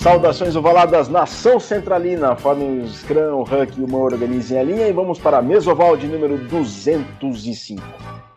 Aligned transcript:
Saudações 0.00 0.56
ovaladas, 0.56 1.10
nação 1.10 1.60
centralina, 1.60 2.34
formem 2.34 2.80
o 2.80 2.88
Scrum, 2.88 3.34
o 3.34 3.42
Huck 3.42 3.78
e 3.78 3.84
uma 3.84 3.98
organizem 3.98 4.58
a 4.58 4.62
linha 4.62 4.88
e 4.88 4.92
vamos 4.94 5.18
para 5.18 5.36
a 5.36 5.42
mesoval 5.42 5.94
de 5.94 6.06
número 6.06 6.38
205. 6.38 7.82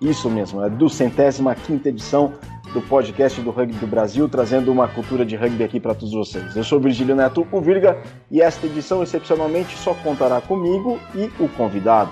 Isso 0.01 0.29
mesmo, 0.29 0.61
é 0.61 0.69
do 0.69 0.89
centésima 0.89 1.55
quinta 1.55 1.87
edição 1.87 2.33
do 2.73 2.81
podcast 2.81 3.39
do 3.39 3.49
Rugby 3.49 3.75
do 3.75 3.87
Brasil, 3.87 4.27
trazendo 4.27 4.73
uma 4.73 4.89
cultura 4.89 5.25
de 5.25 5.37
rugby 5.37 5.63
aqui 5.63 5.79
para 5.79 5.95
todos 5.95 6.13
vocês. 6.13 6.53
Eu 6.53 6.65
sou 6.65 6.81
Virgílio 6.81 7.15
Neto, 7.15 7.47
o 7.49 7.61
Virga, 7.61 7.97
e 8.29 8.41
esta 8.41 8.65
edição 8.65 9.01
excepcionalmente 9.01 9.77
só 9.77 9.93
contará 9.93 10.41
comigo 10.41 10.99
e 11.15 11.31
o 11.41 11.47
convidado. 11.47 12.11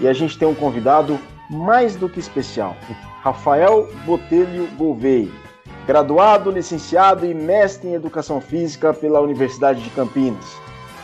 E 0.00 0.08
a 0.08 0.12
gente 0.12 0.36
tem 0.36 0.48
um 0.48 0.56
convidado 0.56 1.20
mais 1.48 1.94
do 1.94 2.08
que 2.08 2.18
especial, 2.18 2.76
Rafael 3.22 3.88
Botelho 4.04 4.66
Gouveia 4.76 5.47
graduado, 5.88 6.50
licenciado 6.50 7.24
e 7.24 7.32
mestre 7.32 7.88
em 7.88 7.94
Educação 7.94 8.42
Física 8.42 8.92
pela 8.92 9.22
Universidade 9.22 9.82
de 9.82 9.88
Campinas. 9.88 10.44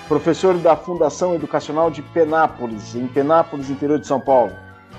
Professor 0.06 0.58
da 0.58 0.76
Fundação 0.76 1.34
Educacional 1.34 1.90
de 1.90 2.02
Penápolis, 2.02 2.94
em 2.94 3.06
Penápolis, 3.06 3.70
interior 3.70 3.98
de 3.98 4.06
São 4.06 4.20
Paulo. 4.20 4.52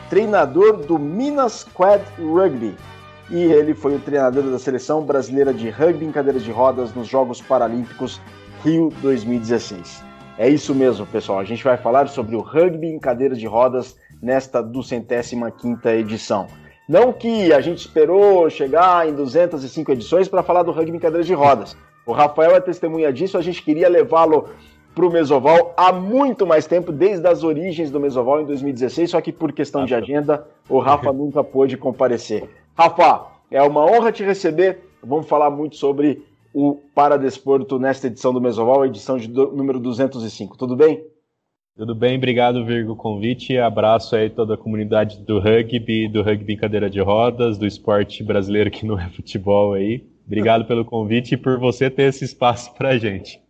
Treinador 0.09 0.77
do 0.77 0.97
Minas 0.97 1.63
Quad 1.63 2.01
Rugby. 2.17 2.75
E 3.29 3.43
ele 3.43 3.75
foi 3.75 3.95
o 3.95 3.99
treinador 3.99 4.41
da 4.45 4.57
seleção 4.57 5.03
brasileira 5.03 5.53
de 5.53 5.69
rugby 5.69 6.05
em 6.05 6.11
cadeiras 6.11 6.41
de 6.41 6.51
rodas 6.51 6.91
nos 6.95 7.07
Jogos 7.07 7.39
Paralímpicos 7.39 8.19
Rio 8.63 8.91
2016. 9.03 10.03
É 10.39 10.49
isso 10.49 10.73
mesmo, 10.73 11.05
pessoal. 11.05 11.37
A 11.37 11.45
gente 11.45 11.63
vai 11.63 11.77
falar 11.77 12.07
sobre 12.07 12.35
o 12.35 12.41
rugby 12.41 12.87
em 12.87 12.97
cadeiras 12.97 13.37
de 13.37 13.45
rodas 13.45 13.95
nesta 14.19 14.63
205ª 14.63 15.93
edição. 15.93 16.47
Não 16.87 17.11
que 17.11 17.51
a 17.51 17.59
gente 17.61 17.79
esperou 17.79 18.49
chegar 18.49 19.09
em 19.09 19.13
205 19.13 19.91
edições 19.91 20.27
para 20.27 20.43
falar 20.43 20.63
do 20.63 20.71
rugby 20.71 20.97
em 20.97 20.99
cadeiras 20.99 21.25
de 21.25 21.33
rodas. 21.33 21.75
O 22.05 22.11
Rafael 22.11 22.55
é 22.55 22.61
testemunha 22.61 23.11
disso, 23.11 23.37
a 23.37 23.41
gente 23.41 23.63
queria 23.63 23.89
levá-lo 23.89 24.49
para 24.93 25.05
o 25.05 25.11
Mesoval 25.11 25.73
há 25.75 25.91
muito 25.91 26.45
mais 26.45 26.67
tempo, 26.67 26.91
desde 26.91 27.27
as 27.27 27.43
origens 27.43 27.89
do 27.89 27.99
Mesoval 27.99 28.41
em 28.41 28.45
2016, 28.45 29.09
só 29.09 29.19
que 29.19 29.31
por 29.31 29.51
questão 29.51 29.83
de 29.83 29.95
agenda, 29.95 30.47
o 30.69 30.79
Rafa 30.79 31.11
nunca 31.13 31.43
pôde 31.43 31.75
comparecer. 31.75 32.47
Rafa, 32.77 33.25
é 33.49 33.61
uma 33.63 33.83
honra 33.83 34.11
te 34.11 34.23
receber. 34.23 34.79
Vamos 35.03 35.27
falar 35.27 35.49
muito 35.49 35.75
sobre 35.75 36.23
o 36.53 36.79
Paradesporto 36.93 37.77
nesta 37.79 38.07
edição 38.07 38.31
do 38.31 38.39
Mesoval, 38.39 38.85
edição 38.85 39.17
de 39.17 39.27
número 39.27 39.79
205. 39.79 40.57
Tudo 40.57 40.75
bem? 40.75 41.03
Tudo 41.77 41.93
bem, 41.93 42.15
obrigado, 42.15 42.65
Virgo, 42.65 42.95
convite. 42.95 43.57
Abraço 43.57 44.15
aí 44.15 44.29
toda 44.29 44.53
a 44.53 44.57
comunidade 44.57 45.17
do 45.19 45.39
rugby, 45.39 46.07
do 46.07 46.23
rugby 46.23 46.53
em 46.53 46.57
cadeira 46.57 46.89
de 46.89 47.01
rodas, 47.01 47.57
do 47.57 47.67
esporte 47.67 48.23
brasileiro 48.23 48.71
que 48.71 48.85
não 48.85 48.97
é 48.97 49.09
futebol 49.09 49.73
aí. 49.73 50.07
Obrigado 50.25 50.63
pelo 50.63 50.85
convite 50.85 51.33
e 51.33 51.37
por 51.37 51.59
você 51.59 51.89
ter 51.89 52.03
esse 52.03 52.23
espaço 52.23 52.73
pra 52.75 52.97
gente. 52.97 53.41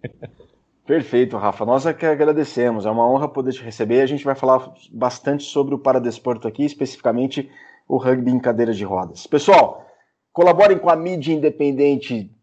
Perfeito, 0.87 1.37
Rafa. 1.37 1.65
Nós 1.65 1.85
é 1.85 1.93
que 1.93 2.05
agradecemos. 2.05 2.87
É 2.87 2.89
uma 2.89 3.07
honra 3.07 3.27
poder 3.27 3.53
te 3.53 3.63
receber. 3.63 4.01
A 4.01 4.07
gente 4.07 4.25
vai 4.25 4.35
falar 4.35 4.73
bastante 4.91 5.43
sobre 5.43 5.75
o 5.75 5.79
paradesporto 5.79 6.47
aqui, 6.47 6.63
especificamente 6.63 7.47
o 7.87 7.97
rugby 7.97 8.31
em 8.31 8.39
cadeira 8.39 8.73
de 8.73 8.83
rodas. 8.83 9.27
Pessoal, 9.27 9.85
colaborem 10.33 10.79
com 10.79 10.89
a 10.89 10.95
mídia 10.95 11.31
independente 11.31 12.34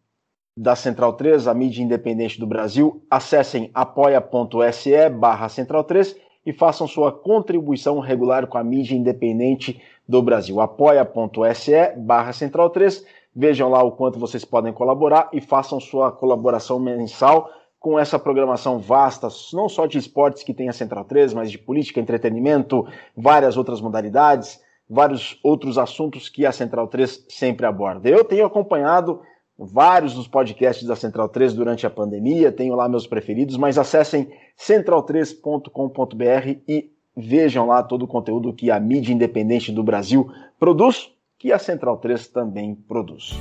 da 0.56 0.76
Central 0.76 1.14
3, 1.14 1.48
a 1.48 1.54
mídia 1.54 1.82
independente 1.82 2.38
do 2.38 2.46
Brasil, 2.46 3.02
acessem 3.10 3.70
apoia.se 3.72 5.08
barra 5.08 5.48
Central 5.48 5.84
3 5.84 6.16
e 6.44 6.52
façam 6.52 6.86
sua 6.86 7.10
contribuição 7.10 7.98
regular 8.00 8.46
com 8.46 8.58
a 8.58 8.64
mídia 8.64 8.94
independente 8.94 9.80
do 10.06 10.20
Brasil. 10.20 10.60
apoia.se 10.60 11.96
barra 11.96 12.32
Central 12.32 12.68
3, 12.70 13.04
vejam 13.34 13.70
lá 13.70 13.82
o 13.82 13.92
quanto 13.92 14.18
vocês 14.18 14.44
podem 14.44 14.72
colaborar 14.72 15.30
e 15.32 15.40
façam 15.40 15.80
sua 15.80 16.12
colaboração 16.12 16.78
mensal 16.78 17.48
com 17.80 17.98
essa 17.98 18.18
programação 18.18 18.78
vasta, 18.78 19.28
não 19.52 19.68
só 19.68 19.86
de 19.86 19.98
esportes 19.98 20.42
que 20.42 20.54
tem 20.54 20.68
a 20.68 20.72
Central 20.72 21.04
3, 21.04 21.32
mas 21.34 21.50
de 21.50 21.58
política, 21.58 21.98
entretenimento, 21.98 22.86
várias 23.16 23.56
outras 23.56 23.80
modalidades, 23.80 24.60
vários 24.88 25.40
outros 25.42 25.78
assuntos 25.78 26.28
que 26.28 26.44
a 26.44 26.52
Central 26.52 26.86
3 26.86 27.24
sempre 27.28 27.66
aborda. 27.66 28.08
Eu 28.08 28.22
tenho 28.22 28.44
acompanhado 28.44 29.22
vários 29.64 30.14
dos 30.14 30.28
podcasts 30.28 30.86
da 30.86 30.96
Central 30.96 31.28
3 31.28 31.54
durante 31.54 31.86
a 31.86 31.90
pandemia, 31.90 32.52
tenho 32.52 32.74
lá 32.74 32.88
meus 32.88 33.06
preferidos, 33.06 33.56
mas 33.56 33.78
acessem 33.78 34.28
central3.com.br 34.58 36.60
e 36.68 36.90
vejam 37.16 37.66
lá 37.66 37.82
todo 37.82 38.04
o 38.04 38.08
conteúdo 38.08 38.52
que 38.52 38.70
a 38.70 38.80
mídia 38.80 39.12
independente 39.12 39.70
do 39.70 39.82
Brasil 39.82 40.30
produz, 40.58 41.10
que 41.38 41.52
a 41.52 41.58
Central 41.58 41.98
3 41.98 42.28
também 42.28 42.74
produz. 42.74 43.32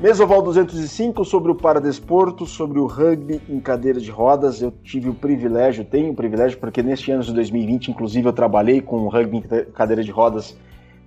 Mesoval 0.00 0.40
205 0.40 1.26
sobre 1.26 1.52
o 1.52 1.54
paradesporto, 1.54 2.46
sobre 2.46 2.78
o 2.78 2.86
rugby 2.86 3.38
em 3.46 3.60
cadeira 3.60 4.00
de 4.00 4.10
rodas. 4.10 4.62
Eu 4.62 4.72
tive 4.82 5.10
o 5.10 5.14
privilégio, 5.14 5.84
tenho 5.84 6.12
o 6.12 6.16
privilégio, 6.16 6.58
porque 6.58 6.82
neste 6.82 7.12
ano 7.12 7.22
de 7.22 7.34
2020, 7.34 7.90
inclusive, 7.90 8.26
eu 8.26 8.32
trabalhei 8.32 8.80
com 8.80 8.96
o 8.96 9.08
rugby 9.10 9.36
em 9.36 9.42
cadeira 9.72 10.02
de 10.02 10.10
rodas 10.10 10.56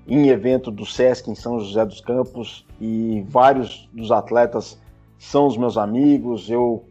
em 0.07 0.27
evento 0.27 0.69
do 0.69 0.85
SESC 0.85 1.27
em 1.31 1.33
São 1.33 1.59
José 1.59 1.83
dos 1.83 2.01
Campos 2.01 2.67
e 2.79 3.25
vários 3.27 3.89
dos 3.91 4.11
atletas 4.11 4.79
são 5.17 5.47
os 5.47 5.57
meus 5.57 5.75
amigos. 5.75 6.47
Eu 6.47 6.83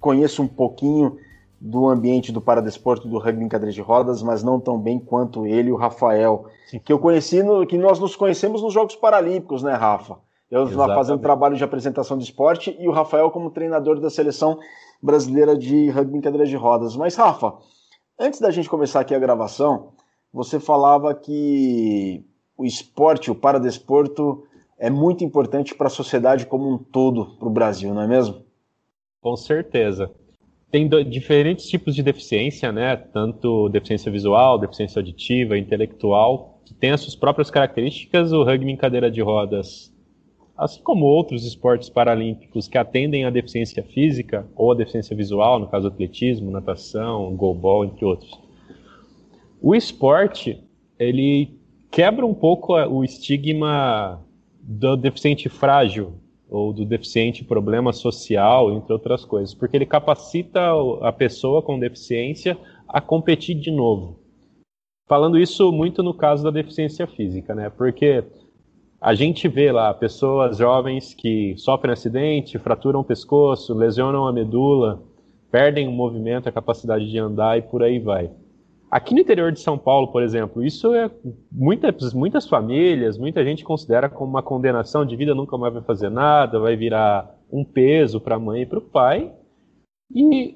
conheço 0.00 0.42
um 0.42 0.48
pouquinho 0.48 1.16
do 1.60 1.88
ambiente 1.88 2.32
do 2.32 2.40
paradesporto 2.40 3.06
do 3.06 3.18
rugby 3.18 3.44
em 3.44 3.48
cadeira 3.48 3.72
de 3.72 3.80
rodas, 3.80 4.20
mas 4.20 4.42
não 4.42 4.58
tão 4.58 4.80
bem 4.80 4.98
quanto 4.98 5.46
ele 5.46 5.68
e 5.68 5.72
o 5.72 5.76
Rafael, 5.76 6.46
Sim. 6.68 6.80
que 6.84 6.92
eu 6.92 6.98
conheci, 6.98 7.40
no, 7.44 7.64
que 7.64 7.78
nós 7.78 8.00
nos 8.00 8.16
conhecemos 8.16 8.62
nos 8.62 8.74
Jogos 8.74 8.96
Paralímpicos, 8.96 9.62
né, 9.62 9.74
Rafa? 9.74 10.25
Eu 10.50 10.64
lá 10.76 10.94
fazendo 10.94 11.18
trabalho 11.18 11.56
de 11.56 11.64
apresentação 11.64 12.16
de 12.16 12.24
esporte 12.24 12.76
e 12.78 12.86
o 12.86 12.92
Rafael 12.92 13.30
como 13.30 13.50
treinador 13.50 14.00
da 14.00 14.08
seleção 14.08 14.58
brasileira 15.02 15.56
de 15.56 15.90
rugby 15.90 16.18
em 16.18 16.20
cadeira 16.20 16.46
de 16.46 16.54
rodas. 16.54 16.96
Mas, 16.96 17.16
Rafa, 17.16 17.54
antes 18.18 18.40
da 18.40 18.50
gente 18.50 18.68
começar 18.68 19.00
aqui 19.00 19.14
a 19.14 19.18
gravação, 19.18 19.92
você 20.32 20.60
falava 20.60 21.12
que 21.14 22.24
o 22.56 22.64
esporte, 22.64 23.30
o 23.30 23.34
paradesporto, 23.34 24.44
é 24.78 24.88
muito 24.88 25.24
importante 25.24 25.74
para 25.74 25.88
a 25.88 25.90
sociedade 25.90 26.46
como 26.46 26.72
um 26.72 26.78
todo, 26.78 27.36
para 27.38 27.48
o 27.48 27.52
Brasil, 27.52 27.92
não 27.92 28.02
é 28.02 28.06
mesmo? 28.06 28.44
Com 29.20 29.36
certeza. 29.36 30.10
Tem 30.70 30.88
diferentes 31.08 31.66
tipos 31.66 31.94
de 31.94 32.02
deficiência, 32.02 32.70
né? 32.70 32.96
Tanto 32.96 33.68
deficiência 33.68 34.12
visual, 34.12 34.58
deficiência 34.58 35.00
auditiva, 35.00 35.58
intelectual, 35.58 36.60
que 36.64 36.74
tem 36.74 36.92
as 36.92 37.00
suas 37.00 37.16
próprias 37.16 37.50
características. 37.50 38.32
O 38.32 38.44
rugby 38.44 38.70
em 38.70 38.76
cadeira 38.76 39.10
de 39.10 39.22
rodas 39.22 39.95
assim 40.56 40.80
como 40.82 41.04
outros 41.04 41.44
esportes 41.44 41.88
paralímpicos 41.88 42.66
que 42.66 42.78
atendem 42.78 43.24
à 43.24 43.30
deficiência 43.30 43.82
física 43.82 44.46
ou 44.56 44.72
à 44.72 44.74
deficiência 44.74 45.14
visual, 45.14 45.58
no 45.58 45.68
caso 45.68 45.88
atletismo, 45.88 46.50
natação, 46.50 47.34
goalball, 47.36 47.84
entre 47.84 48.04
outros. 48.04 48.40
O 49.60 49.74
esporte, 49.74 50.62
ele 50.98 51.58
quebra 51.90 52.24
um 52.24 52.34
pouco 52.34 52.74
o 52.74 53.04
estigma 53.04 54.22
do 54.60 54.96
deficiente 54.96 55.48
frágil 55.48 56.14
ou 56.48 56.72
do 56.72 56.84
deficiente 56.84 57.44
problema 57.44 57.92
social, 57.92 58.72
entre 58.72 58.92
outras 58.92 59.24
coisas, 59.24 59.54
porque 59.54 59.76
ele 59.76 59.86
capacita 59.86 60.60
a 61.00 61.12
pessoa 61.12 61.60
com 61.60 61.78
deficiência 61.78 62.56
a 62.88 63.00
competir 63.00 63.56
de 63.56 63.70
novo. 63.70 64.20
Falando 65.08 65.38
isso 65.38 65.70
muito 65.72 66.02
no 66.02 66.14
caso 66.14 66.44
da 66.44 66.50
deficiência 66.50 67.06
física, 67.06 67.54
né? 67.54 67.70
Porque 67.70 68.24
a 69.00 69.14
gente 69.14 69.46
vê 69.48 69.70
lá 69.70 69.92
pessoas 69.92 70.58
jovens 70.58 71.14
que 71.14 71.54
sofrem 71.58 71.92
acidente, 71.92 72.58
fraturam 72.58 73.00
o 73.00 73.04
pescoço, 73.04 73.74
lesionam 73.74 74.26
a 74.26 74.32
medula, 74.32 75.02
perdem 75.50 75.86
o 75.86 75.92
movimento, 75.92 76.48
a 76.48 76.52
capacidade 76.52 77.10
de 77.10 77.18
andar 77.18 77.58
e 77.58 77.62
por 77.62 77.82
aí 77.82 77.98
vai. 77.98 78.30
Aqui 78.90 79.14
no 79.14 79.20
interior 79.20 79.52
de 79.52 79.60
São 79.60 79.76
Paulo, 79.76 80.08
por 80.08 80.22
exemplo, 80.22 80.64
isso 80.64 80.94
é 80.94 81.10
muitas, 81.50 82.14
muitas 82.14 82.48
famílias, 82.48 83.18
muita 83.18 83.44
gente 83.44 83.64
considera 83.64 84.08
como 84.08 84.30
uma 84.30 84.42
condenação 84.42 85.04
de 85.04 85.16
vida, 85.16 85.34
nunca 85.34 85.58
mais 85.58 85.74
vai 85.74 85.82
fazer 85.82 86.08
nada, 86.08 86.60
vai 86.60 86.76
virar 86.76 87.34
um 87.52 87.64
peso 87.64 88.20
para 88.20 88.36
a 88.36 88.40
mãe 88.40 88.62
e 88.62 88.66
para 88.66 88.78
o 88.78 88.82
pai. 88.82 89.32
E 90.14 90.54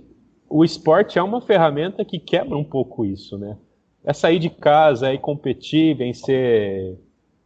o 0.49 0.65
esporte 0.65 1.19
é 1.19 1.23
uma 1.23 1.41
ferramenta 1.41 2.05
que 2.05 2.19
quebra 2.19 2.57
um 2.57 2.65
pouco 2.65 3.05
isso, 3.05 3.37
né? 3.37 3.59
É 4.05 4.13
sair 4.13 4.39
de 4.39 4.49
casa, 4.49 5.11
é 5.11 5.15
ir 5.15 5.19
competir, 5.19 5.97
vencer 5.97 6.97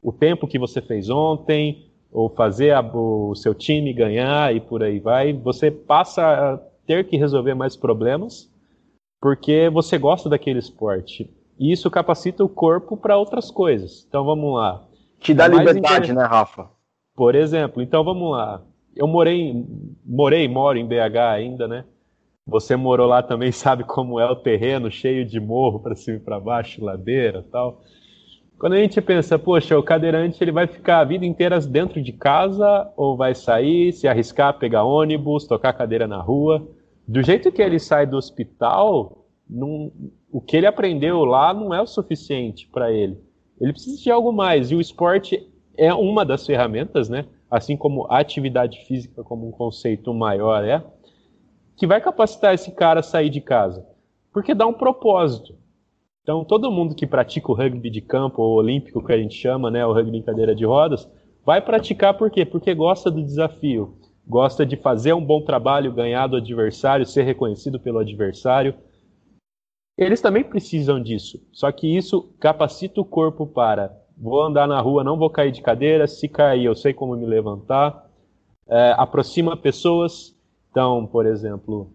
o 0.04 0.12
tempo 0.12 0.46
que 0.46 0.58
você 0.58 0.82
fez 0.82 1.08
ontem, 1.08 1.86
ou 2.12 2.28
fazer 2.28 2.72
a, 2.72 2.80
o 2.80 3.34
seu 3.34 3.54
time 3.54 3.92
ganhar 3.92 4.54
e 4.54 4.60
por 4.60 4.84
aí 4.84 5.00
vai, 5.00 5.32
você 5.32 5.70
passa 5.70 6.22
a 6.22 6.58
ter 6.86 7.08
que 7.08 7.16
resolver 7.16 7.54
mais 7.54 7.74
problemas 7.74 8.48
porque 9.20 9.70
você 9.70 9.96
gosta 9.96 10.28
daquele 10.28 10.58
esporte. 10.58 11.28
E 11.58 11.72
isso 11.72 11.90
capacita 11.90 12.44
o 12.44 12.48
corpo 12.48 12.94
para 12.94 13.16
outras 13.16 13.50
coisas. 13.50 14.04
Então 14.06 14.22
vamos 14.24 14.54
lá. 14.54 14.84
Te 15.18 15.32
dá 15.32 15.46
é 15.46 15.48
liberdade, 15.48 16.12
né, 16.12 16.24
Rafa? 16.24 16.68
Por 17.16 17.34
exemplo, 17.34 17.82
então 17.82 18.04
vamos 18.04 18.30
lá. 18.30 18.62
Eu 18.94 19.08
morei, 19.08 19.64
morei, 20.04 20.46
moro 20.46 20.76
em 20.76 20.86
BH 20.86 21.16
ainda, 21.32 21.66
né? 21.66 21.84
Você 22.46 22.76
morou 22.76 23.06
lá 23.06 23.22
também, 23.22 23.50
sabe 23.52 23.82
como 23.82 24.20
é 24.20 24.30
o 24.30 24.36
terreno 24.36 24.90
cheio 24.90 25.24
de 25.24 25.40
morro 25.40 25.80
para 25.80 25.96
cima 25.96 26.18
e 26.18 26.20
para 26.20 26.38
baixo, 26.38 26.84
ladeira, 26.84 27.42
tal. 27.50 27.80
Quando 28.58 28.74
a 28.74 28.78
gente 28.78 29.00
pensa, 29.00 29.38
poxa, 29.38 29.78
o 29.78 29.82
cadeirante 29.82 30.42
ele 30.42 30.52
vai 30.52 30.66
ficar 30.66 31.00
a 31.00 31.04
vida 31.04 31.26
inteira 31.26 31.60
dentro 31.60 32.00
de 32.00 32.12
casa 32.12 32.90
ou 32.96 33.16
vai 33.16 33.34
sair, 33.34 33.92
se 33.92 34.06
arriscar, 34.06 34.58
pegar 34.58 34.84
ônibus, 34.84 35.46
tocar 35.46 35.72
cadeira 35.72 36.06
na 36.06 36.20
rua? 36.20 36.66
Do 37.06 37.22
jeito 37.22 37.52
que 37.52 37.60
ele 37.60 37.78
sai 37.78 38.06
do 38.06 38.16
hospital, 38.16 39.26
não, 39.48 39.92
o 40.30 40.40
que 40.40 40.56
ele 40.56 40.66
aprendeu 40.66 41.24
lá 41.24 41.52
não 41.52 41.74
é 41.74 41.82
o 41.82 41.86
suficiente 41.86 42.68
para 42.72 42.90
ele. 42.90 43.18
Ele 43.60 43.72
precisa 43.72 44.00
de 44.00 44.10
algo 44.10 44.32
mais. 44.32 44.70
E 44.70 44.74
o 44.74 44.80
esporte 44.80 45.46
é 45.76 45.92
uma 45.92 46.24
das 46.24 46.46
ferramentas, 46.46 47.08
né? 47.08 47.26
Assim 47.50 47.76
como 47.76 48.06
a 48.10 48.18
atividade 48.18 48.84
física 48.86 49.22
como 49.22 49.46
um 49.46 49.50
conceito 49.50 50.12
maior 50.14 50.64
é, 50.64 50.82
que 51.76 51.86
vai 51.86 52.00
capacitar 52.00 52.54
esse 52.54 52.70
cara 52.72 53.00
a 53.00 53.02
sair 53.02 53.30
de 53.30 53.40
casa. 53.40 53.86
Porque 54.32 54.54
dá 54.54 54.66
um 54.66 54.72
propósito. 54.72 55.54
Então, 56.24 56.42
todo 56.42 56.72
mundo 56.72 56.94
que 56.94 57.06
pratica 57.06 57.52
o 57.52 57.54
rugby 57.54 57.90
de 57.90 58.00
campo, 58.00 58.40
ou 58.40 58.56
olímpico 58.56 59.04
que 59.04 59.12
a 59.12 59.18
gente 59.18 59.34
chama, 59.34 59.70
né, 59.70 59.86
o 59.86 59.92
rugby 59.92 60.16
em 60.16 60.22
cadeira 60.22 60.54
de 60.54 60.64
rodas, 60.64 61.06
vai 61.44 61.60
praticar 61.60 62.16
por 62.16 62.30
quê? 62.30 62.46
Porque 62.46 62.74
gosta 62.74 63.10
do 63.10 63.22
desafio, 63.22 63.98
gosta 64.26 64.64
de 64.64 64.74
fazer 64.74 65.12
um 65.12 65.22
bom 65.22 65.42
trabalho, 65.42 65.92
ganhar 65.92 66.26
do 66.26 66.38
adversário, 66.38 67.04
ser 67.04 67.24
reconhecido 67.24 67.78
pelo 67.78 67.98
adversário. 67.98 68.74
Eles 69.98 70.22
também 70.22 70.42
precisam 70.42 70.98
disso, 71.00 71.46
só 71.52 71.70
que 71.70 71.94
isso 71.94 72.34
capacita 72.40 73.02
o 73.02 73.04
corpo 73.04 73.46
para 73.46 74.02
vou 74.16 74.42
andar 74.42 74.66
na 74.66 74.80
rua, 74.80 75.04
não 75.04 75.18
vou 75.18 75.28
cair 75.28 75.52
de 75.52 75.60
cadeira, 75.60 76.06
se 76.06 76.28
cair 76.28 76.64
eu 76.64 76.74
sei 76.74 76.94
como 76.94 77.16
me 77.16 77.26
levantar, 77.26 78.08
é, 78.66 78.94
aproxima 78.96 79.56
pessoas. 79.56 80.34
Então, 80.70 81.06
por 81.06 81.26
exemplo, 81.26 81.92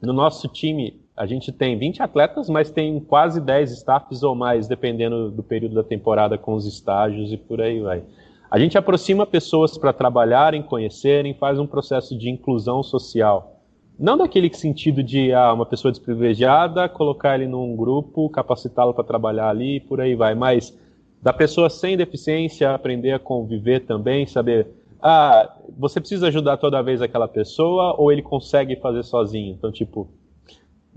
no 0.00 0.12
nosso 0.12 0.48
time 0.48 1.00
a 1.18 1.26
gente 1.26 1.50
tem 1.50 1.76
20 1.76 2.00
atletas, 2.00 2.48
mas 2.48 2.70
tem 2.70 3.00
quase 3.00 3.40
10 3.40 3.72
staffs 3.72 4.22
ou 4.22 4.36
mais, 4.36 4.68
dependendo 4.68 5.32
do 5.32 5.42
período 5.42 5.74
da 5.74 5.82
temporada 5.82 6.38
com 6.38 6.54
os 6.54 6.64
estágios 6.64 7.32
e 7.32 7.36
por 7.36 7.60
aí 7.60 7.80
vai. 7.80 8.04
A 8.48 8.56
gente 8.58 8.78
aproxima 8.78 9.26
pessoas 9.26 9.76
para 9.76 9.92
trabalharem, 9.92 10.62
conhecerem, 10.62 11.34
faz 11.34 11.58
um 11.58 11.66
processo 11.66 12.16
de 12.16 12.30
inclusão 12.30 12.84
social. 12.84 13.60
Não 13.98 14.16
daquele 14.16 14.52
sentido 14.54 15.02
de 15.02 15.32
ah, 15.34 15.52
uma 15.52 15.66
pessoa 15.66 15.90
desprivilegiada, 15.90 16.88
colocar 16.88 17.34
ele 17.34 17.48
num 17.48 17.74
grupo, 17.74 18.30
capacitá-lo 18.30 18.94
para 18.94 19.02
trabalhar 19.02 19.48
ali 19.48 19.76
e 19.76 19.80
por 19.80 20.00
aí 20.00 20.14
vai, 20.14 20.36
mas 20.36 20.72
da 21.20 21.32
pessoa 21.32 21.68
sem 21.68 21.96
deficiência 21.96 22.72
aprender 22.72 23.10
a 23.10 23.18
conviver 23.18 23.80
também, 23.80 24.24
saber 24.24 24.68
ah, 25.02 25.52
você 25.76 25.98
precisa 25.98 26.28
ajudar 26.28 26.58
toda 26.58 26.80
vez 26.80 27.02
aquela 27.02 27.26
pessoa 27.26 27.96
ou 27.98 28.12
ele 28.12 28.22
consegue 28.22 28.76
fazer 28.76 29.02
sozinho. 29.02 29.52
Então, 29.52 29.72
tipo, 29.72 30.08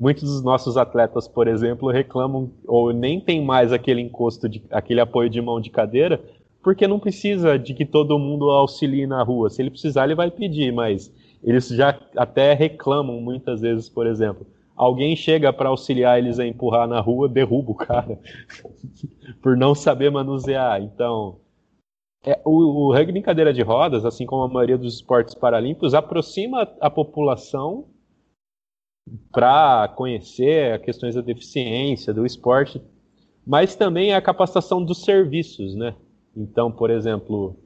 muitos 0.02 0.24
dos 0.24 0.42
nossos 0.42 0.78
atletas, 0.78 1.28
por 1.28 1.48
exemplo, 1.48 1.92
reclamam 1.92 2.52
ou 2.66 2.92
nem 2.92 3.22
tem 3.22 3.46
mais 3.46 3.72
aquele 3.72 4.02
encosto, 4.02 4.50
de, 4.50 4.64
aquele 4.72 5.00
apoio 5.00 5.30
de 5.30 5.40
mão 5.40 5.62
de 5.62 5.70
cadeira, 5.70 6.20
porque 6.64 6.88
não 6.88 7.00
precisa 7.00 7.58
de 7.60 7.76
que 7.76 7.86
todo 7.86 8.18
mundo 8.18 8.50
auxilie 8.50 9.06
na 9.06 9.22
rua. 9.22 9.52
Se 9.52 9.62
ele 9.62 9.70
precisar, 9.70 10.06
ele 10.06 10.16
vai 10.16 10.32
pedir, 10.32 10.74
mas 10.74 11.14
eles 11.44 11.68
já 11.68 11.96
até 12.18 12.54
reclamam 12.54 13.22
muitas 13.22 13.62
vezes, 13.62 13.88
por 13.90 14.08
exemplo. 14.08 14.48
Alguém 14.76 15.16
chega 15.16 15.54
para 15.54 15.70
auxiliar 15.70 16.18
eles 16.18 16.40
a 16.40 16.48
empurrar 16.48 16.88
na 16.88 17.00
rua, 17.00 17.30
derruba 17.30 17.72
o 17.72 17.76
cara, 17.76 18.18
por 19.40 19.56
não 19.56 19.76
saber 19.76 20.10
manusear. 20.10 20.82
Então, 20.82 21.38
é, 22.26 22.42
o, 22.44 22.88
o 22.88 22.92
rugby 22.92 23.20
em 23.20 23.22
cadeira 23.22 23.54
de 23.54 23.62
rodas, 23.62 24.04
assim 24.04 24.26
como 24.26 24.42
a 24.42 24.48
maioria 24.48 24.80
dos 24.80 24.96
esportes 24.96 25.36
paralímpicos, 25.36 25.94
aproxima 25.94 26.68
a 26.80 26.90
população 26.90 27.86
para 29.32 29.88
conhecer 29.90 30.80
questões 30.82 31.16
da 31.16 31.22
deficiência, 31.22 32.14
do 32.14 32.26
esporte, 32.26 32.82
mas 33.46 33.76
também 33.76 34.14
a 34.14 34.22
capacitação 34.22 34.84
dos 34.84 35.04
serviços, 35.04 35.76
né? 35.76 35.96
Então, 36.36 36.72
por 36.72 36.90
exemplo, 36.90 37.58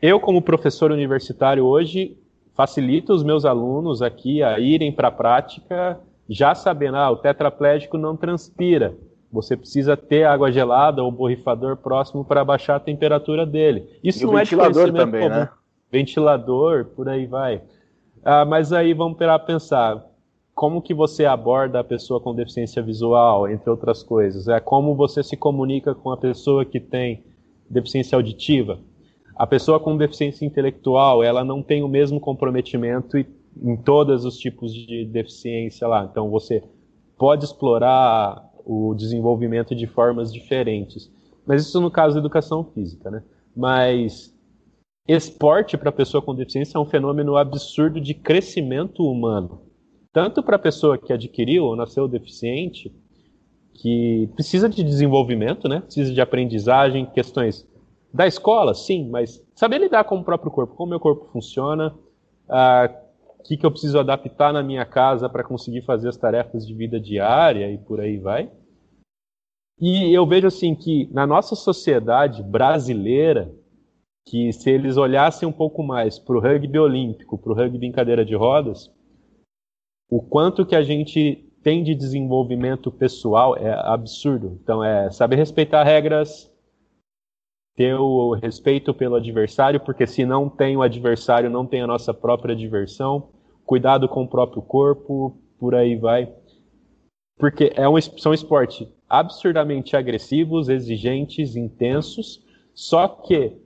eu 0.00 0.20
como 0.20 0.42
professor 0.42 0.92
universitário 0.92 1.64
hoje 1.64 2.18
facilito 2.54 3.12
os 3.12 3.24
meus 3.24 3.44
alunos 3.44 4.00
aqui 4.00 4.42
a 4.42 4.58
irem 4.58 4.92
para 4.92 5.08
a 5.08 5.12
prática 5.12 6.00
já 6.28 6.54
sabendo, 6.54 6.96
ah, 6.96 7.10
o 7.10 7.16
tetraplégico 7.16 7.98
não 7.98 8.16
transpira. 8.16 8.94
Você 9.30 9.56
precisa 9.56 9.96
ter 9.96 10.24
água 10.24 10.52
gelada 10.52 11.02
ou 11.02 11.10
borrifador 11.10 11.76
próximo 11.76 12.24
para 12.24 12.44
baixar 12.44 12.76
a 12.76 12.80
temperatura 12.80 13.44
dele. 13.44 13.98
Isso 14.02 14.26
não 14.26 14.38
é 14.38 14.44
de 14.44 14.56
conhecimento 14.56 14.94
também, 14.94 15.22
comum. 15.28 15.40
Né? 15.40 15.48
Ventilador, 15.90 16.84
por 16.96 17.08
aí 17.08 17.26
vai. 17.26 17.60
Ah, 18.24 18.44
mas 18.44 18.72
aí 18.72 18.94
vamos 18.94 19.18
pensar 19.44 20.02
como 20.54 20.80
que 20.80 20.94
você 20.94 21.24
aborda 21.24 21.80
a 21.80 21.84
pessoa 21.84 22.20
com 22.20 22.34
deficiência 22.34 22.80
visual, 22.80 23.48
entre 23.48 23.68
outras 23.68 24.02
coisas. 24.02 24.46
É 24.46 24.60
como 24.60 24.94
você 24.94 25.22
se 25.22 25.36
comunica 25.36 25.94
com 25.94 26.12
a 26.12 26.16
pessoa 26.16 26.64
que 26.64 26.78
tem 26.78 27.24
deficiência 27.68 28.14
auditiva. 28.14 28.78
A 29.34 29.46
pessoa 29.46 29.80
com 29.80 29.96
deficiência 29.96 30.46
intelectual, 30.46 31.24
ela 31.24 31.42
não 31.42 31.60
tem 31.60 31.82
o 31.82 31.88
mesmo 31.88 32.20
comprometimento 32.20 33.18
em 33.18 33.76
todos 33.76 34.24
os 34.24 34.38
tipos 34.38 34.72
de 34.72 35.04
deficiência 35.04 35.88
lá. 35.88 36.08
Então 36.08 36.30
você 36.30 36.62
pode 37.18 37.44
explorar 37.44 38.48
o 38.64 38.94
desenvolvimento 38.94 39.74
de 39.74 39.88
formas 39.88 40.32
diferentes. 40.32 41.10
Mas 41.44 41.62
isso 41.62 41.80
no 41.80 41.90
caso 41.90 42.14
da 42.14 42.20
educação 42.20 42.64
física, 42.64 43.10
né? 43.10 43.22
Mas 43.56 44.32
esporte 45.06 45.76
para 45.76 45.90
pessoa 45.92 46.22
com 46.22 46.34
deficiência 46.34 46.78
é 46.78 46.80
um 46.80 46.86
fenômeno 46.86 47.36
absurdo 47.36 48.00
de 48.00 48.14
crescimento 48.14 49.02
humano 49.02 49.63
tanto 50.14 50.44
para 50.44 50.54
a 50.54 50.60
pessoa 50.60 50.96
que 50.96 51.12
adquiriu 51.12 51.64
ou 51.64 51.74
nasceu 51.74 52.06
deficiente, 52.06 52.94
que 53.74 54.30
precisa 54.36 54.68
de 54.68 54.84
desenvolvimento, 54.84 55.68
né? 55.68 55.80
Precisa 55.80 56.14
de 56.14 56.20
aprendizagem, 56.20 57.04
questões 57.04 57.68
da 58.12 58.24
escola, 58.24 58.74
sim, 58.74 59.08
mas 59.10 59.44
saber 59.56 59.78
lidar 59.78 60.04
com 60.04 60.16
o 60.16 60.24
próprio 60.24 60.52
corpo, 60.52 60.76
como 60.76 60.90
meu 60.90 61.00
corpo 61.00 61.28
funciona, 61.32 61.88
o 61.88 61.98
ah, 62.48 62.88
que, 63.44 63.56
que 63.56 63.66
eu 63.66 63.72
preciso 63.72 63.98
adaptar 63.98 64.52
na 64.52 64.62
minha 64.62 64.86
casa 64.86 65.28
para 65.28 65.42
conseguir 65.42 65.82
fazer 65.82 66.08
as 66.08 66.16
tarefas 66.16 66.64
de 66.64 66.72
vida 66.72 67.00
diária 67.00 67.68
e 67.72 67.76
por 67.76 68.00
aí 68.00 68.16
vai. 68.16 68.48
E 69.80 70.14
eu 70.14 70.24
vejo 70.24 70.46
assim 70.46 70.76
que 70.76 71.10
na 71.12 71.26
nossa 71.26 71.56
sociedade 71.56 72.40
brasileira, 72.40 73.52
que 74.24 74.52
se 74.52 74.70
eles 74.70 74.96
olhassem 74.96 75.48
um 75.48 75.52
pouco 75.52 75.82
mais 75.82 76.20
para 76.20 76.36
o 76.36 76.40
rugby 76.40 76.78
olímpico, 76.78 77.36
para 77.36 77.52
o 77.52 77.56
rugby 77.56 77.84
em 77.84 77.92
cadeira 77.92 78.24
de 78.24 78.36
rodas, 78.36 78.93
o 80.14 80.22
quanto 80.22 80.64
que 80.64 80.76
a 80.76 80.82
gente 80.84 81.44
tem 81.60 81.82
de 81.82 81.92
desenvolvimento 81.92 82.88
pessoal 82.88 83.56
é 83.56 83.72
absurdo. 83.72 84.60
Então 84.62 84.84
é 84.84 85.10
saber 85.10 85.34
respeitar 85.34 85.82
regras, 85.82 86.48
ter 87.74 87.96
o 87.96 88.32
respeito 88.34 88.94
pelo 88.94 89.16
adversário, 89.16 89.80
porque 89.80 90.06
se 90.06 90.24
não 90.24 90.48
tem 90.48 90.76
o 90.76 90.82
adversário, 90.82 91.50
não 91.50 91.66
tem 91.66 91.82
a 91.82 91.86
nossa 91.88 92.14
própria 92.14 92.54
diversão, 92.54 93.30
cuidado 93.66 94.08
com 94.08 94.22
o 94.22 94.28
próprio 94.28 94.62
corpo, 94.62 95.36
por 95.58 95.74
aí 95.74 95.96
vai. 95.96 96.32
Porque 97.36 97.72
é 97.74 97.88
um, 97.88 98.00
são 98.00 98.32
esportes 98.32 98.86
absurdamente 99.08 99.96
agressivos, 99.96 100.68
exigentes, 100.68 101.56
intensos, 101.56 102.40
só 102.72 103.08
que 103.08 103.58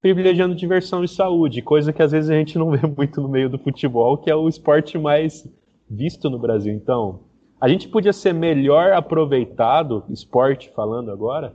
privilegiando 0.00 0.54
diversão 0.54 1.04
e 1.04 1.08
saúde, 1.08 1.60
coisa 1.60 1.92
que 1.92 2.02
às 2.02 2.12
vezes 2.12 2.30
a 2.30 2.34
gente 2.34 2.56
não 2.56 2.70
vê 2.70 2.80
muito 2.96 3.20
no 3.20 3.28
meio 3.28 3.50
do 3.50 3.58
futebol, 3.58 4.16
que 4.16 4.30
é 4.30 4.34
o 4.34 4.48
esporte 4.48 4.96
mais 4.96 5.46
visto 5.92 6.30
no 6.30 6.38
Brasil. 6.38 6.72
Então, 6.72 7.20
a 7.60 7.68
gente 7.68 7.88
podia 7.88 8.12
ser 8.12 8.32
melhor 8.32 8.92
aproveitado, 8.92 10.04
esporte 10.08 10.70
falando 10.70 11.10
agora, 11.10 11.54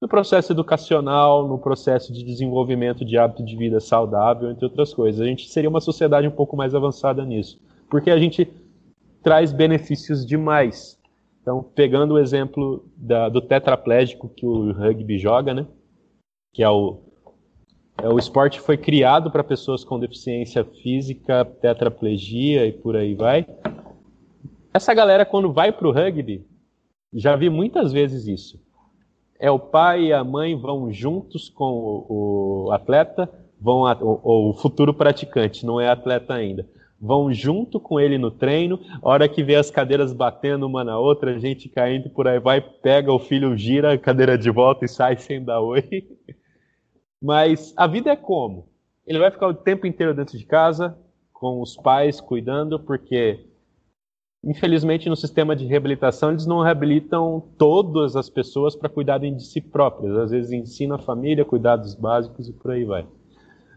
no 0.00 0.08
processo 0.08 0.52
educacional, 0.52 1.48
no 1.48 1.58
processo 1.58 2.12
de 2.12 2.24
desenvolvimento 2.24 3.04
de 3.04 3.18
hábito 3.18 3.44
de 3.44 3.56
vida 3.56 3.80
saudável, 3.80 4.50
entre 4.50 4.64
outras 4.64 4.94
coisas. 4.94 5.20
A 5.20 5.24
gente 5.24 5.48
seria 5.48 5.68
uma 5.68 5.80
sociedade 5.80 6.28
um 6.28 6.32
pouco 6.32 6.56
mais 6.56 6.74
avançada 6.74 7.24
nisso, 7.24 7.60
porque 7.90 8.10
a 8.10 8.18
gente 8.18 8.48
traz 9.22 9.52
benefícios 9.52 10.24
demais. 10.24 10.98
Então, 11.40 11.62
pegando 11.62 12.14
o 12.14 12.18
exemplo 12.18 12.84
da, 12.96 13.28
do 13.28 13.40
tetraplégico 13.40 14.28
que 14.28 14.46
o 14.46 14.72
rugby 14.72 15.18
joga, 15.18 15.52
né? 15.52 15.66
Que 16.52 16.62
é 16.62 16.70
o, 16.70 17.00
o 18.02 18.18
esporte 18.18 18.60
foi 18.60 18.76
criado 18.76 19.30
para 19.30 19.44
pessoas 19.44 19.84
com 19.84 19.98
deficiência 19.98 20.64
física, 20.64 21.44
tetraplegia 21.44 22.66
e 22.66 22.72
por 22.72 22.96
aí 22.96 23.14
vai. 23.14 23.46
Essa 24.72 24.92
galera, 24.92 25.24
quando 25.24 25.52
vai 25.52 25.70
para 25.70 25.86
o 25.86 25.92
rugby, 25.92 26.44
já 27.12 27.36
vi 27.36 27.48
muitas 27.48 27.92
vezes 27.92 28.26
isso. 28.26 28.60
É 29.38 29.50
o 29.50 29.58
pai 29.58 30.06
e 30.06 30.12
a 30.12 30.24
mãe 30.24 30.56
vão 30.56 30.92
juntos 30.92 31.48
com 31.48 31.64
o, 32.08 32.66
o 32.66 32.72
atleta, 32.72 33.30
vão 33.60 33.86
a, 33.86 33.92
o, 34.00 34.50
o, 34.50 34.52
futuro 34.54 34.92
praticante, 34.92 35.64
não 35.64 35.80
é 35.80 35.88
atleta 35.88 36.34
ainda. 36.34 36.68
Vão 37.00 37.32
junto 37.32 37.78
com 37.78 38.00
ele 38.00 38.18
no 38.18 38.30
treino, 38.30 38.80
a 39.02 39.08
hora 39.08 39.28
que 39.28 39.42
vê 39.42 39.54
as 39.54 39.70
cadeiras 39.70 40.12
batendo 40.12 40.66
uma 40.66 40.82
na 40.82 40.98
outra, 40.98 41.34
a 41.34 41.38
gente 41.38 41.68
caindo 41.68 42.10
por 42.10 42.26
aí 42.26 42.40
vai, 42.40 42.60
pega 42.60 43.12
o 43.12 43.18
filho, 43.18 43.56
gira 43.56 43.92
a 43.92 43.98
cadeira 43.98 44.36
de 44.36 44.50
volta 44.50 44.84
e 44.84 44.88
sai 44.88 45.16
sem 45.16 45.44
dar 45.44 45.60
oi. 45.60 45.82
Mas 47.24 47.72
a 47.74 47.86
vida 47.86 48.10
é 48.10 48.16
como? 48.16 48.68
Ele 49.06 49.18
vai 49.18 49.30
ficar 49.30 49.48
o 49.48 49.54
tempo 49.54 49.86
inteiro 49.86 50.12
dentro 50.12 50.36
de 50.36 50.44
casa, 50.44 50.94
com 51.32 51.62
os 51.62 51.74
pais 51.74 52.20
cuidando, 52.20 52.78
porque 52.78 53.40
infelizmente, 54.44 55.08
no 55.08 55.16
sistema 55.16 55.56
de 55.56 55.64
reabilitação, 55.64 56.32
eles 56.32 56.44
não 56.44 56.60
reabilitam 56.60 57.42
todas 57.56 58.14
as 58.14 58.28
pessoas 58.28 58.76
para 58.76 58.90
cuidarem 58.90 59.34
de 59.34 59.42
si 59.42 59.58
próprias. 59.58 60.14
Às 60.18 60.32
vezes 60.32 60.52
ensina 60.52 60.96
a 60.96 60.98
família, 60.98 61.46
cuidados 61.46 61.94
básicos 61.94 62.46
e 62.46 62.52
por 62.52 62.72
aí 62.72 62.84
vai. 62.84 63.06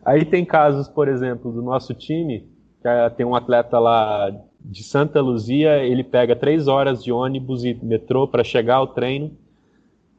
Aí 0.04 0.26
tem 0.26 0.44
casos, 0.44 0.90
por 0.90 1.08
exemplo, 1.08 1.50
do 1.50 1.62
nosso 1.62 1.94
time, 1.94 2.50
que 2.82 2.88
é, 2.90 3.10
tem 3.10 3.26
um 3.26 3.34
atleta 3.34 3.80
lá 3.80 4.30
de 4.60 4.84
Santa 4.84 5.22
Luzia, 5.22 5.86
ele 5.86 6.04
pega 6.04 6.36
três 6.36 6.68
horas 6.68 7.02
de 7.02 7.14
ônibus 7.14 7.64
e 7.64 7.74
metrô 7.82 8.28
para 8.28 8.44
chegar 8.44 8.76
ao 8.76 8.88
treino, 8.88 9.32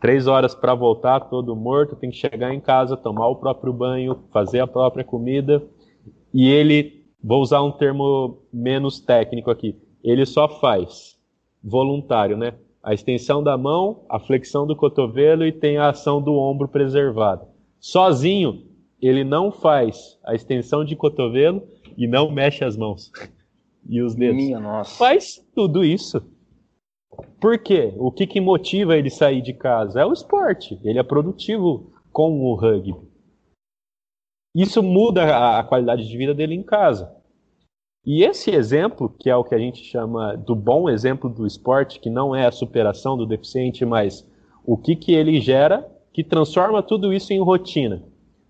três 0.00 0.26
horas 0.26 0.54
para 0.54 0.74
voltar, 0.74 1.20
todo 1.20 1.56
morto, 1.56 1.96
tem 1.96 2.10
que 2.10 2.16
chegar 2.16 2.52
em 2.54 2.60
casa, 2.60 2.96
tomar 2.96 3.28
o 3.28 3.36
próprio 3.36 3.72
banho, 3.72 4.24
fazer 4.32 4.60
a 4.60 4.66
própria 4.66 5.04
comida, 5.04 5.62
e 6.32 6.48
ele, 6.48 7.04
vou 7.22 7.40
usar 7.42 7.62
um 7.62 7.72
termo 7.72 8.42
menos 8.52 9.00
técnico 9.00 9.50
aqui, 9.50 9.76
ele 10.02 10.24
só 10.24 10.48
faz 10.48 11.18
voluntário, 11.62 12.36
né? 12.36 12.54
A 12.82 12.94
extensão 12.94 13.42
da 13.42 13.58
mão, 13.58 14.04
a 14.08 14.18
flexão 14.18 14.66
do 14.66 14.76
cotovelo 14.76 15.44
e 15.44 15.52
tem 15.52 15.78
a 15.78 15.88
ação 15.88 16.22
do 16.22 16.32
ombro 16.34 16.68
preservado. 16.68 17.46
Sozinho, 17.80 18.62
ele 19.02 19.24
não 19.24 19.50
faz 19.50 20.18
a 20.24 20.34
extensão 20.34 20.84
de 20.84 20.96
cotovelo 20.96 21.62
e 21.96 22.06
não 22.06 22.30
mexe 22.30 22.64
as 22.64 22.76
mãos 22.76 23.10
e 23.88 24.00
os 24.00 24.14
dedos. 24.14 24.36
Minha 24.36 24.60
nossa. 24.60 24.96
Faz 24.96 25.44
tudo 25.54 25.84
isso. 25.84 26.22
Por 27.40 27.58
quê? 27.58 27.94
O 27.96 28.10
que, 28.10 28.26
que 28.26 28.40
motiva 28.40 28.96
ele 28.96 29.10
sair 29.10 29.40
de 29.40 29.52
casa? 29.52 30.00
É 30.00 30.06
o 30.06 30.12
esporte. 30.12 30.78
Ele 30.82 30.98
é 30.98 31.02
produtivo 31.02 31.92
com 32.12 32.40
o 32.42 32.54
rugby. 32.54 32.96
Isso 34.54 34.82
muda 34.82 35.24
a, 35.24 35.60
a 35.60 35.64
qualidade 35.64 36.08
de 36.08 36.16
vida 36.16 36.34
dele 36.34 36.54
em 36.54 36.62
casa. 36.62 37.14
E 38.04 38.24
esse 38.24 38.50
exemplo, 38.50 39.08
que 39.08 39.28
é 39.28 39.36
o 39.36 39.44
que 39.44 39.54
a 39.54 39.58
gente 39.58 39.84
chama 39.84 40.36
do 40.36 40.56
bom 40.56 40.88
exemplo 40.88 41.28
do 41.28 41.46
esporte, 41.46 42.00
que 42.00 42.08
não 42.08 42.34
é 42.34 42.46
a 42.46 42.52
superação 42.52 43.16
do 43.16 43.26
deficiente, 43.26 43.84
mas 43.84 44.26
o 44.64 44.76
que, 44.76 44.96
que 44.96 45.12
ele 45.12 45.40
gera 45.40 45.86
que 46.12 46.24
transforma 46.24 46.82
tudo 46.82 47.12
isso 47.12 47.32
em 47.32 47.40
rotina. 47.40 48.02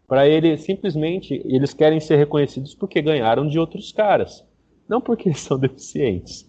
Para 0.06 0.26
ele, 0.26 0.56
simplesmente, 0.56 1.42
eles 1.44 1.74
querem 1.74 2.00
ser 2.00 2.16
reconhecidos 2.16 2.74
porque 2.74 3.02
ganharam 3.02 3.46
de 3.46 3.58
outros 3.58 3.92
caras, 3.92 4.42
não 4.88 5.00
porque 5.00 5.32
são 5.36 5.58
deficientes. 5.58 6.47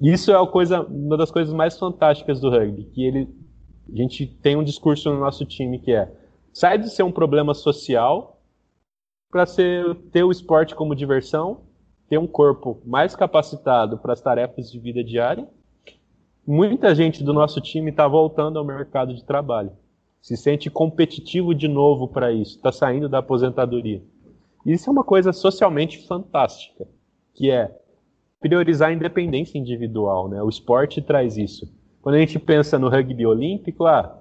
Isso 0.00 0.32
é 0.32 0.46
coisa, 0.46 0.82
uma 0.82 1.16
das 1.16 1.30
coisas 1.30 1.52
mais 1.52 1.78
fantásticas 1.78 2.40
do 2.40 2.50
rugby, 2.50 2.84
que 2.84 3.04
ele, 3.04 3.28
a 3.92 3.96
gente 3.96 4.26
tem 4.26 4.56
um 4.56 4.64
discurso 4.64 5.12
no 5.12 5.20
nosso 5.20 5.44
time 5.44 5.78
que 5.78 5.92
é 5.92 6.12
sai 6.52 6.78
de 6.78 6.90
ser 6.90 7.02
um 7.02 7.12
problema 7.12 7.54
social 7.54 8.42
para 9.30 9.46
ter 10.10 10.24
o 10.24 10.30
esporte 10.30 10.74
como 10.74 10.94
diversão, 10.94 11.62
ter 12.08 12.18
um 12.18 12.26
corpo 12.26 12.82
mais 12.84 13.16
capacitado 13.16 13.96
para 13.96 14.12
as 14.12 14.20
tarefas 14.20 14.70
de 14.70 14.78
vida 14.78 15.02
diária. 15.02 15.48
Muita 16.46 16.94
gente 16.94 17.24
do 17.24 17.32
nosso 17.32 17.60
time 17.60 17.90
está 17.90 18.06
voltando 18.06 18.58
ao 18.58 18.64
mercado 18.64 19.14
de 19.14 19.24
trabalho 19.24 19.72
se 20.22 20.36
sente 20.36 20.70
competitivo 20.70 21.52
de 21.52 21.66
novo 21.66 22.06
para 22.06 22.32
isso, 22.32 22.56
está 22.56 22.70
saindo 22.70 23.08
da 23.08 23.18
aposentadoria. 23.18 24.00
Isso 24.64 24.88
é 24.88 24.92
uma 24.92 25.02
coisa 25.02 25.32
socialmente 25.32 26.06
fantástica, 26.06 26.86
que 27.34 27.50
é 27.50 27.76
priorizar 28.42 28.90
a 28.90 28.92
independência 28.92 29.56
individual, 29.56 30.28
né? 30.28 30.42
O 30.42 30.48
esporte 30.48 31.00
traz 31.00 31.38
isso. 31.38 31.72
Quando 32.02 32.16
a 32.16 32.18
gente 32.18 32.38
pensa 32.38 32.78
no 32.78 32.88
rugby 32.88 33.24
olímpico, 33.24 33.86
ah, 33.86 34.18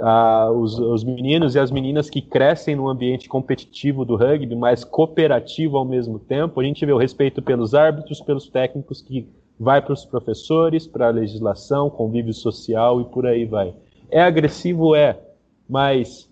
ah, 0.00 0.50
os, 0.50 0.78
os, 0.78 1.04
meninos 1.04 1.54
e 1.54 1.58
as 1.58 1.70
meninas 1.70 2.10
que 2.10 2.20
crescem 2.20 2.74
no 2.74 2.88
ambiente 2.88 3.28
competitivo 3.28 4.04
do 4.04 4.16
rugby, 4.16 4.54
mas 4.54 4.84
cooperativo 4.84 5.78
ao 5.78 5.84
mesmo 5.84 6.18
tempo, 6.18 6.60
a 6.60 6.64
gente 6.64 6.84
vê 6.84 6.92
o 6.92 6.98
respeito 6.98 7.40
pelos 7.40 7.72
árbitros, 7.72 8.20
pelos 8.20 8.48
técnicos, 8.48 9.00
que 9.00 9.28
vai 9.58 9.80
para 9.80 9.94
os 9.94 10.04
professores, 10.04 10.86
para 10.86 11.06
a 11.06 11.10
legislação, 11.10 11.88
convívio 11.88 12.34
social 12.34 13.00
e 13.00 13.04
por 13.04 13.24
aí 13.24 13.44
vai. 13.46 13.72
É 14.10 14.20
agressivo? 14.20 14.94
É, 14.94 15.18
mas 15.68 16.25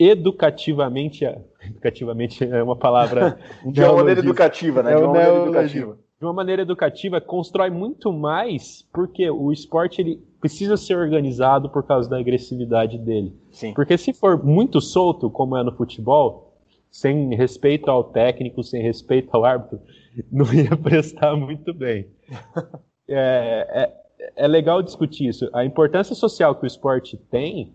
educativamente, 0.00 1.26
educativamente 1.62 2.42
é 2.42 2.62
uma 2.62 2.74
palavra. 2.74 3.38
de 3.66 3.82
uma 3.82 3.96
maneira 3.96 4.20
educativa, 4.20 4.82
né? 4.82 4.92
É 4.92 4.96
de 4.96 5.02
uma 5.02 5.12
maneira 5.12 5.42
educativa. 5.42 5.98
De 6.18 6.26
uma 6.26 6.32
maneira 6.32 6.62
educativa, 6.62 7.20
constrói 7.20 7.70
muito 7.70 8.12
mais, 8.12 8.86
porque 8.92 9.28
o 9.30 9.52
esporte 9.52 10.00
ele 10.00 10.22
precisa 10.40 10.76
ser 10.76 10.96
organizado 10.96 11.68
por 11.68 11.82
causa 11.82 12.08
da 12.08 12.18
agressividade 12.18 12.98
dele. 12.98 13.34
Sim. 13.50 13.74
Porque 13.74 13.96
se 13.98 14.12
for 14.12 14.42
muito 14.42 14.80
solto, 14.80 15.30
como 15.30 15.56
é 15.56 15.62
no 15.62 15.72
futebol, 15.72 16.58
sem 16.90 17.34
respeito 17.34 17.90
ao 17.90 18.04
técnico, 18.04 18.62
sem 18.62 18.82
respeito 18.82 19.28
ao 19.32 19.44
árbitro, 19.44 19.80
não 20.32 20.52
ia 20.52 20.76
prestar 20.76 21.36
muito 21.36 21.74
bem. 21.74 22.06
É, 23.12 23.66
é, 23.72 24.44
é 24.44 24.46
legal 24.46 24.80
discutir 24.80 25.26
isso. 25.26 25.50
A 25.52 25.64
importância 25.64 26.14
social 26.14 26.54
que 26.54 26.62
o 26.62 26.66
esporte 26.68 27.16
tem, 27.16 27.72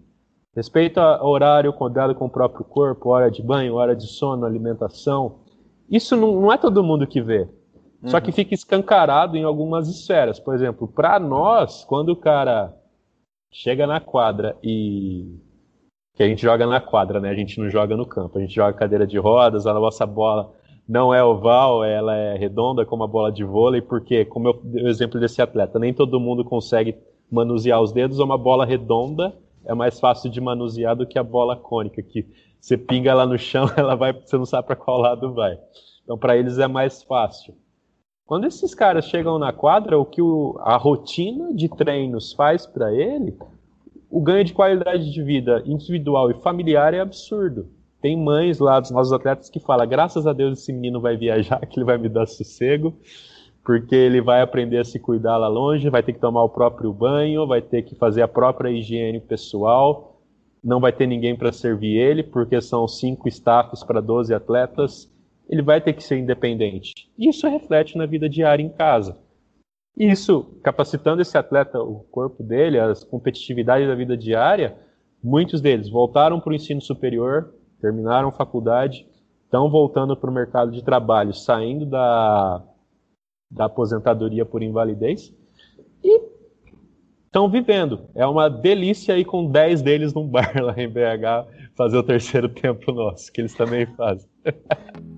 respeito 0.55 1.00
ao 1.00 1.29
horário 1.29 1.74
cuidado 1.74 2.15
com 2.15 2.25
o 2.25 2.29
próprio 2.29 2.63
corpo, 2.63 3.09
hora 3.09 3.29
de 3.29 3.43
banho, 3.43 3.75
hora 3.75 3.95
de 3.95 4.07
sono, 4.07 4.45
alimentação, 4.45 5.39
isso 5.89 6.15
não, 6.15 6.41
não 6.41 6.53
é 6.53 6.57
todo 6.57 6.83
mundo 6.83 7.05
que 7.05 7.21
vê. 7.21 7.41
Uhum. 7.41 8.09
Só 8.09 8.21
que 8.21 8.29
uhum. 8.29 8.35
fica 8.35 8.53
escancarado 8.53 9.35
em 9.35 9.43
algumas 9.43 9.89
esferas. 9.89 10.39
Por 10.39 10.55
exemplo, 10.55 10.88
para 10.88 11.19
nós, 11.19 11.83
quando 11.83 12.09
o 12.09 12.15
cara 12.15 12.74
chega 13.51 13.85
na 13.85 14.00
quadra 14.00 14.55
e. 14.63 15.39
Que 16.15 16.24
a 16.24 16.27
gente 16.27 16.41
joga 16.41 16.65
na 16.65 16.79
quadra, 16.79 17.19
né? 17.19 17.29
A 17.29 17.35
gente 17.35 17.59
não 17.59 17.69
joga 17.69 17.97
no 17.97 18.05
campo. 18.05 18.38
A 18.38 18.41
gente 18.41 18.55
joga 18.55 18.71
cadeira 18.71 19.05
de 19.05 19.17
rodas, 19.17 19.67
a 19.67 19.74
nossa 19.74 20.05
bola 20.05 20.53
não 20.88 21.13
é 21.13 21.21
oval, 21.21 21.83
ela 21.83 22.15
é 22.15 22.38
redonda 22.38 22.85
como 22.85 23.03
a 23.03 23.07
bola 23.07 23.31
de 23.31 23.43
vôlei, 23.43 23.81
porque, 23.81 24.24
como 24.24 24.47
eu 24.47 24.62
dei 24.63 24.83
o 24.83 24.88
exemplo 24.88 25.19
desse 25.19 25.41
atleta, 25.41 25.77
nem 25.77 25.93
todo 25.93 26.19
mundo 26.19 26.45
consegue 26.45 26.95
manusear 27.29 27.81
os 27.81 27.91
dedos, 27.91 28.19
uma 28.19 28.38
bola 28.38 28.65
redonda 28.65 29.33
é 29.65 29.74
mais 29.74 30.00
fácil 30.00 30.29
de 30.29 30.39
manusear 30.39 30.95
do 30.95 31.05
que 31.05 31.17
a 31.17 31.24
bola 31.24 31.55
cônica, 31.55 32.01
que 32.01 32.25
você 32.60 32.77
pinga 32.77 33.12
ela 33.12 33.25
no 33.25 33.38
chão, 33.38 33.67
ela 33.77 33.95
vai, 33.95 34.13
você 34.13 34.38
não 34.38 34.45
sabe 34.45 34.67
para 34.67 34.75
qual 34.75 35.00
lado 35.00 35.34
vai. 35.34 35.57
Então, 36.03 36.17
para 36.17 36.38
eles 36.38 36.60
é 36.60 36.67
mais 36.67 37.03
fácil. 37.03 37.55
Quando 38.25 38.45
esses 38.45 38.74
caras 38.74 39.05
chegam 39.05 39.38
na 39.38 39.53
quadra, 39.53 40.00
o 40.00 40.05
que 40.05 40.22
o, 40.22 40.57
a 40.62 40.77
rotina 40.77 41.53
de 41.53 41.69
treinos 41.69 42.34
faz 42.34 42.65
para 42.65 42.91
ele, 42.91 43.38
o 44.10 44.19
ganho 44.19 44.43
de 44.43 44.53
qualidade 44.53 45.12
de 45.12 45.22
vida 45.22 45.62
individual 45.65 46.31
e 46.31 46.41
familiar 46.41 46.93
é 46.93 47.00
absurdo. 47.00 47.67
Tem 48.01 48.17
mães 48.17 48.60
lá 48.60 48.79
dos 48.79 48.91
nossos 48.91 49.13
atletas 49.13 49.50
que 49.50 49.60
falam: 49.60 49.88
graças 49.88 50.25
a 50.25 50.34
Deus 50.34 50.60
esse 50.60 50.74
menino 50.74 51.00
vai 51.00 51.17
viajar, 51.17 51.60
que 51.67 51.79
ele 51.79 51.86
vai 51.86 51.98
me 51.98 52.10
dar 52.10 52.25
sossego, 52.25 52.95
porque 53.65 53.95
ele 53.95 54.22
vai 54.22 54.41
aprender 54.41 54.77
a 54.77 54.86
se 54.86 55.00
cuidar 55.00 55.38
lá 55.38 55.48
longe, 55.48 55.89
vai 55.89 56.03
ter 56.03 56.13
que 56.13 56.19
tomar 56.19 56.43
o 56.43 56.50
próprio 56.50 56.93
banho, 56.93 57.48
vai 57.48 57.63
ter 57.63 57.81
que 57.81 57.95
fazer 57.95 58.22
a 58.22 58.27
própria 58.27 58.69
higiene 58.69 59.19
pessoal, 59.19 60.22
não 60.63 60.79
vai 60.79 60.93
ter 60.93 61.07
ninguém 61.07 61.36
para 61.36 61.51
servir 61.51 61.98
ele, 61.98 62.22
porque 62.22 62.62
são 62.62 62.88
cinco 62.88 63.27
staffs 63.27 63.84
para 63.84 64.00
12 64.00 64.34
atletas. 64.36 65.12
Ele 65.50 65.63
vai 65.63 65.81
ter 65.81 65.93
que 65.93 66.03
ser 66.03 66.17
independente. 66.17 66.91
Isso 67.17 67.48
reflete 67.48 67.98
na 67.98 68.05
vida 68.05 68.29
diária 68.29 68.63
em 68.63 68.69
casa. 68.69 69.17
Isso, 69.98 70.60
capacitando 70.62 71.22
esse 71.22 71.38
atleta, 71.38 71.81
o 71.81 72.01
corpo 72.12 72.43
dele, 72.43 72.79
a 72.79 72.93
competitividade 73.10 73.88
da 73.88 73.95
vida 73.95 74.15
diária, 74.15 74.75
muitos 75.24 75.60
deles 75.60 75.89
voltaram 75.89 76.39
para 76.39 76.51
o 76.51 76.55
ensino 76.55 76.81
superior, 76.81 77.53
terminaram 77.81 78.31
faculdade, 78.31 79.07
estão 79.43 79.69
voltando 79.72 80.15
para 80.15 80.29
o 80.29 80.34
mercado 80.34 80.72
de 80.72 80.84
trabalho, 80.84 81.34
saindo 81.34 81.86
da, 81.86 82.62
da 83.50 83.66
aposentadoria 83.66 84.46
por 84.46 84.62
invalidez 84.62 85.34
e 86.04 86.22
estão 87.25 87.50
vivendo. 87.50 88.10
É 88.16 88.25
uma 88.25 88.50
delícia 88.50 89.18
ir 89.18 89.25
com 89.25 89.50
10 89.50 89.82
deles 89.82 90.14
num 90.14 90.28
bar 90.28 90.54
lá 90.62 90.74
em 90.78 90.90
BH 90.90 91.48
fazer 91.75 91.98
o 91.98 92.04
terceiro 92.04 92.48
tempo 92.54 92.92
nosso, 92.92 93.32
que 93.32 93.42
eles 93.42 93.54
também 93.54 93.86
fazem. 93.86 94.30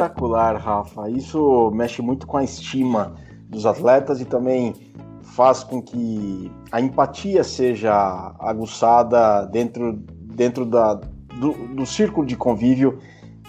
espetacular, 0.00 0.56
Rafa. 0.56 1.10
Isso 1.10 1.70
mexe 1.72 2.00
muito 2.00 2.26
com 2.26 2.38
a 2.38 2.44
estima 2.44 3.14
dos 3.48 3.66
atletas 3.66 4.20
e 4.20 4.24
também 4.24 4.74
faz 5.22 5.62
com 5.62 5.82
que 5.82 6.50
a 6.72 6.80
empatia 6.80 7.44
seja 7.44 8.34
aguçada 8.38 9.44
dentro, 9.46 9.92
dentro 9.92 10.64
da, 10.64 10.94
do, 10.94 11.52
do 11.74 11.86
círculo 11.86 12.26
de 12.26 12.36
convívio 12.36 12.98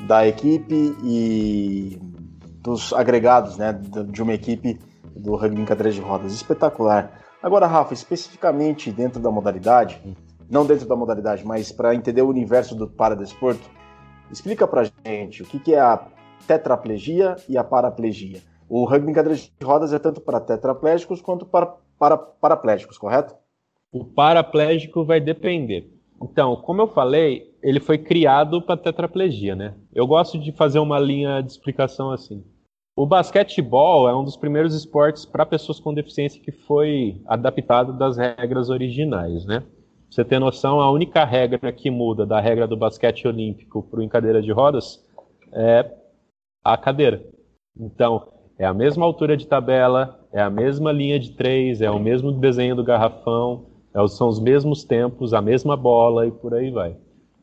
da 0.07 0.27
equipe 0.27 0.95
e 1.03 1.99
dos 2.61 2.93
agregados 2.93 3.57
né, 3.57 3.73
de 3.73 4.21
uma 4.21 4.33
equipe 4.33 4.79
do 5.15 5.35
rugby 5.35 5.61
em 5.61 5.65
cadeira 5.65 5.91
de 5.91 6.01
rodas. 6.01 6.33
Espetacular. 6.33 7.19
Agora, 7.41 7.65
Rafa, 7.65 7.93
especificamente 7.93 8.91
dentro 8.91 9.19
da 9.19 9.31
modalidade, 9.31 10.01
não 10.49 10.65
dentro 10.65 10.87
da 10.87 10.95
modalidade, 10.95 11.45
mas 11.45 11.71
para 11.71 11.95
entender 11.95 12.21
o 12.21 12.27
universo 12.27 12.75
do 12.75 12.87
paradesporto, 12.87 13.67
explica 14.31 14.67
para 14.67 14.89
gente 15.05 15.41
o 15.41 15.45
que, 15.45 15.59
que 15.59 15.73
é 15.73 15.79
a 15.79 15.99
tetraplegia 16.47 17.35
e 17.47 17.57
a 17.57 17.63
paraplegia. 17.63 18.41
O 18.69 18.85
rugby 18.85 19.11
em 19.11 19.13
cadeira 19.13 19.37
de 19.37 19.51
rodas 19.63 19.91
é 19.91 19.99
tanto 19.99 20.21
para 20.21 20.39
tetraplégicos 20.39 21.21
quanto 21.21 21.45
para, 21.45 21.75
para 21.99 22.17
paraplégicos, 22.17 22.97
correto? 22.97 23.35
O 23.91 24.05
paraplégico 24.05 25.03
vai 25.03 25.19
depender. 25.19 25.91
Então, 26.21 26.55
como 26.55 26.81
eu 26.81 26.87
falei, 26.87 27.53
ele 27.61 27.79
foi 27.79 27.97
criado 27.97 28.61
para 28.61 28.77
tetraplegia, 28.77 29.55
né? 29.55 29.73
Eu 29.93 30.07
gosto 30.07 30.39
de 30.39 30.51
fazer 30.51 30.79
uma 30.79 30.99
linha 30.99 31.41
de 31.41 31.51
explicação 31.51 32.11
assim. 32.11 32.43
O 32.95 33.05
basquetebol 33.05 34.07
é 34.07 34.15
um 34.15 34.23
dos 34.23 34.37
primeiros 34.37 34.75
esportes 34.75 35.25
para 35.25 35.45
pessoas 35.45 35.79
com 35.79 35.93
deficiência 35.93 36.41
que 36.41 36.51
foi 36.51 37.21
adaptado 37.25 37.93
das 37.93 38.17
regras 38.17 38.69
originais, 38.69 39.45
né? 39.45 39.63
Você 40.09 40.25
ter 40.25 40.39
noção, 40.39 40.81
a 40.81 40.91
única 40.91 41.23
regra 41.23 41.71
que 41.71 41.89
muda 41.89 42.25
da 42.25 42.39
regra 42.39 42.67
do 42.67 42.75
basquete 42.75 43.27
olímpico 43.27 43.81
para 43.83 43.99
o 43.99 44.03
em 44.03 44.09
cadeira 44.09 44.41
de 44.41 44.51
rodas 44.51 45.03
é 45.53 45.89
a 46.63 46.77
cadeira. 46.77 47.25
Então, 47.79 48.27
é 48.57 48.65
a 48.65 48.73
mesma 48.73 49.05
altura 49.05 49.35
de 49.35 49.47
tabela, 49.47 50.19
é 50.31 50.41
a 50.41 50.49
mesma 50.49 50.91
linha 50.91 51.19
de 51.19 51.31
três, 51.31 51.81
é 51.81 51.89
o 51.89 51.99
mesmo 51.99 52.31
desenho 52.31 52.75
do 52.75 52.83
garrafão, 52.83 53.65
é, 53.93 54.07
são 54.07 54.27
os 54.27 54.39
mesmos 54.39 54.83
tempos, 54.83 55.33
a 55.33 55.41
mesma 55.41 55.75
bola 55.75 56.27
e 56.27 56.31
por 56.31 56.53
aí 56.53 56.71
vai. 56.71 56.95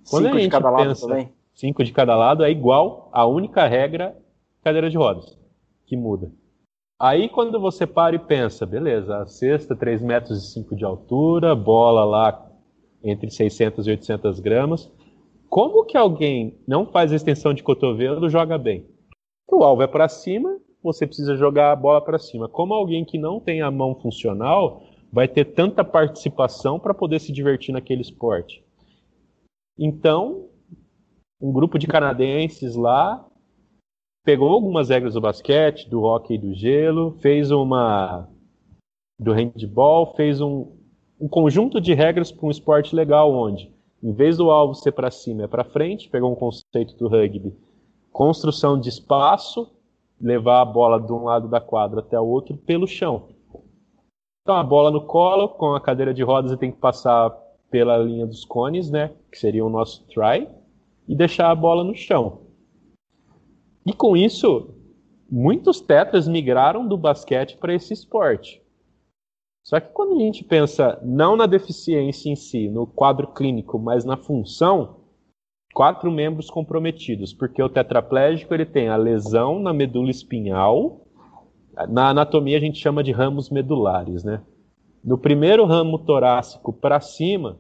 Quando 0.09 0.27
cinco 0.27 0.39
de 0.39 0.49
cada 0.49 0.71
lado 0.71 1.01
também? 1.01 1.29
Cinco 1.55 1.85
de 1.85 1.93
cada 1.93 2.17
lado 2.17 2.45
é 2.45 2.51
igual, 2.51 3.11
a 3.13 3.27
única 3.27 3.67
regra 3.67 4.17
cadeira 4.63 4.89
de 4.89 4.97
rodas 4.97 5.37
que 5.87 5.97
muda. 5.97 6.31
Aí 7.01 7.29
quando 7.29 7.61
você 7.61 7.87
para 7.87 8.17
e 8.17 8.19
pensa, 8.19 8.67
beleza, 8.67 9.19
a 9.19 9.27
cesta 9.27 9.75
3 9.75 10.03
metros 10.03 10.43
e 10.43 10.53
5 10.53 10.75
de 10.75 10.85
altura, 10.85 11.55
bola 11.55 12.05
lá 12.05 12.47
entre 13.03 13.31
600 13.31 13.87
e 13.87 13.91
800 13.91 14.41
gramas, 14.41 14.91
como 15.49 15.85
que 15.85 15.97
alguém 15.97 16.59
não 16.67 16.87
faz 16.87 17.13
extensão 17.13 17.55
de 17.55 17.63
cotovelo 17.63 18.29
joga 18.29 18.59
bem? 18.59 18.85
O 19.51 19.65
alvo 19.65 19.83
é 19.83 19.87
para 19.87 20.09
cima, 20.09 20.59
você 20.83 21.07
precisa 21.07 21.37
jogar 21.37 21.73
a 21.73 21.77
bola 21.77 22.01
para 22.01 22.19
cima. 22.19 22.49
Como 22.49 22.75
alguém 22.75 23.05
que 23.05 23.19
não 23.19 23.41
tem 23.41 23.63
a 23.63 23.71
mão 23.71 23.95
funcional 23.95 24.83
vai 25.11 25.27
ter 25.27 25.47
tanta 25.47 25.83
participação 25.83 26.79
para 26.79 26.93
poder 26.93 27.19
se 27.19 27.33
divertir 27.33 27.73
naquele 27.73 28.03
esporte? 28.03 28.63
Então, 29.79 30.49
um 31.41 31.51
grupo 31.51 31.79
de 31.79 31.87
canadenses 31.87 32.75
lá 32.75 33.27
pegou 34.25 34.51
algumas 34.51 34.91
regras 34.91 35.15
do 35.15 35.21
basquete, 35.21 35.89
do 35.89 36.03
hockey 36.03 36.37
do 36.37 36.53
gelo, 36.53 37.17
fez 37.21 37.51
uma 37.51 38.29
do 39.19 39.33
handball, 39.33 40.15
fez 40.15 40.41
um, 40.41 40.77
um 41.19 41.27
conjunto 41.27 41.81
de 41.81 41.95
regras 41.95 42.31
para 42.31 42.47
um 42.47 42.51
esporte 42.51 42.95
legal 42.95 43.33
onde, 43.33 43.73
em 44.03 44.13
vez 44.13 44.37
do 44.37 44.51
alvo 44.51 44.75
ser 44.75 44.93
para 44.93 45.11
cima, 45.11 45.45
é 45.45 45.47
para 45.47 45.65
frente, 45.65 46.09
pegou 46.11 46.31
um 46.31 46.37
conceito 46.37 46.95
do 46.97 47.09
rugby, 47.09 47.57
construção 48.19 48.81
de 48.81 48.89
espaço, 48.89 49.71
levar 50.21 50.61
a 50.61 50.65
bola 50.65 51.01
de 51.01 51.13
um 51.13 51.23
lado 51.23 51.47
da 51.47 51.61
quadra 51.61 52.01
até 52.01 52.19
o 52.19 52.27
outro 52.27 52.57
pelo 52.57 52.85
chão. 52.85 53.29
Então 54.43 54.57
a 54.57 54.65
bola 54.65 54.91
no 54.91 55.03
colo, 55.03 55.51
com 55.51 55.73
a 55.73 55.81
cadeira 55.81 56.13
de 56.13 56.25
rodas, 56.25 56.51
você 56.51 56.57
tem 56.57 56.73
que 56.73 56.81
passar 56.81 57.31
pela 57.71 57.97
linha 57.97 58.27
dos 58.27 58.45
cones, 58.45 58.91
né, 58.91 59.15
que 59.31 59.39
seria 59.39 59.65
o 59.65 59.71
nosso 59.71 60.05
try, 60.09 60.49
e 61.07 61.15
deixar 61.15 61.49
a 61.49 61.55
bola 61.55 61.85
no 61.85 61.95
chão. 61.95 62.41
E 63.87 63.93
com 63.93 64.17
isso, 64.17 64.75
muitos 65.31 65.81
tetras 65.81 66.27
migraram 66.27 66.89
do 66.89 66.99
basquete 66.99 67.57
para 67.57 67.73
esse 67.73 67.93
esporte. 67.93 68.61
Só 69.63 69.79
que 69.79 69.93
quando 69.93 70.17
a 70.17 70.19
gente 70.19 70.43
pensa 70.43 70.99
não 71.05 71.37
na 71.37 71.47
deficiência 71.47 72.29
em 72.29 72.35
si, 72.35 72.69
no 72.69 72.85
quadro 72.85 73.29
clínico, 73.29 73.79
mas 73.79 74.05
na 74.05 74.17
função, 74.17 74.98
quatro 75.73 76.11
membros 76.11 76.51
comprometidos, 76.51 77.33
porque 77.33 77.63
o 77.63 77.69
tetraplégico 77.69 78.55
ele 78.55 78.67
tem 78.67 78.89
a 78.89 78.97
lesão 78.97 79.61
na 79.61 79.73
medula 79.73 80.11
espinhal, 80.11 81.07
na 81.89 82.09
anatomia 82.09 82.57
a 82.57 82.61
gente 82.61 82.79
chama 82.79 83.05
de 83.05 83.13
ramos 83.13 83.51
medulares, 83.51 84.25
né? 84.25 84.43
No 85.05 85.17
primeiro 85.17 85.65
ramo 85.65 85.99
torácico 85.99 86.73
para 86.73 87.01
cima, 87.01 87.59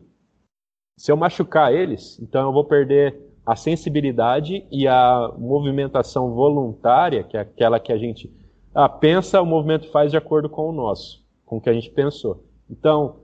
se 0.96 1.12
eu 1.12 1.16
machucar 1.16 1.72
eles, 1.72 2.18
então 2.20 2.46
eu 2.46 2.52
vou 2.52 2.64
perder 2.64 3.16
a 3.46 3.54
sensibilidade 3.54 4.66
e 4.70 4.88
a 4.88 5.32
movimentação 5.38 6.34
voluntária, 6.34 7.22
que 7.22 7.36
é 7.36 7.40
aquela 7.40 7.78
que 7.78 7.92
a 7.92 7.98
gente 7.98 8.30
ah, 8.74 8.88
pensa, 8.88 9.40
o 9.40 9.46
movimento 9.46 9.90
faz 9.90 10.10
de 10.10 10.16
acordo 10.16 10.48
com 10.48 10.68
o 10.68 10.72
nosso, 10.72 11.24
com 11.46 11.56
o 11.56 11.60
que 11.60 11.70
a 11.70 11.72
gente 11.72 11.90
pensou. 11.90 12.44
Então, 12.68 13.20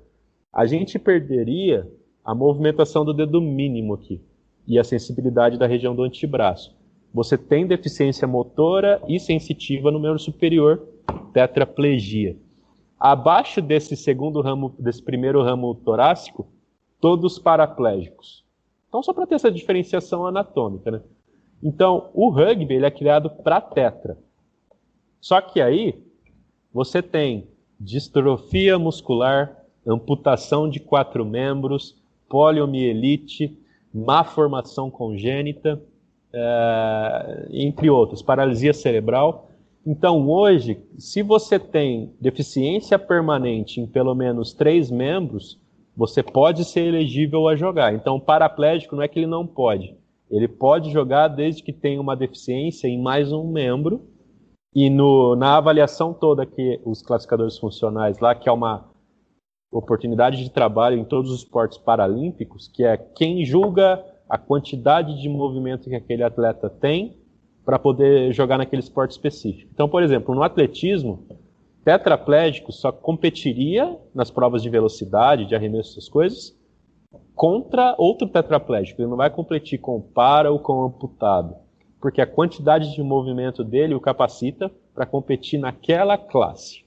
a 0.53 0.65
gente 0.65 0.99
perderia 0.99 1.91
a 2.25 2.35
movimentação 2.35 3.05
do 3.05 3.13
dedo 3.13 3.41
mínimo 3.41 3.95
aqui 3.95 4.23
e 4.67 4.79
a 4.79 4.85
sensibilidade 4.85 5.59
da 5.59 5.67
região 5.67 5.95
do 5.95 6.03
antebraço. 6.03 6.77
Você 7.13 7.39
tem 7.39 7.67
deficiência 7.67 8.27
motora 8.27 9.01
e 9.07 9.21
sensitiva 9.21 9.91
no 9.91 10.01
membro 10.01 10.19
superior, 10.19 10.89
tetraplegia. 11.33 12.37
Abaixo 12.99 13.61
desse 13.61 13.97
segundo 13.97 14.41
ramo, 14.41 14.75
desse 14.79 15.03
primeiro 15.03 15.43
ramo 15.43 15.75
torácico, 15.75 16.47
todos 17.01 17.39
paraplégicos. 17.39 18.45
Então, 18.89 19.03
só 19.03 19.13
para 19.13 19.27
ter 19.27 19.35
essa 19.35 19.51
diferenciação 19.51 20.27
anatômica, 20.27 20.91
né? 20.91 21.03
Então, 21.63 22.11
o 22.15 22.29
rugby 22.29 22.75
ele 22.75 22.87
é 22.87 22.91
criado 22.91 23.31
para 23.31 23.61
tetra. 23.61 24.19
Só 25.21 25.41
que 25.41 25.61
aí 25.61 26.03
você 26.73 27.03
tem 27.03 27.49
distrofia 27.79 28.79
muscular, 28.79 29.57
amputação 29.87 30.69
de 30.69 30.81
quatro 30.81 31.25
membros, 31.25 31.97
poliomielite, 32.29 33.59
má 33.95 34.25
formação 34.25 34.91
congênita, 34.91 35.81
é, 36.33 37.49
entre 37.53 37.89
outros, 37.89 38.21
paralisia 38.21 38.75
cerebral. 38.75 39.51
Então, 39.87 40.29
hoje, 40.29 40.81
se 40.99 41.23
você 41.23 41.59
tem 41.59 42.13
deficiência 42.21 42.99
permanente 42.99 43.81
em 43.81 43.87
pelo 43.87 44.15
menos 44.15 44.53
três 44.53 44.91
membros, 44.91 45.61
você 45.97 46.23
pode 46.23 46.65
ser 46.65 46.87
elegível 46.87 47.47
a 47.47 47.55
jogar. 47.55 47.95
Então, 47.95 48.17
o 48.17 48.21
paraplégico 48.21 48.97
não 48.97 49.03
é 49.03 49.09
que 49.09 49.21
ele 49.21 49.27
não 49.27 49.47
pode. 49.47 49.95
Ele 50.31 50.49
pode 50.49 50.91
jogar 50.91 51.29
desde 51.29 51.63
que 51.63 51.73
tenha 51.73 52.01
uma 52.01 52.17
deficiência 52.17 52.89
em 52.89 53.01
mais 53.01 53.31
um 53.31 53.47
membro. 53.47 54.03
E 54.75 54.91
no, 54.91 55.37
na 55.37 55.57
avaliação 55.57 56.13
toda 56.13 56.45
que 56.45 56.81
os 56.85 57.01
classificadores 57.01 57.57
funcionais 57.59 58.19
lá, 58.19 58.35
que 58.35 58.49
é 58.49 58.53
uma 58.53 58.91
oportunidade 59.79 60.43
de 60.43 60.51
trabalho 60.51 60.97
em 60.97 61.05
todos 61.05 61.31
os 61.31 61.39
esportes 61.39 61.79
paralímpicos, 61.79 62.69
que 62.69 62.85
é 62.85 62.97
quem 62.97 63.45
julga 63.45 64.05
a 64.29 64.39
quantidade 64.39 65.21
de 65.21 65.29
movimento 65.29 65.89
que 65.89 65.95
aquele 65.95 66.23
atleta 66.23 66.71
tem 66.71 67.17
para 67.65 67.79
poder 67.79 68.33
jogar 68.33 68.59
naquele 68.59 68.81
esporte 68.81 69.13
específico. 69.13 69.71
Então, 69.73 69.89
por 69.89 70.03
exemplo, 70.03 70.35
no 70.35 70.43
atletismo, 70.43 71.27
tetraplégico 71.85 72.73
só 72.73 72.93
competiria 72.93 73.99
nas 74.15 74.31
provas 74.31 74.63
de 74.63 74.71
velocidade, 74.71 75.47
de 75.47 75.55
arremesso, 75.55 75.93
essas 75.93 76.09
coisas, 76.09 76.57
contra 77.35 77.95
outro 77.99 78.29
tetraplégico. 78.29 79.03
Ele 79.03 79.11
não 79.11 79.17
vai 79.17 79.31
competir 79.31 79.79
com 79.79 79.97
o 79.97 80.03
para 80.03 80.51
ou 80.51 80.59
com 80.59 80.75
o 80.75 80.85
amputado, 80.85 81.57
porque 82.01 82.21
a 82.21 82.27
quantidade 82.27 82.95
de 82.95 83.03
movimento 83.03 83.65
dele 83.65 83.95
o 83.95 84.01
capacita 84.01 84.71
para 84.95 85.07
competir 85.07 85.59
naquela 85.59 86.17
classe. 86.17 86.84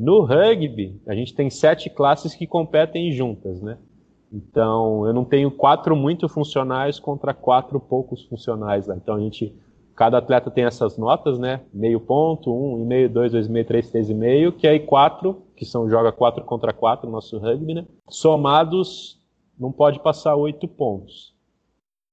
No 0.00 0.22
rugby, 0.22 1.00
a 1.06 1.14
gente 1.14 1.34
tem 1.34 1.50
sete 1.50 1.90
classes 1.90 2.34
que 2.34 2.46
competem 2.46 3.12
juntas, 3.12 3.60
né? 3.60 3.76
Então, 4.32 5.06
eu 5.06 5.12
não 5.12 5.24
tenho 5.24 5.50
quatro 5.50 5.94
muito 5.94 6.28
funcionais 6.28 6.98
contra 6.98 7.34
quatro 7.34 7.78
poucos 7.78 8.24
funcionais 8.24 8.86
lá. 8.86 8.96
Então, 8.96 9.14
a 9.16 9.20
gente 9.20 9.54
Cada 10.00 10.16
atleta 10.16 10.50
tem 10.50 10.64
essas 10.64 10.96
notas, 10.96 11.38
né? 11.38 11.60
Meio 11.74 12.00
ponto, 12.00 12.50
um 12.50 12.80
e 12.80 12.86
meio, 12.86 13.06
dois, 13.06 13.32
dois 13.32 13.46
e 13.46 13.50
meio, 13.50 13.66
três, 13.66 13.90
três 13.90 14.08
e 14.08 14.14
meio, 14.14 14.50
que 14.50 14.66
aí 14.66 14.80
quatro, 14.80 15.42
que 15.54 15.66
são 15.66 15.90
joga 15.90 16.10
quatro 16.10 16.42
contra 16.42 16.72
quatro 16.72 17.06
no 17.06 17.12
nosso 17.12 17.36
rugby, 17.36 17.74
né? 17.74 17.86
Somados 18.08 19.20
não 19.58 19.70
pode 19.70 20.00
passar 20.00 20.34
oito 20.36 20.66
pontos. 20.66 21.34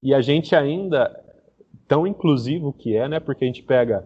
E 0.03 0.13
a 0.13 0.19
gente 0.19 0.53
ainda, 0.53 1.17
tão 1.87 2.05
inclusivo 2.05 2.73
que 2.73 2.93
é, 2.93 3.07
né? 3.07 3.21
Porque 3.21 3.45
a 3.45 3.47
gente 3.47 3.63
pega, 3.63 4.05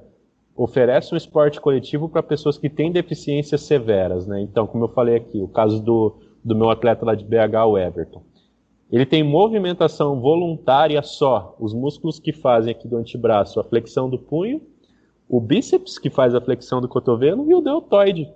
oferece 0.63 1.13
um 1.13 1.17
esporte 1.17 1.59
coletivo 1.59 2.07
para 2.07 2.21
pessoas 2.21 2.57
que 2.57 2.69
têm 2.69 2.91
deficiências 2.91 3.61
severas, 3.61 4.27
né? 4.27 4.41
Então, 4.41 4.67
como 4.67 4.83
eu 4.83 4.89
falei 4.89 5.15
aqui, 5.15 5.41
o 5.41 5.47
caso 5.47 5.81
do, 5.81 6.19
do 6.43 6.55
meu 6.55 6.69
atleta 6.69 7.03
lá 7.03 7.15
de 7.15 7.25
BH, 7.25 7.65
o 7.67 7.77
Everton. 7.77 8.21
Ele 8.91 9.05
tem 9.05 9.23
movimentação 9.23 10.19
voluntária 10.19 11.01
só, 11.01 11.55
os 11.59 11.73
músculos 11.73 12.19
que 12.19 12.31
fazem 12.31 12.71
aqui 12.71 12.87
do 12.87 12.97
antebraço 12.97 13.59
a 13.59 13.63
flexão 13.63 14.07
do 14.07 14.19
punho, 14.19 14.61
o 15.27 15.39
bíceps 15.39 15.97
que 15.97 16.09
faz 16.09 16.35
a 16.35 16.41
flexão 16.41 16.79
do 16.79 16.89
cotovelo 16.89 17.49
e 17.49 17.55
o 17.55 17.61
deltoide, 17.61 18.31